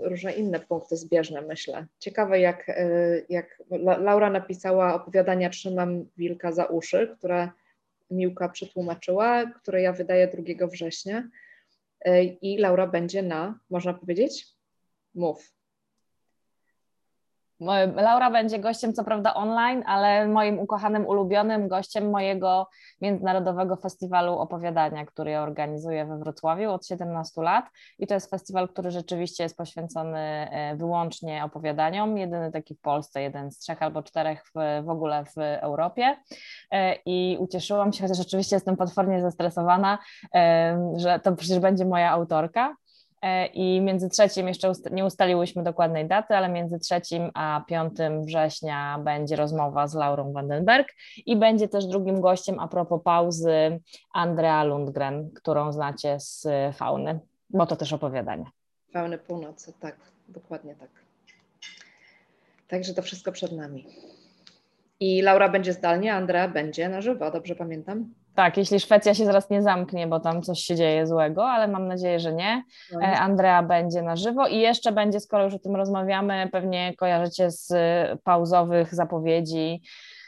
różne 0.00 0.32
inne 0.32 0.60
punkty 0.60 0.96
zbieżne, 0.96 1.42
myślę. 1.42 1.86
Ciekawe, 1.98 2.40
jak, 2.40 2.70
jak 3.28 3.62
Laura 3.80 4.30
napisała 4.30 4.94
opowiadania 4.94 5.50
Trzymam 5.50 6.06
Wilka 6.16 6.52
za 6.52 6.64
uszy, 6.64 7.14
które 7.18 7.48
Miłka 8.10 8.48
przetłumaczyła, 8.48 9.46
które 9.46 9.82
ja 9.82 9.92
wydaję 9.92 10.28
2 10.28 10.66
września 10.66 11.28
i 12.42 12.58
Laura 12.58 12.86
będzie 12.86 13.22
na, 13.22 13.58
można 13.70 13.94
powiedzieć? 13.94 14.46
Mów. 15.14 15.59
Laura 17.94 18.30
będzie 18.30 18.58
gościem, 18.58 18.92
co 18.92 19.04
prawda 19.04 19.34
online, 19.34 19.82
ale 19.86 20.28
moim 20.28 20.58
ukochanym, 20.58 21.06
ulubionym 21.06 21.68
gościem 21.68 22.10
mojego 22.10 22.68
międzynarodowego 23.00 23.76
festiwalu 23.76 24.38
opowiadania, 24.38 25.06
który 25.06 25.30
ja 25.30 25.42
organizuję 25.42 26.06
we 26.06 26.18
Wrocławiu 26.18 26.70
od 26.70 26.86
17 26.86 27.42
lat. 27.42 27.64
I 27.98 28.06
to 28.06 28.14
jest 28.14 28.30
festiwal, 28.30 28.68
który 28.68 28.90
rzeczywiście 28.90 29.42
jest 29.42 29.56
poświęcony 29.56 30.18
e, 30.18 30.76
wyłącznie 30.76 31.44
opowiadaniom. 31.44 32.18
Jedyny 32.18 32.52
taki 32.52 32.74
w 32.74 32.80
Polsce, 32.80 33.22
jeden 33.22 33.50
z 33.50 33.58
trzech 33.58 33.82
albo 33.82 34.02
czterech 34.02 34.44
w, 34.44 34.84
w 34.84 34.88
ogóle 34.88 35.24
w 35.24 35.38
Europie. 35.38 36.16
E, 36.72 36.96
I 37.06 37.36
ucieszyłam 37.40 37.92
się, 37.92 38.02
chociaż 38.02 38.20
oczywiście 38.20 38.56
jestem 38.56 38.76
potwornie 38.76 39.22
zestresowana, 39.22 39.98
e, 40.34 40.92
że 40.96 41.20
to 41.20 41.36
przecież 41.36 41.58
będzie 41.58 41.84
moja 41.84 42.10
autorka. 42.10 42.76
E, 43.22 43.46
i 43.46 43.80
między 43.80 44.08
trzecim, 44.08 44.48
jeszcze 44.48 44.72
nie 44.90 45.04
ustaliłyśmy 45.04 45.62
dokładnej 45.62 46.08
daty, 46.08 46.36
ale 46.36 46.48
między 46.48 46.78
trzecim 46.78 47.30
a 47.34 47.64
5 47.68 47.92
września 48.26 48.98
będzie 49.04 49.36
rozmowa 49.36 49.86
z 49.86 49.94
Laurą 49.94 50.32
Vandenberg 50.32 50.88
i 51.26 51.36
będzie 51.36 51.68
też 51.68 51.86
drugim 51.86 52.20
gościem 52.20 52.58
a 52.58 52.68
propos 52.68 53.02
pauzy 53.04 53.80
Andrea 54.12 54.64
Lundgren, 54.64 55.30
którą 55.30 55.72
znacie 55.72 56.20
z 56.20 56.46
Fauny, 56.76 57.20
bo 57.50 57.66
to 57.66 57.76
też 57.76 57.92
opowiadanie. 57.92 58.44
Fauny 58.92 59.18
Północy, 59.18 59.72
tak, 59.80 59.96
dokładnie 60.28 60.74
tak. 60.74 60.90
Także 62.68 62.94
to 62.94 63.02
wszystko 63.02 63.32
przed 63.32 63.52
nami. 63.52 63.86
I 65.00 65.22
Laura 65.22 65.48
będzie 65.48 65.72
zdalnie, 65.72 66.14
Andrea 66.14 66.48
będzie 66.48 66.88
na 66.88 67.00
żywo, 67.00 67.30
dobrze 67.30 67.54
pamiętam? 67.54 68.14
Tak, 68.34 68.56
jeśli 68.56 68.80
Szwecja 68.80 69.14
się 69.14 69.24
zaraz 69.24 69.50
nie 69.50 69.62
zamknie, 69.62 70.06
bo 70.06 70.20
tam 70.20 70.42
coś 70.42 70.60
się 70.60 70.76
dzieje 70.76 71.06
złego, 71.06 71.48
ale 71.48 71.68
mam 71.68 71.88
nadzieję, 71.88 72.20
że 72.20 72.32
nie. 72.32 72.64
No. 72.92 73.00
E, 73.00 73.18
Andrea 73.18 73.62
będzie 73.62 74.02
na 74.02 74.16
żywo 74.16 74.46
i 74.46 74.58
jeszcze 74.58 74.92
będzie, 74.92 75.20
skoro 75.20 75.44
już 75.44 75.54
o 75.54 75.58
tym 75.58 75.76
rozmawiamy, 75.76 76.48
pewnie 76.52 76.94
kojarzycie 76.96 77.50
z 77.50 77.72
pauzowych 78.22 78.94
zapowiedzi 78.94 79.82
E, 79.82 80.19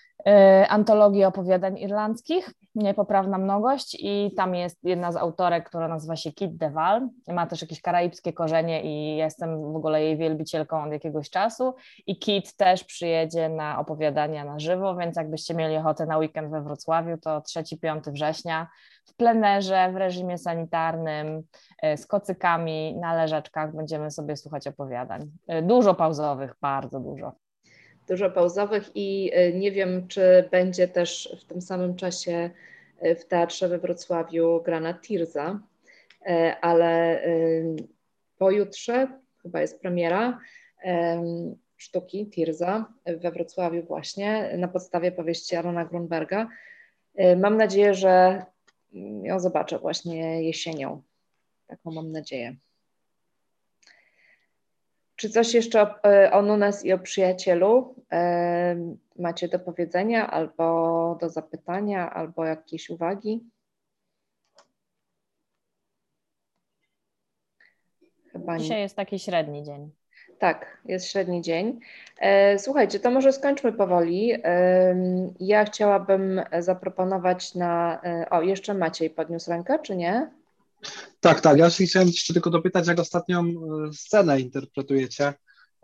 antologii 0.68 1.24
opowiadań 1.24 1.78
irlandzkich, 1.78 2.50
Niepoprawna 2.74 3.38
Mnogość 3.38 3.96
i 4.00 4.32
tam 4.36 4.54
jest 4.54 4.84
jedna 4.84 5.12
z 5.12 5.16
autorek, 5.16 5.68
która 5.68 5.88
nazywa 5.88 6.16
się 6.16 6.32
Kit 6.32 6.56
DeVal, 6.56 7.08
ma 7.28 7.46
też 7.46 7.62
jakieś 7.62 7.80
karaibskie 7.80 8.32
korzenie 8.32 8.82
i 8.82 9.16
jestem 9.16 9.72
w 9.72 9.76
ogóle 9.76 10.02
jej 10.02 10.16
wielbicielką 10.16 10.84
od 10.84 10.92
jakiegoś 10.92 11.30
czasu. 11.30 11.74
I 12.06 12.18
Kit 12.18 12.56
też 12.56 12.84
przyjedzie 12.84 13.48
na 13.48 13.78
opowiadania 13.78 14.44
na 14.44 14.58
żywo, 14.58 14.96
więc 14.96 15.16
jakbyście 15.16 15.54
mieli 15.54 15.76
ochotę 15.76 16.06
na 16.06 16.18
weekend 16.18 16.50
we 16.50 16.62
Wrocławiu, 16.62 17.18
to 17.18 17.40
3-5 17.40 18.12
września 18.12 18.68
w 19.04 19.16
plenerze, 19.16 19.92
w 19.92 19.96
reżimie 19.96 20.38
sanitarnym, 20.38 21.42
e, 21.82 21.96
z 21.96 22.06
kocykami 22.06 22.96
na 22.96 23.14
leżaczkach 23.14 23.76
będziemy 23.76 24.10
sobie 24.10 24.36
słuchać 24.36 24.66
opowiadań. 24.66 25.30
E, 25.48 25.62
dużo 25.62 25.94
pauzowych, 25.94 26.54
bardzo 26.60 27.00
dużo 27.00 27.32
dużo 28.08 28.30
pauzowych 28.30 28.90
i 28.94 29.30
e, 29.32 29.52
nie 29.52 29.72
wiem, 29.72 30.08
czy 30.08 30.48
będzie 30.50 30.88
też 30.88 31.36
w 31.40 31.44
tym 31.44 31.62
samym 31.62 31.96
czasie 31.96 32.50
e, 33.00 33.14
w 33.14 33.24
teatrze 33.24 33.68
we 33.68 33.78
Wrocławiu 33.78 34.62
grana 34.64 34.94
Tirza, 34.94 35.60
e, 36.26 36.56
ale 36.60 37.22
pojutrze 38.38 39.08
chyba 39.42 39.60
jest 39.60 39.80
premiera 39.80 40.38
sztuki 41.76 42.30
Tirza 42.30 42.92
we 43.06 43.30
Wrocławiu 43.30 43.82
właśnie 43.82 44.56
na 44.58 44.68
podstawie 44.68 45.12
powieści 45.12 45.56
Arona 45.56 45.84
Grunberga. 45.84 46.48
Mam 47.36 47.56
nadzieję, 47.56 47.94
że 47.94 48.42
ją 49.22 49.40
zobaczę 49.40 49.78
właśnie 49.78 50.42
jesienią. 50.42 51.02
Taką 51.66 51.90
mam 51.90 52.12
nadzieję. 52.12 52.56
Czy 55.22 55.30
coś 55.30 55.54
jeszcze 55.54 55.82
o, 55.82 56.04
e, 56.04 56.32
o 56.32 56.42
Nunes 56.42 56.84
i 56.84 56.92
o 56.92 56.98
przyjacielu 56.98 57.94
e, 58.12 58.76
macie 59.18 59.48
do 59.48 59.58
powiedzenia, 59.58 60.30
albo 60.30 61.18
do 61.20 61.28
zapytania, 61.28 62.10
albo 62.14 62.44
jakieś 62.44 62.90
uwagi? 62.90 63.40
Chyba 68.32 68.58
Dzisiaj 68.58 68.76
nie. 68.76 68.82
jest 68.82 68.96
taki 68.96 69.18
średni 69.18 69.62
dzień. 69.62 69.90
Tak, 70.38 70.78
jest 70.84 71.06
średni 71.06 71.42
dzień. 71.42 71.80
E, 72.20 72.58
słuchajcie, 72.58 73.00
to 73.00 73.10
może 73.10 73.32
skończmy 73.32 73.72
powoli. 73.72 74.32
Ja 75.40 75.64
chciałabym 75.64 76.42
zaproponować 76.58 77.54
na. 77.54 78.00
O, 78.30 78.42
jeszcze 78.42 78.74
Maciej 78.74 79.10
podniósł 79.10 79.50
rękę, 79.50 79.78
czy 79.78 79.96
nie? 79.96 80.41
Tak, 81.20 81.40
tak. 81.40 81.58
Ja 81.58 81.70
się 81.70 81.84
chciałem 81.84 82.08
jeszcze 82.08 82.32
tylko 82.32 82.50
dopytać, 82.50 82.86
jak 82.86 83.00
ostatnią 83.00 83.40
e, 83.40 83.92
scenę 83.92 84.40
interpretujecie. 84.40 85.34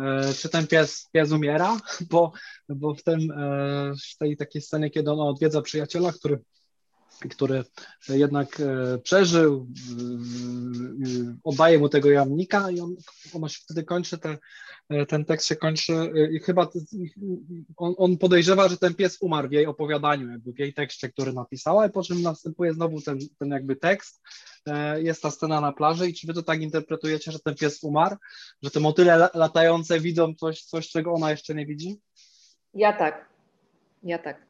E, 0.00 0.34
czy 0.34 0.48
ten 0.48 0.66
pies, 0.66 1.08
pies 1.12 1.32
umiera? 1.32 1.76
Bo, 2.10 2.32
bo 2.68 2.94
w, 2.94 3.02
tym, 3.02 3.30
e, 3.30 3.92
w 4.12 4.18
tej 4.18 4.36
takiej 4.36 4.62
scenie, 4.62 4.90
kiedy 4.90 5.10
on 5.10 5.20
odwiedza 5.20 5.62
przyjaciela, 5.62 6.12
który 6.12 6.38
który 7.30 7.64
jednak 8.08 8.62
przeżył, 9.02 9.66
oddaje 11.44 11.78
mu 11.78 11.88
tego 11.88 12.10
jamnika 12.10 12.70
i 12.70 12.80
on, 12.80 12.96
on 13.32 13.48
się 13.48 13.60
wtedy 13.62 13.84
kończy, 13.84 14.18
te, 14.18 14.38
ten 15.08 15.24
tekst 15.24 15.46
się 15.46 15.56
kończy 15.56 16.12
i 16.32 16.38
chyba 16.38 16.68
on, 17.76 17.94
on, 17.96 18.18
podejrzewa, 18.18 18.68
że 18.68 18.76
ten 18.76 18.94
pies 18.94 19.18
umarł 19.20 19.48
w 19.48 19.52
jej 19.52 19.66
opowiadaniu, 19.66 20.30
jakby 20.30 20.52
w 20.52 20.58
jej 20.58 20.74
tekście, 20.74 21.08
który 21.08 21.32
napisała, 21.32 21.86
i 21.86 21.90
po 21.90 22.02
czym 22.02 22.22
następuje 22.22 22.74
znowu 22.74 23.00
ten, 23.00 23.18
ten 23.38 23.48
jakby 23.48 23.76
tekst 23.76 24.22
jest 24.96 25.22
ta 25.22 25.30
scena 25.30 25.60
na 25.60 25.72
plaży 25.72 26.08
i 26.08 26.14
czy 26.14 26.26
wy 26.26 26.34
to 26.34 26.42
tak 26.42 26.60
interpretujecie, 26.60 27.32
że 27.32 27.38
ten 27.38 27.54
pies 27.54 27.84
umarł, 27.84 28.16
że 28.62 28.70
te 28.70 28.80
motyle 28.80 29.28
latające 29.34 30.00
widzą 30.00 30.34
coś, 30.34 30.62
coś 30.62 30.88
czego 30.88 31.12
ona 31.12 31.30
jeszcze 31.30 31.54
nie 31.54 31.66
widzi? 31.66 32.00
Ja 32.74 32.92
tak, 32.92 33.28
ja 34.02 34.18
tak. 34.18 34.48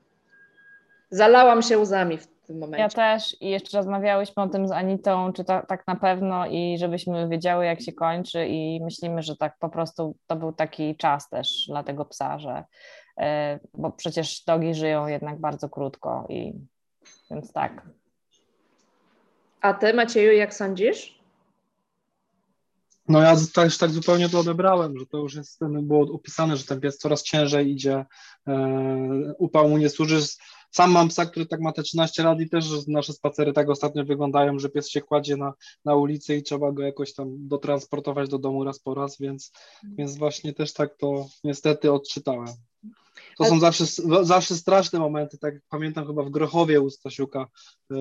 Zalałam 1.10 1.62
się 1.62 1.78
łzami 1.78 2.18
w 2.18 2.26
tym 2.26 2.58
momencie. 2.58 2.82
Ja 2.82 2.88
też 2.88 3.36
i 3.40 3.50
jeszcze 3.50 3.78
rozmawiałyśmy 3.78 4.42
o 4.42 4.48
tym 4.48 4.68
z 4.68 4.72
Anitą, 4.72 5.32
czy 5.32 5.44
to 5.44 5.62
tak 5.68 5.86
na 5.86 5.96
pewno 5.96 6.46
i 6.46 6.76
żebyśmy 6.78 7.28
wiedziały 7.28 7.64
jak 7.64 7.80
się 7.80 7.92
kończy 7.92 8.46
i 8.46 8.80
myślimy, 8.84 9.22
że 9.22 9.36
tak 9.36 9.58
po 9.58 9.68
prostu 9.68 10.16
to 10.26 10.36
był 10.36 10.52
taki 10.52 10.96
czas 10.96 11.28
też 11.28 11.66
dla 11.68 11.82
tego 11.82 12.04
psa, 12.04 12.38
że 12.38 12.64
e, 13.18 13.58
bo 13.74 13.92
przecież 13.92 14.44
dogi 14.44 14.74
żyją 14.74 15.06
jednak 15.06 15.40
bardzo 15.40 15.68
krótko 15.68 16.26
i 16.28 16.52
więc 17.30 17.52
tak, 17.52 17.82
a 19.60 19.74
ty, 19.74 19.94
Macieju, 19.94 20.32
jak 20.32 20.54
sądzisz? 20.54 21.18
No 23.08 23.22
ja 23.22 23.36
też 23.54 23.78
tak 23.78 23.90
zupełnie 23.90 24.28
to 24.28 24.38
odebrałem, 24.38 24.98
że 24.98 25.06
to 25.06 25.18
już 25.18 25.34
jest, 25.34 25.60
było 25.82 26.14
opisane, 26.14 26.56
że 26.56 26.64
ten 26.64 26.80
pies 26.80 26.98
coraz 26.98 27.22
ciężej 27.22 27.70
idzie, 27.70 28.04
e, 28.48 29.34
upał 29.38 29.68
mu 29.68 29.78
nie 29.78 29.90
służy. 29.90 30.20
Sam 30.70 30.90
mam 30.92 31.08
psa, 31.08 31.26
który 31.26 31.46
tak 31.46 31.60
ma 31.60 31.72
te 31.72 31.82
13 31.82 32.22
lat 32.22 32.40
i 32.40 32.48
też 32.48 32.86
nasze 32.86 33.12
spacery 33.12 33.52
tak 33.52 33.70
ostatnio 33.70 34.04
wyglądają, 34.04 34.58
że 34.58 34.68
pies 34.68 34.88
się 34.88 35.00
kładzie 35.00 35.36
na, 35.36 35.52
na 35.84 35.94
ulicy 35.94 36.36
i 36.36 36.42
trzeba 36.42 36.72
go 36.72 36.82
jakoś 36.82 37.14
tam 37.14 37.48
dotransportować 37.48 38.28
do 38.28 38.38
domu 38.38 38.64
raz 38.64 38.78
po 38.78 38.94
raz, 38.94 39.18
więc, 39.20 39.52
więc 39.82 40.16
właśnie 40.16 40.54
też 40.54 40.72
tak 40.72 40.96
to 40.96 41.26
niestety 41.44 41.92
odczytałem. 41.92 42.54
To 43.38 43.44
są 43.44 43.60
zawsze, 43.60 43.84
zawsze 44.22 44.54
straszne 44.54 44.98
momenty, 44.98 45.38
tak 45.38 45.54
pamiętam 45.68 46.06
chyba 46.06 46.22
w 46.22 46.30
Grochowie 46.30 46.80
u 46.80 46.90
Stasiuka 46.90 47.46
e, 47.90 47.94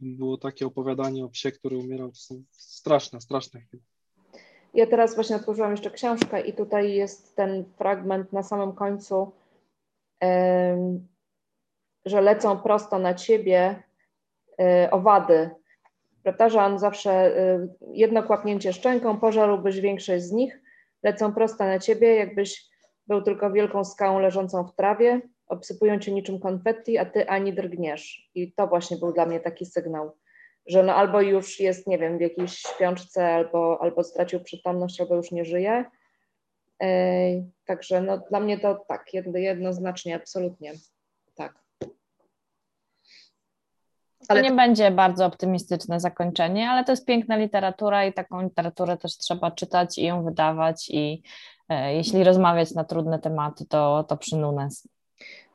było 0.00 0.38
takie 0.38 0.66
opowiadanie 0.66 1.24
o 1.24 1.28
psie, 1.28 1.52
który 1.52 1.78
umierał, 1.78 2.08
to 2.08 2.18
są 2.18 2.42
straszne, 2.50 3.20
straszne 3.20 3.60
chwile. 3.60 3.82
Ja 4.74 4.86
teraz 4.86 5.14
właśnie 5.14 5.36
otworzyłam 5.36 5.70
jeszcze 5.70 5.90
książkę 5.90 6.40
i 6.40 6.52
tutaj 6.52 6.92
jest 6.92 7.36
ten 7.36 7.64
fragment 7.78 8.32
na 8.32 8.42
samym 8.42 8.72
końcu, 8.72 9.32
że 12.04 12.20
lecą 12.20 12.58
prosto 12.58 12.98
na 12.98 13.14
ciebie 13.14 13.82
e, 14.60 14.90
owady, 14.90 15.50
prawda, 16.22 16.48
że 16.48 16.62
on 16.62 16.78
zawsze 16.78 17.34
jedno 17.92 18.22
kłapnięcie 18.22 18.72
szczęką, 18.72 19.20
pożarłbyś 19.20 19.80
większość 19.80 20.24
z 20.24 20.32
nich, 20.32 20.60
lecą 21.02 21.32
prosto 21.34 21.64
na 21.64 21.78
ciebie, 21.78 22.14
jakbyś 22.14 22.69
był 23.10 23.22
tylko 23.22 23.52
wielką 23.52 23.84
skałą 23.84 24.18
leżącą 24.18 24.64
w 24.64 24.74
trawie, 24.74 25.20
obsypują 25.46 25.98
cię 25.98 26.12
niczym 26.12 26.40
konfetti, 26.40 26.98
a 26.98 27.04
ty 27.04 27.28
ani 27.28 27.52
drgniesz. 27.52 28.30
I 28.34 28.52
to 28.52 28.66
właśnie 28.66 28.96
był 28.96 29.12
dla 29.12 29.26
mnie 29.26 29.40
taki 29.40 29.66
sygnał, 29.66 30.16
że 30.66 30.82
no 30.82 30.94
albo 30.94 31.20
już 31.20 31.60
jest, 31.60 31.86
nie 31.86 31.98
wiem, 31.98 32.18
w 32.18 32.20
jakiejś 32.20 32.52
śpiączce, 32.52 33.34
albo, 33.34 33.78
albo 33.82 34.04
stracił 34.04 34.40
przytomność, 34.40 35.00
albo 35.00 35.16
już 35.16 35.30
nie 35.32 35.44
żyje. 35.44 35.84
Także 37.64 38.00
no, 38.00 38.18
dla 38.18 38.40
mnie 38.40 38.58
to 38.58 38.84
tak, 38.88 39.14
jedno, 39.14 39.38
jednoznacznie, 39.38 40.16
absolutnie 40.16 40.72
tak. 41.34 41.54
Ale... 44.30 44.42
nie 44.42 44.52
będzie 44.52 44.90
bardzo 44.90 45.26
optymistyczne 45.26 46.00
zakończenie, 46.00 46.70
ale 46.70 46.84
to 46.84 46.92
jest 46.92 47.06
piękna 47.06 47.36
literatura 47.36 48.04
i 48.04 48.12
taką 48.12 48.42
literaturę 48.42 48.96
też 48.96 49.16
trzeba 49.16 49.50
czytać 49.50 49.98
i 49.98 50.04
ją 50.04 50.24
wydawać 50.24 50.90
i 50.90 51.22
e, 51.68 51.94
jeśli 51.94 52.24
rozmawiać 52.24 52.74
na 52.74 52.84
trudne 52.84 53.18
tematy, 53.18 53.64
to, 53.66 54.04
to 54.08 54.16
przynunes. 54.16 54.88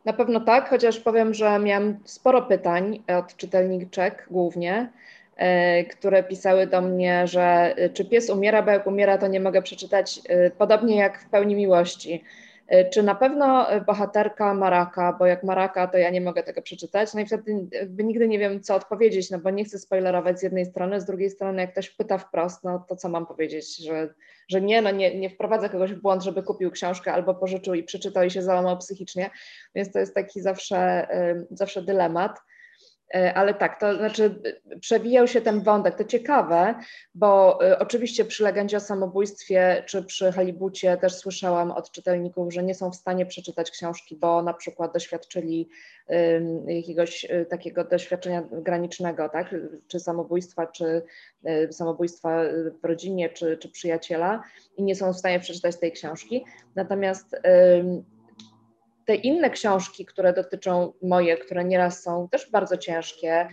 Na 0.05 0.13
pewno 0.13 0.39
tak, 0.39 0.69
chociaż 0.69 0.99
powiem, 0.99 1.33
że 1.33 1.59
miałam 1.59 1.99
sporo 2.03 2.41
pytań 2.41 3.03
od 3.19 3.35
czytelniczek 3.35 4.27
głównie, 4.31 4.91
e, 5.35 5.83
które 5.83 6.23
pisały 6.23 6.67
do 6.67 6.81
mnie, 6.81 7.27
że 7.27 7.73
e, 7.77 7.89
czy 7.89 8.05
pies 8.05 8.29
umiera, 8.29 8.61
bo 8.63 8.71
jak 8.71 8.87
umiera, 8.87 9.17
to 9.17 9.27
nie 9.27 9.39
mogę 9.39 9.61
przeczytać, 9.61 10.21
e, 10.29 10.51
podobnie 10.51 10.95
jak 10.95 11.19
w 11.19 11.29
pełni 11.29 11.55
miłości. 11.55 12.23
E, 12.67 12.89
czy 12.89 13.03
na 13.03 13.15
pewno 13.15 13.69
e, 13.69 13.81
bohaterka 13.81 14.53
Maraka, 14.53 15.13
bo 15.19 15.25
jak 15.25 15.43
Maraka, 15.43 15.87
to 15.87 15.97
ja 15.97 16.09
nie 16.09 16.21
mogę 16.21 16.43
tego 16.43 16.61
przeczytać, 16.61 17.13
no 17.13 17.19
i 17.19 17.25
wtedy 17.25 17.67
nigdy 18.03 18.27
nie 18.27 18.39
wiem, 18.39 18.61
co 18.61 18.75
odpowiedzieć, 18.75 19.31
no 19.31 19.39
bo 19.39 19.49
nie 19.49 19.65
chcę 19.65 19.79
spoilerować 19.79 20.39
z 20.39 20.43
jednej 20.43 20.65
strony, 20.65 21.01
z 21.01 21.05
drugiej 21.05 21.29
strony, 21.29 21.61
jak 21.61 21.71
ktoś 21.71 21.89
pyta 21.89 22.17
wprost, 22.17 22.63
no 22.63 22.85
to 22.89 22.95
co 22.95 23.09
mam 23.09 23.25
powiedzieć, 23.25 23.77
że, 23.77 24.13
że 24.47 24.61
nie, 24.61 24.81
no 24.81 24.91
nie, 24.91 25.19
nie 25.19 25.29
wprowadzę 25.29 25.69
kogoś 25.69 25.93
w 25.93 26.01
błąd, 26.01 26.23
żeby 26.23 26.43
kupił 26.43 26.71
książkę 26.71 27.13
albo 27.13 27.35
pożyczył 27.35 27.73
i 27.73 27.83
przeczytał 27.83 28.23
i 28.23 28.31
się 28.31 28.41
załamał 28.41 28.77
psychicznie, 28.77 29.29
więc 29.75 29.91
to 29.91 29.99
jest 29.99 30.15
taki 30.15 30.41
zawsze, 30.41 31.07
zawsze 31.51 31.81
dylemat. 31.81 32.39
E, 33.13 33.33
ale 33.33 33.53
tak, 33.53 33.79
to 33.79 33.95
znaczy 33.95 34.41
przewijał 34.79 35.27
się 35.27 35.41
ten 35.41 35.61
wątek. 35.61 35.95
To 35.95 36.03
ciekawe, 36.03 36.75
bo 37.15 37.59
e, 37.65 37.79
oczywiście 37.79 38.25
przy 38.25 38.43
legendzie 38.43 38.77
o 38.77 38.79
samobójstwie 38.79 39.83
czy 39.85 40.03
przy 40.03 40.31
Halibucie 40.31 40.97
też 40.97 41.15
słyszałam 41.15 41.71
od 41.71 41.91
czytelników, 41.91 42.53
że 42.53 42.63
nie 42.63 42.75
są 42.75 42.91
w 42.91 42.95
stanie 42.95 43.25
przeczytać 43.25 43.71
książki, 43.71 44.15
bo 44.15 44.43
na 44.43 44.53
przykład 44.53 44.93
doświadczyli 44.93 45.69
jakiegoś 46.67 47.25
e, 47.29 47.45
takiego 47.45 47.83
doświadczenia 47.83 48.43
granicznego, 48.51 49.29
tak? 49.29 49.55
czy 49.87 49.99
samobójstwa, 49.99 50.67
czy 50.67 51.01
samobójstwa 51.71 52.41
w 52.83 52.85
rodzinie, 52.85 53.29
czy, 53.29 53.57
czy 53.57 53.69
przyjaciela 53.69 54.43
i 54.77 54.83
nie 54.83 54.95
są 54.95 55.13
w 55.13 55.17
stanie 55.17 55.39
przeczytać 55.39 55.79
tej 55.79 55.91
książki. 55.91 56.45
Natomiast 56.75 57.35
te 59.05 59.15
inne 59.15 59.49
książki, 59.49 60.05
które 60.05 60.33
dotyczą 60.33 60.93
moje, 61.01 61.37
które 61.37 61.65
nieraz 61.65 62.03
są 62.03 62.29
też 62.31 62.51
bardzo 62.51 62.77
ciężkie, 62.77 63.47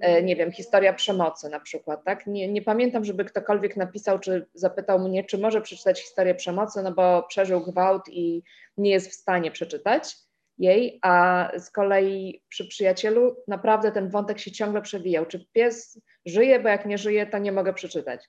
e, 0.00 0.22
nie 0.22 0.36
wiem, 0.36 0.52
historia 0.52 0.92
przemocy 0.92 1.48
na 1.48 1.60
przykład, 1.60 2.04
tak? 2.04 2.26
Nie, 2.26 2.48
nie 2.48 2.62
pamiętam, 2.62 3.04
żeby 3.04 3.24
ktokolwiek 3.24 3.76
napisał, 3.76 4.18
czy 4.18 4.46
zapytał 4.54 4.98
mnie, 4.98 5.24
czy 5.24 5.38
może 5.38 5.60
przeczytać 5.60 6.00
historię 6.00 6.34
przemocy, 6.34 6.82
no 6.82 6.92
bo 6.92 7.22
przeżył 7.22 7.60
gwałt 7.60 8.02
i 8.08 8.42
nie 8.76 8.90
jest 8.90 9.10
w 9.10 9.14
stanie 9.14 9.50
przeczytać 9.50 10.16
jej, 10.58 10.98
a 11.02 11.48
z 11.58 11.70
kolei 11.70 12.42
przy 12.48 12.68
przyjacielu 12.68 13.36
naprawdę 13.48 13.92
ten 13.92 14.10
wątek 14.10 14.38
się 14.38 14.52
ciągle 14.52 14.82
przewijał. 14.82 15.26
Czy 15.26 15.46
pies 15.52 16.00
żyje, 16.26 16.60
bo 16.60 16.68
jak 16.68 16.86
nie 16.86 16.98
żyje, 16.98 17.26
to 17.26 17.38
nie 17.38 17.52
mogę 17.52 17.72
przeczytać. 17.74 18.28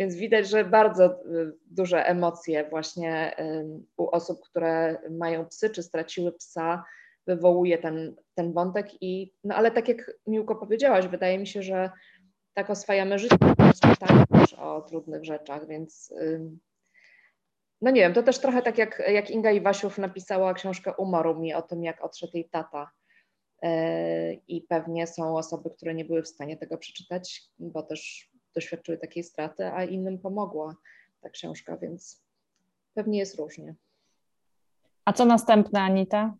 Więc 0.00 0.14
widać, 0.14 0.48
że 0.48 0.64
bardzo 0.64 1.06
y, 1.06 1.52
duże 1.66 2.06
emocje 2.06 2.68
właśnie 2.70 3.36
u 3.96 4.10
osób, 4.10 4.40
które 4.40 4.98
mają 5.10 5.46
psy 5.46 5.70
czy 5.70 5.82
straciły 5.82 6.32
psa, 6.32 6.84
wywołuje 7.26 7.78
ten, 7.78 8.16
ten 8.34 8.52
wątek. 8.52 9.02
I, 9.02 9.32
no 9.44 9.54
ale 9.54 9.70
tak 9.70 9.88
jak 9.88 10.10
Miłko 10.26 10.56
powiedziałaś, 10.56 11.06
wydaje 11.06 11.38
mi 11.38 11.46
się, 11.46 11.62
że 11.62 11.90
tak 12.54 12.70
oswajamy 12.70 13.18
życie, 13.18 13.36
czytamy 13.82 14.24
też 14.32 14.54
o 14.54 14.80
trudnych 14.80 15.24
rzeczach, 15.24 15.66
więc 15.68 16.14
no 17.82 17.90
nie 17.90 18.00
wiem, 18.00 18.14
to 18.14 18.22
też 18.22 18.38
trochę 18.38 18.62
tak 18.62 18.78
jak, 18.78 19.02
jak 19.08 19.30
Inga 19.30 19.50
Iwasiów 19.50 19.98
napisała 19.98 20.54
książkę 20.54 20.92
Umoru 20.98 21.40
mi 21.40 21.54
o 21.54 21.62
tym, 21.62 21.84
jak 21.84 22.04
odszedł 22.04 22.32
jej 22.34 22.48
tata. 22.48 22.90
I 24.48 24.66
pewnie 24.68 25.06
są 25.06 25.36
osoby, 25.36 25.70
które 25.70 25.94
nie 25.94 26.04
były 26.04 26.22
w 26.22 26.28
stanie 26.28 26.56
tego 26.56 26.78
przeczytać, 26.78 27.42
bo 27.58 27.82
też 27.82 28.29
doświadczyły 28.54 28.98
takiej 28.98 29.22
straty, 29.22 29.66
a 29.66 29.84
innym 29.84 30.18
pomogła 30.18 30.76
ta 31.20 31.30
książka, 31.30 31.76
więc 31.76 32.22
pewnie 32.94 33.18
jest 33.18 33.38
różnie. 33.38 33.74
A 35.04 35.12
co 35.12 35.24
następne, 35.24 35.80
Anita? 35.80 36.34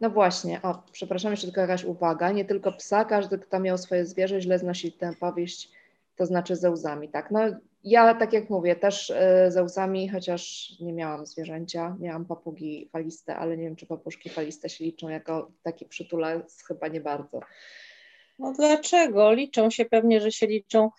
No 0.00 0.10
właśnie, 0.10 0.62
o, 0.62 0.82
przepraszam, 0.92 1.30
jeszcze 1.30 1.46
tylko 1.46 1.60
jakaś 1.60 1.84
uwaga. 1.84 2.32
Nie 2.32 2.44
tylko 2.44 2.72
psa, 2.72 3.04
każdy, 3.04 3.38
kto 3.38 3.60
miał 3.60 3.78
swoje 3.78 4.06
zwierzę, 4.06 4.40
źle 4.40 4.58
znosi 4.58 4.92
tę 4.92 5.12
powieść, 5.20 5.70
to 6.16 6.26
znaczy 6.26 6.56
ze 6.56 6.70
łzami, 6.70 7.08
tak. 7.08 7.30
No 7.30 7.40
ja, 7.84 8.14
tak 8.14 8.32
jak 8.32 8.50
mówię, 8.50 8.76
też 8.76 9.10
y, 9.10 9.14
ze 9.48 9.62
łzami, 9.62 10.08
chociaż 10.08 10.72
nie 10.80 10.92
miałam 10.92 11.26
zwierzęcia, 11.26 11.96
miałam 12.00 12.24
papugi 12.24 12.88
faliste, 12.92 13.36
ale 13.36 13.56
nie 13.56 13.64
wiem, 13.64 13.76
czy 13.76 13.86
papuszki 13.86 14.30
faliste 14.30 14.68
się 14.68 14.84
liczą 14.84 15.08
jako 15.08 15.50
taki 15.62 15.86
przytulec, 15.86 16.64
chyba 16.64 16.88
nie 16.88 17.00
bardzo. 17.00 17.40
No 18.38 18.52
dlaczego? 18.52 19.32
Liczą 19.32 19.70
się 19.70 19.84
pewnie, 19.84 20.20
że 20.20 20.32
się 20.32 20.46
liczą. 20.46 20.90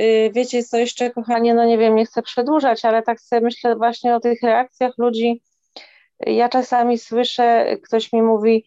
Y, 0.00 0.30
wiecie 0.34 0.64
co 0.64 0.78
jeszcze, 0.78 1.10
kochanie, 1.10 1.54
no 1.54 1.64
nie 1.64 1.78
wiem, 1.78 1.94
nie 1.96 2.06
chcę 2.06 2.22
przedłużać, 2.22 2.84
ale 2.84 3.02
tak 3.02 3.20
sobie 3.20 3.40
myślę 3.40 3.76
właśnie 3.76 4.14
o 4.14 4.20
tych 4.20 4.42
reakcjach 4.42 4.98
ludzi. 4.98 5.42
Ja 6.20 6.48
czasami 6.48 6.98
słyszę, 6.98 7.76
ktoś 7.84 8.12
mi 8.12 8.22
mówi, 8.22 8.64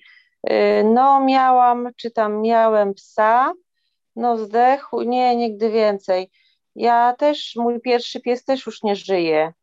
y, 0.50 0.84
no 0.84 1.26
miałam, 1.26 1.90
czy 1.96 2.12
tam 2.12 2.42
miałem 2.42 2.94
psa, 2.94 3.54
no 4.16 4.38
zdechł, 4.38 5.02
nie, 5.02 5.36
nigdy 5.36 5.72
więcej. 5.72 6.30
Ja 6.76 7.16
też, 7.18 7.56
mój 7.56 7.82
pierwszy 7.82 8.22
pies 8.22 8.44
też 8.44 8.66
już 8.66 8.84
nie 8.84 8.96
żyje. 8.96 9.54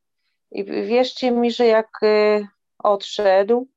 I 0.51 0.65
wierzcie 0.65 1.31
mi, 1.31 1.51
że 1.51 1.67
jak 1.67 2.03
y, 2.03 2.47
odszedł, 2.79 3.69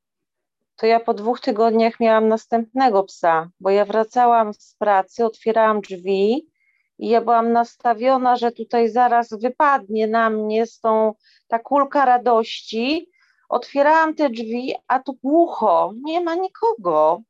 to 0.82 0.88
ja 0.88 1.00
po 1.00 1.14
dwóch 1.14 1.40
tygodniach 1.40 2.00
miałam 2.00 2.28
następnego 2.28 3.04
psa, 3.04 3.50
bo 3.60 3.70
ja 3.70 3.86
wracałam 3.86 4.54
z 4.54 4.76
pracy, 4.76 5.26
otwierałam 5.26 5.82
drzwi 5.82 6.50
i 6.98 7.10
ja 7.10 7.22
byłam 7.22 7.52
nastawiona, 7.52 8.36
że 8.36 8.52
tutaj 8.52 8.90
zaraz 8.90 9.30
wypadnie 9.34 10.08
na 10.08 10.30
mnie 10.30 10.66
z 10.66 10.80
tą 10.80 11.14
ta 11.48 11.60
kulka 11.60 12.06
radości. 12.06 13.10
Otwierałam 13.50 14.16
te 14.16 14.30
drzwi, 14.30 14.76
a 14.88 15.00
tu 15.00 15.14
głucho, 15.14 15.94
nie 16.04 16.22
ma 16.22 16.36
nikogo. 16.36 17.22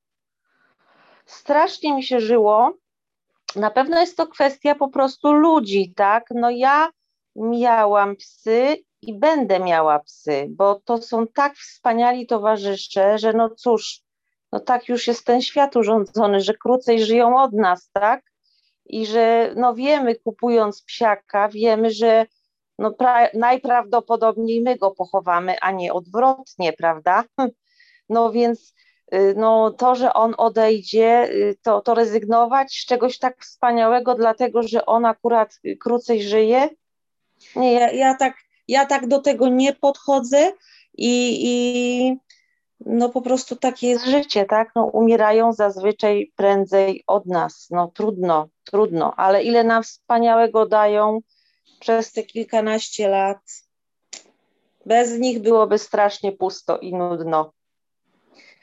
Strasznie 1.25 1.95
mi 1.95 2.03
się 2.03 2.19
żyło. 2.19 2.73
Na 3.55 3.71
pewno 3.71 3.99
jest 3.99 4.17
to 4.17 4.27
kwestia 4.27 4.75
po 4.75 4.87
prostu 4.89 5.33
ludzi, 5.33 5.93
tak? 5.95 6.25
No 6.35 6.49
ja 6.49 6.89
miałam 7.35 8.15
psy 8.15 8.77
i 9.01 9.19
będę 9.19 9.59
miała 9.59 9.99
psy, 9.99 10.47
bo 10.49 10.81
to 10.85 11.01
są 11.01 11.27
tak 11.27 11.55
wspaniali 11.55 12.27
towarzysze, 12.27 13.17
że 13.17 13.33
no 13.33 13.49
cóż, 13.49 14.01
no 14.51 14.59
tak 14.59 14.89
już 14.89 15.07
jest 15.07 15.25
ten 15.25 15.41
świat 15.41 15.75
urządzony, 15.75 16.41
że 16.41 16.53
krócej 16.53 17.05
żyją 17.05 17.41
od 17.41 17.53
nas, 17.53 17.89
tak? 17.93 18.23
I 18.85 19.05
że 19.05 19.53
no 19.55 19.75
wiemy, 19.75 20.15
kupując 20.15 20.83
psiaka, 20.83 21.49
wiemy, 21.49 21.91
że 21.91 22.25
no 22.79 22.91
pra- 22.91 23.29
najprawdopodobniej 23.33 24.61
my 24.61 24.77
go 24.77 24.91
pochowamy, 24.91 25.59
a 25.61 25.71
nie 25.71 25.93
odwrotnie, 25.93 26.73
prawda? 26.73 27.23
No 28.09 28.31
więc 28.31 28.73
y, 29.13 29.33
no, 29.37 29.71
to, 29.71 29.95
że 29.95 30.13
on 30.13 30.33
odejdzie, 30.37 31.29
y, 31.31 31.57
to, 31.63 31.81
to 31.81 31.93
rezygnować 31.95 32.73
z 32.73 32.85
czegoś 32.85 33.19
tak 33.19 33.41
wspaniałego, 33.41 34.15
dlatego 34.15 34.63
że 34.63 34.85
on 34.85 35.05
akurat 35.05 35.59
krócej 35.79 36.23
żyje. 36.23 36.69
Nie, 37.55 37.73
ja, 37.73 37.91
ja 37.91 38.15
tak 38.15 38.33
ja 38.71 38.85
tak 38.85 39.07
do 39.07 39.19
tego 39.19 39.49
nie 39.49 39.73
podchodzę 39.73 40.51
i, 40.97 41.39
i 41.43 42.17
no 42.85 43.09
po 43.09 43.21
prostu 43.21 43.55
takie 43.55 43.87
jest 43.87 44.05
życie, 44.05 44.45
tak? 44.45 44.71
No, 44.75 44.85
umierają 44.85 45.53
zazwyczaj 45.53 46.31
prędzej 46.35 47.03
od 47.07 47.25
nas. 47.25 47.67
No 47.71 47.91
trudno, 47.93 48.47
trudno, 48.63 49.13
ale 49.17 49.43
ile 49.43 49.63
nam 49.63 49.83
wspaniałego 49.83 50.65
dają 50.65 51.19
przez 51.79 52.11
te 52.11 52.23
kilkanaście 52.23 53.09
lat. 53.09 53.39
Bez 54.85 55.19
nich 55.19 55.41
byłoby 55.41 55.77
strasznie 55.77 56.31
pusto 56.31 56.77
i 56.77 56.93
nudno. 56.93 57.53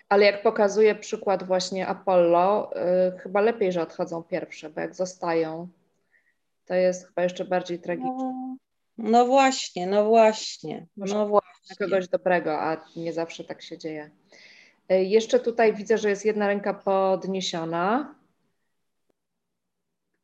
Ale 0.09 0.25
jak 0.25 0.43
pokazuje 0.43 0.95
przykład 0.95 1.47
właśnie 1.47 1.87
Apollo, 1.87 2.71
yy, 2.75 3.19
chyba 3.19 3.41
lepiej, 3.41 3.73
że 3.73 3.83
odchodzą 3.83 4.23
pierwsze, 4.23 4.71
bo 4.71 4.81
jak 4.81 4.95
zostają, 4.95 5.69
to 6.67 6.75
jest 6.75 7.07
chyba 7.07 7.23
jeszcze 7.23 7.45
bardziej 7.45 7.81
tragiczne. 7.81 8.15
No, 8.17 8.57
no 8.99 9.27
właśnie, 9.27 9.87
no 9.87 10.05
właśnie, 10.05 10.87
no 10.97 11.29
właśnie. 11.29 11.77
kogoś 11.79 12.09
dobrego, 12.09 12.61
a 12.61 12.77
nie 12.97 13.13
zawsze 13.13 13.45
tak 13.45 13.63
się 13.63 13.79
dzieje. 13.79 14.11
E, 14.89 15.03
jeszcze 15.03 15.41
tutaj 15.41 15.75
widzę, 15.75 15.99
że 15.99 16.11
jest 16.11 16.25
jedna 16.25 16.47
ręka 16.47 16.75
podniesiona, 16.75 18.15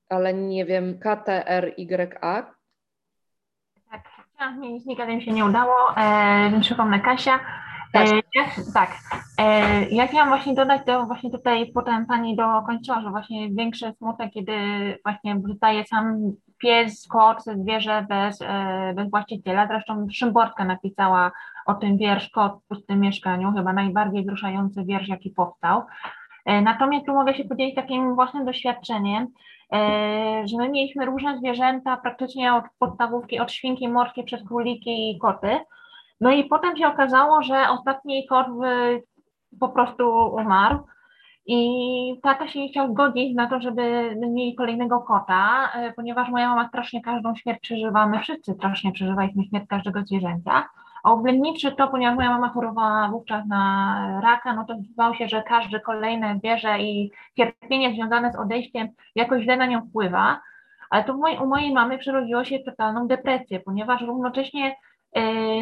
ale 0.08 0.34
nie 0.34 0.64
wiem, 0.64 0.98
KTRYA. 0.98 2.54
Tak, 3.90 4.08
chciałam 4.34 4.56
zmienić 4.56 4.84
nick, 4.84 5.00
ale 5.00 5.16
mi 5.16 5.22
się 5.22 5.32
nie 5.32 5.44
udało, 5.44 5.96
e, 5.96 6.60
przypomnę 6.60 7.00
Kasia. 7.00 7.40
E, 7.94 8.22
ja, 8.34 8.44
tak, 8.74 8.98
e, 9.38 9.88
ja 9.88 10.06
chciałam 10.06 10.28
właśnie 10.28 10.54
dodać, 10.54 10.82
to 10.86 11.06
właśnie 11.06 11.30
tutaj 11.30 11.72
potem 11.72 12.06
Pani 12.06 12.36
dokończyła, 12.36 13.00
że 13.00 13.10
właśnie 13.10 13.50
większy 13.50 13.92
smutek, 13.98 14.30
kiedy 14.32 14.52
właśnie 15.04 15.40
zostaje 15.48 15.84
sam 15.84 16.32
pies, 16.58 17.08
kot, 17.08 17.44
zwierzę 17.44 18.06
bez, 18.08 18.42
e, 18.42 18.92
bez 18.96 19.10
właściciela. 19.10 19.66
Zresztą 19.66 20.06
Szymborska 20.12 20.64
napisała 20.64 21.32
o 21.66 21.74
tym 21.74 21.98
wiersz 21.98 22.30
Kot 22.30 22.52
w 22.64 22.68
pustym 22.68 23.00
mieszkaniu, 23.00 23.52
chyba 23.52 23.72
najbardziej 23.72 24.24
wzruszający 24.24 24.84
wiersz, 24.84 25.08
jaki 25.08 25.30
powstał. 25.30 25.82
Natomiast 26.62 27.06
tu 27.06 27.14
mogę 27.14 27.34
się 27.34 27.44
podzielić 27.44 27.74
takim 27.74 28.14
własnym 28.14 28.44
doświadczeniem, 28.44 29.26
że 30.44 30.56
my 30.58 30.68
mieliśmy 30.68 31.06
różne 31.06 31.38
zwierzęta 31.38 31.96
praktycznie 31.96 32.54
od 32.54 32.64
podstawówki, 32.78 33.40
od 33.40 33.52
świnki 33.52 33.88
morskie 33.88 34.24
przez 34.24 34.48
króliki 34.48 35.10
i 35.10 35.18
koty. 35.18 35.60
No 36.20 36.30
i 36.30 36.44
potem 36.44 36.76
się 36.76 36.86
okazało, 36.86 37.42
że 37.42 37.68
ostatni 37.68 38.26
kot 38.26 38.46
po 39.60 39.68
prostu 39.68 40.34
umarł. 40.34 40.78
I 41.46 42.20
tata 42.22 42.48
się 42.48 42.60
nie 42.60 42.68
chciał 42.68 42.92
zgodzić 42.92 43.34
na 43.34 43.48
to, 43.48 43.60
żeby 43.60 44.16
mieli 44.16 44.54
kolejnego 44.54 45.00
kota, 45.00 45.70
e, 45.74 45.92
ponieważ 45.92 46.28
moja 46.28 46.48
mama 46.48 46.68
strasznie 46.68 47.02
każdą 47.02 47.34
śmierć 47.34 47.60
przeżywa, 47.60 48.06
my 48.06 48.18
wszyscy 48.20 48.52
strasznie 48.52 48.92
przeżywaliśmy 48.92 49.44
śmierć 49.44 49.66
każdego 49.68 50.02
zwierzęcia. 50.02 50.68
A 51.02 51.12
oblędniczy 51.12 51.72
to, 51.72 51.88
ponieważ 51.88 52.16
moja 52.16 52.30
mama 52.30 52.48
chorowała 52.48 53.08
wówczas 53.08 53.46
na 53.46 54.20
raka, 54.22 54.54
no 54.54 54.64
to 54.64 54.74
zdawało 54.92 55.14
się, 55.14 55.28
że 55.28 55.42
każde 55.42 55.80
kolejne 55.80 56.36
zwierzę 56.38 56.78
i 56.78 57.10
cierpienie 57.36 57.94
związane 57.94 58.32
z 58.32 58.36
odejściem 58.36 58.88
jakoś 59.14 59.42
źle 59.42 59.56
na 59.56 59.66
nią 59.66 59.82
wpływa. 59.88 60.40
Ale 60.90 61.04
to 61.04 61.14
u 61.42 61.46
mojej 61.46 61.72
mamy 61.72 61.98
przerodziło 61.98 62.44
się 62.44 62.58
totalną 62.58 63.06
depresję, 63.06 63.60
ponieważ 63.60 64.00
równocześnie 64.00 64.76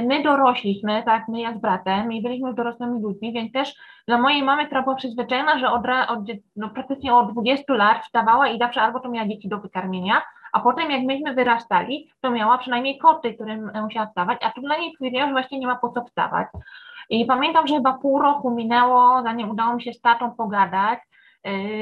my 0.07 0.23
dorośliśmy, 0.23 1.03
tak, 1.03 1.29
my 1.29 1.41
ja 1.41 1.55
z 1.55 1.61
bratem 1.61 2.13
i 2.13 2.23
byliśmy 2.23 2.49
już 2.49 2.57
dorosłymi 2.57 3.03
ludźmi, 3.03 3.33
więc 3.33 3.53
też 3.53 3.75
dla 4.09 4.19
mojej 4.19 4.43
mamy, 4.43 4.67
która 4.67 4.83
była 4.83 4.95
przyzwyczajona, 4.95 5.59
że 5.59 5.71
od, 5.71 5.83
od 6.09 6.21
no, 6.57 6.71
praktycznie 6.71 7.15
od 7.15 7.33
20 7.33 7.75
lat 7.75 8.05
wstawała 8.05 8.49
i 8.49 8.59
zawsze 8.59 8.83
albo 8.83 9.01
to 9.01 9.09
miała 9.09 9.29
dzieci 9.29 9.49
do 9.49 9.59
wykarmienia, 9.59 10.23
a 10.53 10.61
potem 10.61 10.91
jak 10.91 11.03
myśmy 11.03 11.35
wyrastali, 11.35 12.11
to 12.21 12.31
miała 12.31 12.59
przynajmniej 12.59 12.99
koty, 12.99 13.35
którym 13.35 13.71
musiała 13.83 14.07
wstawać, 14.07 14.39
a 14.43 14.51
tu 14.51 14.61
dla 14.61 14.77
niej 14.77 14.93
powiedziała, 14.99 15.27
że 15.27 15.33
właśnie 15.33 15.59
nie 15.59 15.67
ma 15.67 15.77
po 15.77 15.89
co 15.89 16.05
wstawać. 16.05 16.49
I 17.11 17.25
pamiętam, 17.25 17.67
że 17.67 17.75
chyba 17.75 17.93
pół 17.93 18.23
roku 18.23 18.51
minęło, 18.51 19.23
zanim 19.23 19.51
udało 19.51 19.77
mi 19.77 19.83
się 19.83 19.93
z 19.93 20.01
tatą 20.01 20.31
pogadać, 20.31 20.99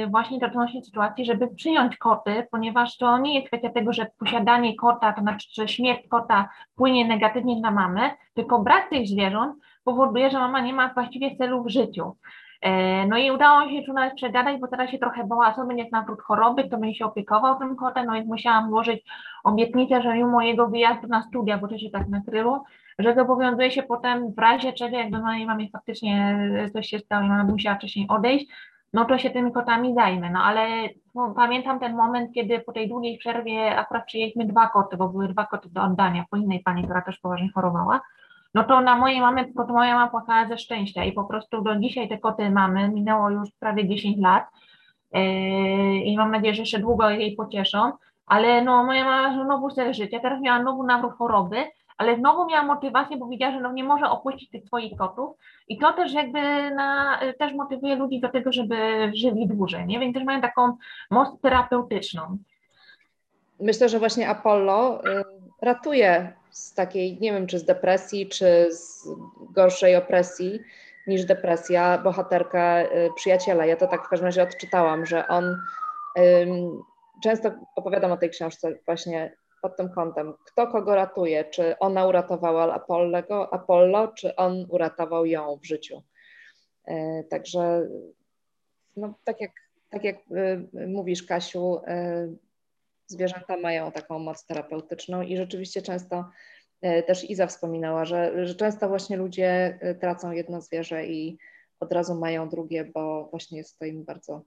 właśnie 0.09 0.39
dotyczącej 0.39 0.83
sytuacji, 0.83 1.25
żeby 1.25 1.49
przyjąć 1.49 1.97
koty, 1.97 2.47
ponieważ 2.51 2.97
to 2.97 3.19
nie 3.19 3.35
jest 3.35 3.47
kwestia 3.47 3.71
tego, 3.71 3.93
że 3.93 4.07
posiadanie 4.19 4.77
kota, 4.77 5.13
to 5.13 5.21
znaczy, 5.21 5.49
że 5.53 5.69
śmierć 5.69 6.09
kota 6.09 6.49
płynie 6.77 7.09
negatywnie 7.09 7.61
na 7.61 7.71
mamę, 7.71 8.11
tylko 8.35 8.59
brak 8.59 8.91
tych 8.91 9.09
zwierząt 9.09 9.57
powoduje, 9.85 10.31
że 10.31 10.39
mama 10.39 10.61
nie 10.61 10.73
ma 10.73 10.95
właściwie 10.95 11.37
celu 11.37 11.63
w 11.65 11.71
życiu. 11.71 12.17
Y, 12.67 13.09
no 13.09 13.19
i 13.19 13.31
udało 13.31 13.71
się 13.71 13.83
tu 13.87 13.93
nawet 13.93 14.15
przegadać, 14.15 14.61
bo 14.61 14.69
teraz 14.69 14.91
się 14.91 14.99
trochę 14.99 15.25
bała, 15.25 15.55
co 15.55 15.67
będzie 15.67 15.87
nawrót 15.93 16.23
choroby, 16.23 16.65
kto 16.65 16.79
będzie 16.79 16.99
się 16.99 17.05
opiekował 17.05 17.59
tym 17.59 17.77
kotem, 17.77 18.07
no 18.07 18.17
i 18.17 18.25
musiałam 18.25 18.69
złożyć 18.69 19.03
obietnicę, 19.45 20.03
że 20.03 20.15
mimo 20.15 20.29
mojego 20.29 20.69
wyjazdu 20.69 21.09
na 21.09 21.23
studia, 21.23 21.59
bo 21.59 21.69
to 21.69 21.79
się 21.79 21.91
tak 21.91 22.09
nakryło, 22.09 22.65
że 22.99 23.15
zobowiązuje 23.15 23.71
się 23.71 23.83
potem 23.83 24.33
w 24.33 24.39
razie 24.39 24.73
czego, 24.73 24.97
jakby 24.97 25.19
mojej 25.19 25.47
mamie 25.47 25.69
faktycznie 25.71 26.39
coś 26.73 26.87
się 26.87 26.99
stało 26.99 27.25
i 27.25 27.29
mama 27.29 27.45
musiała 27.45 27.77
wcześniej 27.77 28.07
odejść, 28.09 28.47
no 28.93 29.05
to 29.05 29.19
się 29.19 29.31
tymi 29.31 29.53
kotami 29.53 29.95
zajmę. 29.95 30.31
No 30.31 30.43
ale 30.43 30.89
no, 31.15 31.33
pamiętam 31.37 31.81
ten 31.81 31.97
moment, 31.97 32.35
kiedy 32.35 32.61
po 32.61 32.73
tej 32.73 32.89
długiej 32.89 33.19
przerwie 33.19 33.77
akurat 33.77 34.07
przyjęliśmy 34.07 34.45
dwa 34.45 34.69
koty, 34.69 34.97
bo 34.97 35.09
były 35.09 35.29
dwa 35.29 35.47
koty 35.47 35.69
do 35.69 35.83
oddania 35.83 36.25
po 36.31 36.37
innej 36.37 36.61
pani, 36.61 36.85
która 36.85 37.03
też 37.03 37.19
poważnie 37.19 37.51
chorowała. 37.55 38.01
No 38.55 38.65
to 38.65 38.81
na 38.81 38.97
mojej 38.97 39.21
mamie, 39.21 39.53
to 39.53 39.67
moja 39.67 39.95
mama 39.95 40.11
płakała 40.11 40.49
ze 40.49 40.59
szczęścia 40.59 41.05
i 41.05 41.13
po 41.13 41.25
prostu 41.25 41.63
do 41.63 41.77
dzisiaj 41.77 42.09
te 42.09 42.19
koty 42.19 42.51
mamy, 42.51 42.89
minęło 42.89 43.31
już 43.31 43.49
prawie 43.59 43.89
10 43.89 44.19
lat 44.19 44.45
yy, 45.13 45.23
i 45.99 46.17
mam 46.17 46.31
nadzieję, 46.31 46.55
że 46.55 46.63
jeszcze 46.63 46.79
długo 46.79 47.11
jej 47.11 47.37
pocieszą, 47.37 47.93
ale 48.27 48.65
no 48.65 48.85
moja 48.85 49.05
mama 49.05 49.45
znowu 49.45 49.71
cel 49.71 49.95
życia, 49.95 50.21
teraz 50.21 50.41
miała 50.41 50.63
znowu 50.63 50.83
nawrót 50.83 51.13
choroby, 51.13 51.65
ale 52.01 52.17
znowu 52.17 52.47
miała 52.47 52.63
motywację, 52.63 53.17
bo 53.17 53.27
widziała, 53.27 53.53
że 53.53 53.61
no 53.61 53.73
nie 53.73 53.85
może 53.85 54.11
opuścić 54.11 54.51
tych 54.51 54.65
swoich 54.65 54.97
kotów 54.97 55.37
i 55.69 55.79
to 55.79 55.93
też 55.93 56.13
jakby 56.13 56.41
na, 56.71 57.21
też 57.39 57.55
motywuje 57.55 57.97
ludzi 57.97 58.21
do 58.21 58.29
tego, 58.29 58.53
żeby 58.53 58.77
żyli 59.15 59.49
dłużej, 59.49 59.87
nie? 59.87 60.01
Więc 60.01 60.15
też 60.15 60.25
mają 60.25 60.41
taką 60.41 60.77
moc 61.11 61.41
terapeutyczną. 61.41 62.39
Myślę, 63.61 63.89
że 63.89 63.99
właśnie 63.99 64.29
Apollo 64.29 65.05
y, 65.05 65.25
ratuje 65.63 66.33
z 66.51 66.75
takiej, 66.75 67.19
nie 67.21 67.33
wiem, 67.33 67.47
czy 67.47 67.59
z 67.59 67.65
depresji, 67.65 68.29
czy 68.29 68.73
z 68.73 69.09
gorszej 69.51 69.97
opresji 69.97 70.61
niż 71.07 71.25
depresja, 71.25 71.99
bohaterka 71.99 72.83
y, 72.83 72.87
przyjaciela. 73.17 73.67
Ja 73.67 73.77
to 73.77 73.87
tak 73.87 74.07
w 74.07 74.09
każdym 74.09 74.27
razie 74.27 74.43
odczytałam, 74.43 75.07
że 75.07 75.29
on 75.29 75.57
często 77.23 77.51
opowiadam 77.77 78.13
o 78.13 78.17
tej 78.17 78.31
książce 78.31 78.79
właśnie 78.87 79.37
pod 79.61 79.77
tym 79.77 79.89
kątem. 79.89 80.35
Kto 80.47 80.67
kogo 80.67 80.95
ratuje? 80.95 81.45
Czy 81.45 81.79
ona 81.79 82.07
uratowała 82.07 82.75
Apollego, 82.75 83.55
Apollo, 83.55 84.09
czy 84.09 84.37
on 84.37 84.67
uratował 84.69 85.27
ją 85.27 85.57
w 85.63 85.67
życiu? 85.67 86.03
E, 86.85 87.25
także, 87.25 87.89
no, 88.97 89.15
tak, 89.25 89.41
jak, 89.41 89.53
tak 89.91 90.05
jak 90.05 90.17
e, 90.17 90.87
mówisz, 90.87 91.23
Kasiu, 91.23 91.81
e, 91.87 92.29
zwierzęta 93.07 93.57
mają 93.57 93.93
taką 93.93 94.19
moc 94.19 94.47
terapeutyczną 94.47 95.23
i 95.23 95.37
rzeczywiście 95.37 95.83
często 95.83 96.31
też 97.07 97.31
Iza 97.31 97.47
wspominała, 97.47 98.05
że, 98.05 98.47
że 98.47 98.55
często 98.55 98.89
właśnie 98.89 99.17
ludzie 99.17 99.79
tracą 100.01 100.31
jedno 100.31 100.61
zwierzę 100.61 101.07
i 101.07 101.39
od 101.81 101.93
razu 101.93 102.15
mają 102.15 102.49
drugie, 102.49 102.85
bo 102.85 103.29
właśnie 103.31 103.59
jest 103.59 103.79
to 103.79 103.85
im 103.85 104.05
bardzo 104.05 104.43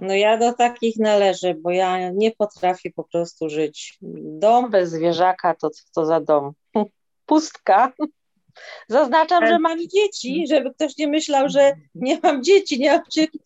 No 0.00 0.14
ja 0.14 0.36
do 0.36 0.52
takich 0.52 0.96
należę, 0.96 1.54
bo 1.54 1.70
ja 1.70 2.10
nie 2.10 2.30
potrafię 2.30 2.90
po 2.90 3.04
prostu 3.04 3.48
żyć. 3.48 3.98
Dom 4.38 4.70
bez 4.70 4.90
zwierzaka 4.90 5.54
to 5.54 5.70
co 5.70 5.82
to 5.94 6.06
za 6.06 6.20
dom? 6.20 6.52
Pustka. 7.26 7.92
Zaznaczam, 8.88 9.46
że 9.46 9.58
mam 9.58 9.78
dzieci, 9.78 10.46
żeby 10.48 10.74
ktoś 10.74 10.96
nie 10.96 11.08
myślał, 11.08 11.48
że 11.48 11.76
nie 11.94 12.18
mam 12.22 12.44
dzieci, 12.44 12.80
nie 12.80 12.92
mam 12.92 13.02
dzieci. 13.12 13.38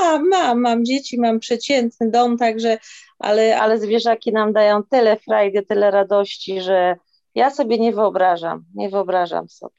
Mam, 0.00 0.28
mam, 0.28 0.60
mam 0.60 0.84
dzieci, 0.84 1.20
mam 1.20 1.40
przeciętny 1.40 2.10
dom, 2.10 2.38
także, 2.38 2.78
ale, 3.18 3.60
ale 3.60 3.78
zwierzaki 3.78 4.32
nam 4.32 4.52
dają 4.52 4.82
tyle 4.90 5.16
frajdy, 5.16 5.62
tyle 5.62 5.90
radości, 5.90 6.60
że 6.60 6.96
ja 7.34 7.50
sobie 7.50 7.78
nie 7.78 7.92
wyobrażam, 7.92 8.64
nie 8.74 8.88
wyobrażam 8.88 9.48
sobie. 9.48 9.74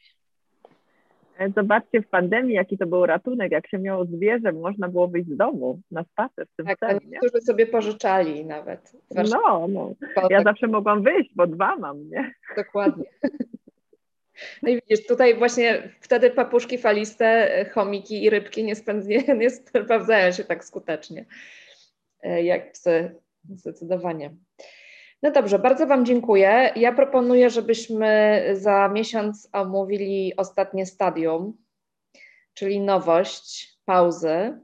Zobaczcie 1.55 2.01
w 2.01 2.07
pandemii, 2.07 2.55
jaki 2.55 2.77
to 2.77 2.87
był 2.87 3.05
ratunek, 3.05 3.51
jak 3.51 3.67
się 3.67 3.79
miało 3.79 4.05
zwierzę, 4.05 4.51
można 4.51 4.89
było 4.89 5.07
wyjść 5.07 5.29
z 5.29 5.37
domu 5.37 5.81
na 5.91 6.03
spacer 6.03 6.47
w 6.47 6.55
tym 6.55 6.65
tak, 6.65 6.79
celu, 6.79 6.99
niektórzy 7.05 7.41
sobie 7.41 7.67
pożyczali 7.67 8.45
nawet. 8.45 8.91
No, 9.31 9.67
no. 9.67 9.93
Ja 10.29 10.43
zawsze 10.43 10.67
mogłam 10.67 11.03
wyjść, 11.03 11.29
bo 11.35 11.47
dwa 11.47 11.75
mam, 11.75 12.09
nie? 12.09 12.33
Dokładnie. 12.55 13.05
No 14.63 14.69
i 14.69 14.75
widzisz, 14.75 15.07
tutaj 15.07 15.37
właśnie 15.37 15.89
wtedy 16.01 16.29
papuszki 16.29 16.77
faliste, 16.77 17.49
chomiki 17.73 18.23
i 18.23 18.29
rybki 18.29 18.63
nie, 18.63 18.75
spędzi, 18.75 19.09
nie 19.37 19.49
sprawdzają 19.49 20.31
się 20.31 20.43
tak 20.43 20.65
skutecznie 20.65 21.25
e, 22.23 22.43
jak 22.43 22.71
psy, 22.71 23.15
zdecydowanie. 23.49 24.31
No 25.25 25.31
dobrze, 25.31 25.59
bardzo 25.59 25.87
Wam 25.87 26.05
dziękuję. 26.05 26.71
Ja 26.75 26.93
proponuję, 26.93 27.49
żebyśmy 27.49 28.43
za 28.53 28.87
miesiąc 28.87 29.49
omówili 29.53 30.33
ostatnie 30.37 30.85
stadium, 30.85 31.57
czyli 32.53 32.79
nowość, 32.79 33.77
pauzy, 33.85 34.59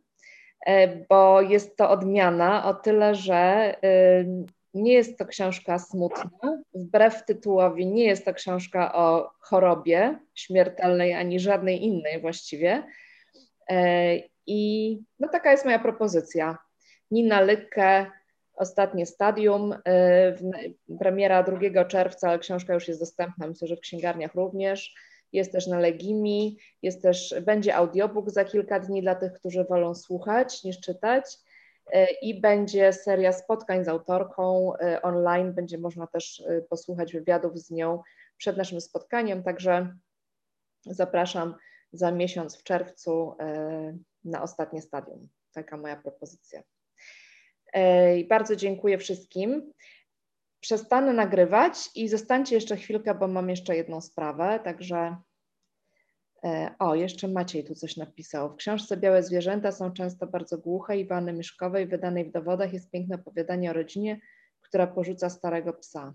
e, 0.66 0.88
bo 1.06 1.42
jest 1.42 1.78
to 1.78 1.90
odmiana 1.90 2.66
o 2.66 2.74
tyle, 2.74 3.16
że 3.16 3.74
y, 3.84 4.46
nie 4.74 4.94
jest 4.94 5.18
to 5.18 5.26
książka 5.26 5.80
smutna, 5.80 6.62
wbrew 6.74 7.26
tytułowi 7.26 7.88
nie 7.88 8.06
jest 8.06 8.26
to 8.26 8.34
książka 8.34 8.94
o 8.94 9.32
chorobie 9.40 10.20
śmiertelnej 10.36 11.14
ani 11.14 11.40
żadnej 11.40 11.84
innej 11.84 12.22
właściwie. 12.22 12.84
E, 13.70 14.16
I 14.48 15.00
no 15.20 15.28
taka 15.28 15.52
jest 15.52 15.66
moja 15.66 15.80
propozycja. 15.80 16.58
Nina 17.12 17.42
Lykke, 17.42 18.12
ostatnie 18.62 19.06
stadium. 19.06 19.74
Y, 19.74 20.98
premiera 21.00 21.44
2 21.44 21.86
czerwca, 21.86 22.30
ale 22.30 22.40
książka 22.40 22.74
już 22.74 22.88
jest 22.88 23.00
dostępna, 23.00 23.48
myślę, 23.48 23.68
że 23.68 23.76
w 23.76 23.80
księgarniach 23.80 24.36
również. 24.36 24.96
Jest 25.34 25.52
też 25.52 25.68
na 25.68 25.80
Legimi, 25.80 26.58
jest 26.82 27.02
też, 27.02 27.36
będzie 27.42 27.76
audiobook 27.76 28.30
za 28.30 28.46
kilka 28.46 28.80
dni 28.80 29.02
dla 29.02 29.16
tych, 29.16 29.34
którzy 29.34 29.64
wolą 29.64 29.96
słuchać 29.96 30.64
niż 30.64 30.80
czytać. 30.80 31.38
Y, 31.96 32.08
I 32.22 32.42
będzie 32.42 32.94
seria 32.94 33.34
spotkań 33.34 33.86
z 33.86 33.88
autorką 33.88 34.74
y, 34.76 35.02
online. 35.02 35.54
Będzie 35.54 35.78
można 35.78 36.08
też 36.08 36.44
posłuchać 36.70 37.14
wywiadów 37.14 37.60
z 37.60 37.72
nią 37.72 38.02
przed 38.38 38.58
naszym 38.58 38.82
spotkaniem. 38.82 39.44
Także 39.44 39.96
zapraszam 40.86 41.56
za 41.94 42.12
miesiąc 42.12 42.58
w 42.58 42.64
czerwcu 42.64 43.36
na 44.24 44.42
ostatnie 44.44 44.82
stadium. 44.82 45.28
Taka 45.54 45.78
moja 45.78 45.96
propozycja. 45.96 46.64
Bardzo 48.30 48.56
dziękuję 48.56 48.98
wszystkim. 48.98 49.74
Przestanę 50.60 51.14
nagrywać 51.14 51.90
i 51.96 52.10
zostańcie 52.10 52.56
jeszcze 52.56 52.78
chwilkę, 52.78 53.16
bo 53.16 53.28
mam 53.28 53.50
jeszcze 53.50 53.76
jedną 53.76 54.02
sprawę, 54.02 54.60
także 54.64 55.16
e, 56.44 56.76
o, 56.80 56.96
jeszcze 56.96 57.28
Maciej 57.28 57.64
tu 57.64 57.76
coś 57.76 57.98
napisał. 57.98 58.54
W 58.54 58.56
książce 58.56 58.98
Białe 58.98 59.24
Zwierzęta 59.24 59.72
są 59.72 59.92
często 59.92 60.28
bardzo 60.28 60.58
głuche 60.58 60.98
i 60.98 61.08
Wanny 61.08 61.34
Miszkowej, 61.34 61.88
wydanej 61.88 62.26
w 62.26 62.32
dowodach, 62.32 62.74
jest 62.74 62.92
piękne 62.92 63.16
opowiadanie 63.16 63.70
o 63.70 63.74
rodzinie, 63.74 64.20
która 64.62 64.88
porzuca 64.88 65.30
starego 65.30 65.74
psa. 65.74 66.14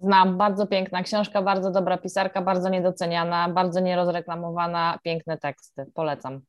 Znam, 0.00 0.38
bardzo 0.38 0.66
piękna 0.66 1.02
książka, 1.02 1.42
bardzo 1.42 1.70
dobra 1.70 1.98
pisarka, 1.98 2.42
bardzo 2.42 2.68
niedoceniana, 2.68 3.48
bardzo 3.48 3.80
nierozreklamowana, 3.80 4.98
piękne 5.02 5.38
teksty. 5.38 5.86
Polecam. 5.94 6.40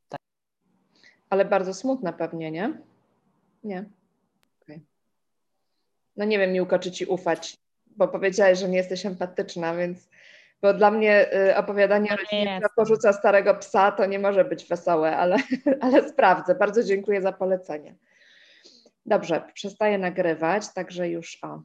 Ale 1.29 1.45
bardzo 1.45 1.73
smutna 1.73 2.13
pewnie, 2.13 2.51
nie? 2.51 2.81
Nie. 3.63 3.85
No 6.17 6.25
nie 6.25 6.39
wiem, 6.39 6.51
Miłko, 6.51 6.79
czy 6.79 6.91
ci 6.91 7.05
ufać, 7.05 7.57
bo 7.87 8.07
powiedziałeś, 8.07 8.59
że 8.59 8.69
nie 8.69 8.77
jesteś 8.77 9.05
empatyczna, 9.05 9.75
więc 9.75 10.09
bo 10.61 10.73
dla 10.73 10.91
mnie 10.91 11.33
y, 11.49 11.55
opowiadanie 11.55 12.07
No 12.09 12.17
rodzinie, 12.17 12.45
nie 12.45 12.55
która 12.57 12.69
porzuca 12.75 13.13
starego 13.13 13.55
psa, 13.55 13.91
to 13.91 14.05
nie 14.05 14.19
może 14.19 14.45
być 14.45 14.65
wesołe, 14.65 15.17
ale, 15.17 15.37
ale 15.81 16.09
sprawdzę. 16.09 16.55
Bardzo 16.55 16.83
dziękuję 16.83 17.21
za 17.21 17.31
polecenie. 17.31 17.95
Dobrze, 19.05 19.41
przestaję 19.53 19.97
nagrywać, 19.97 20.73
także 20.73 21.09
już 21.09 21.43
o. 21.43 21.61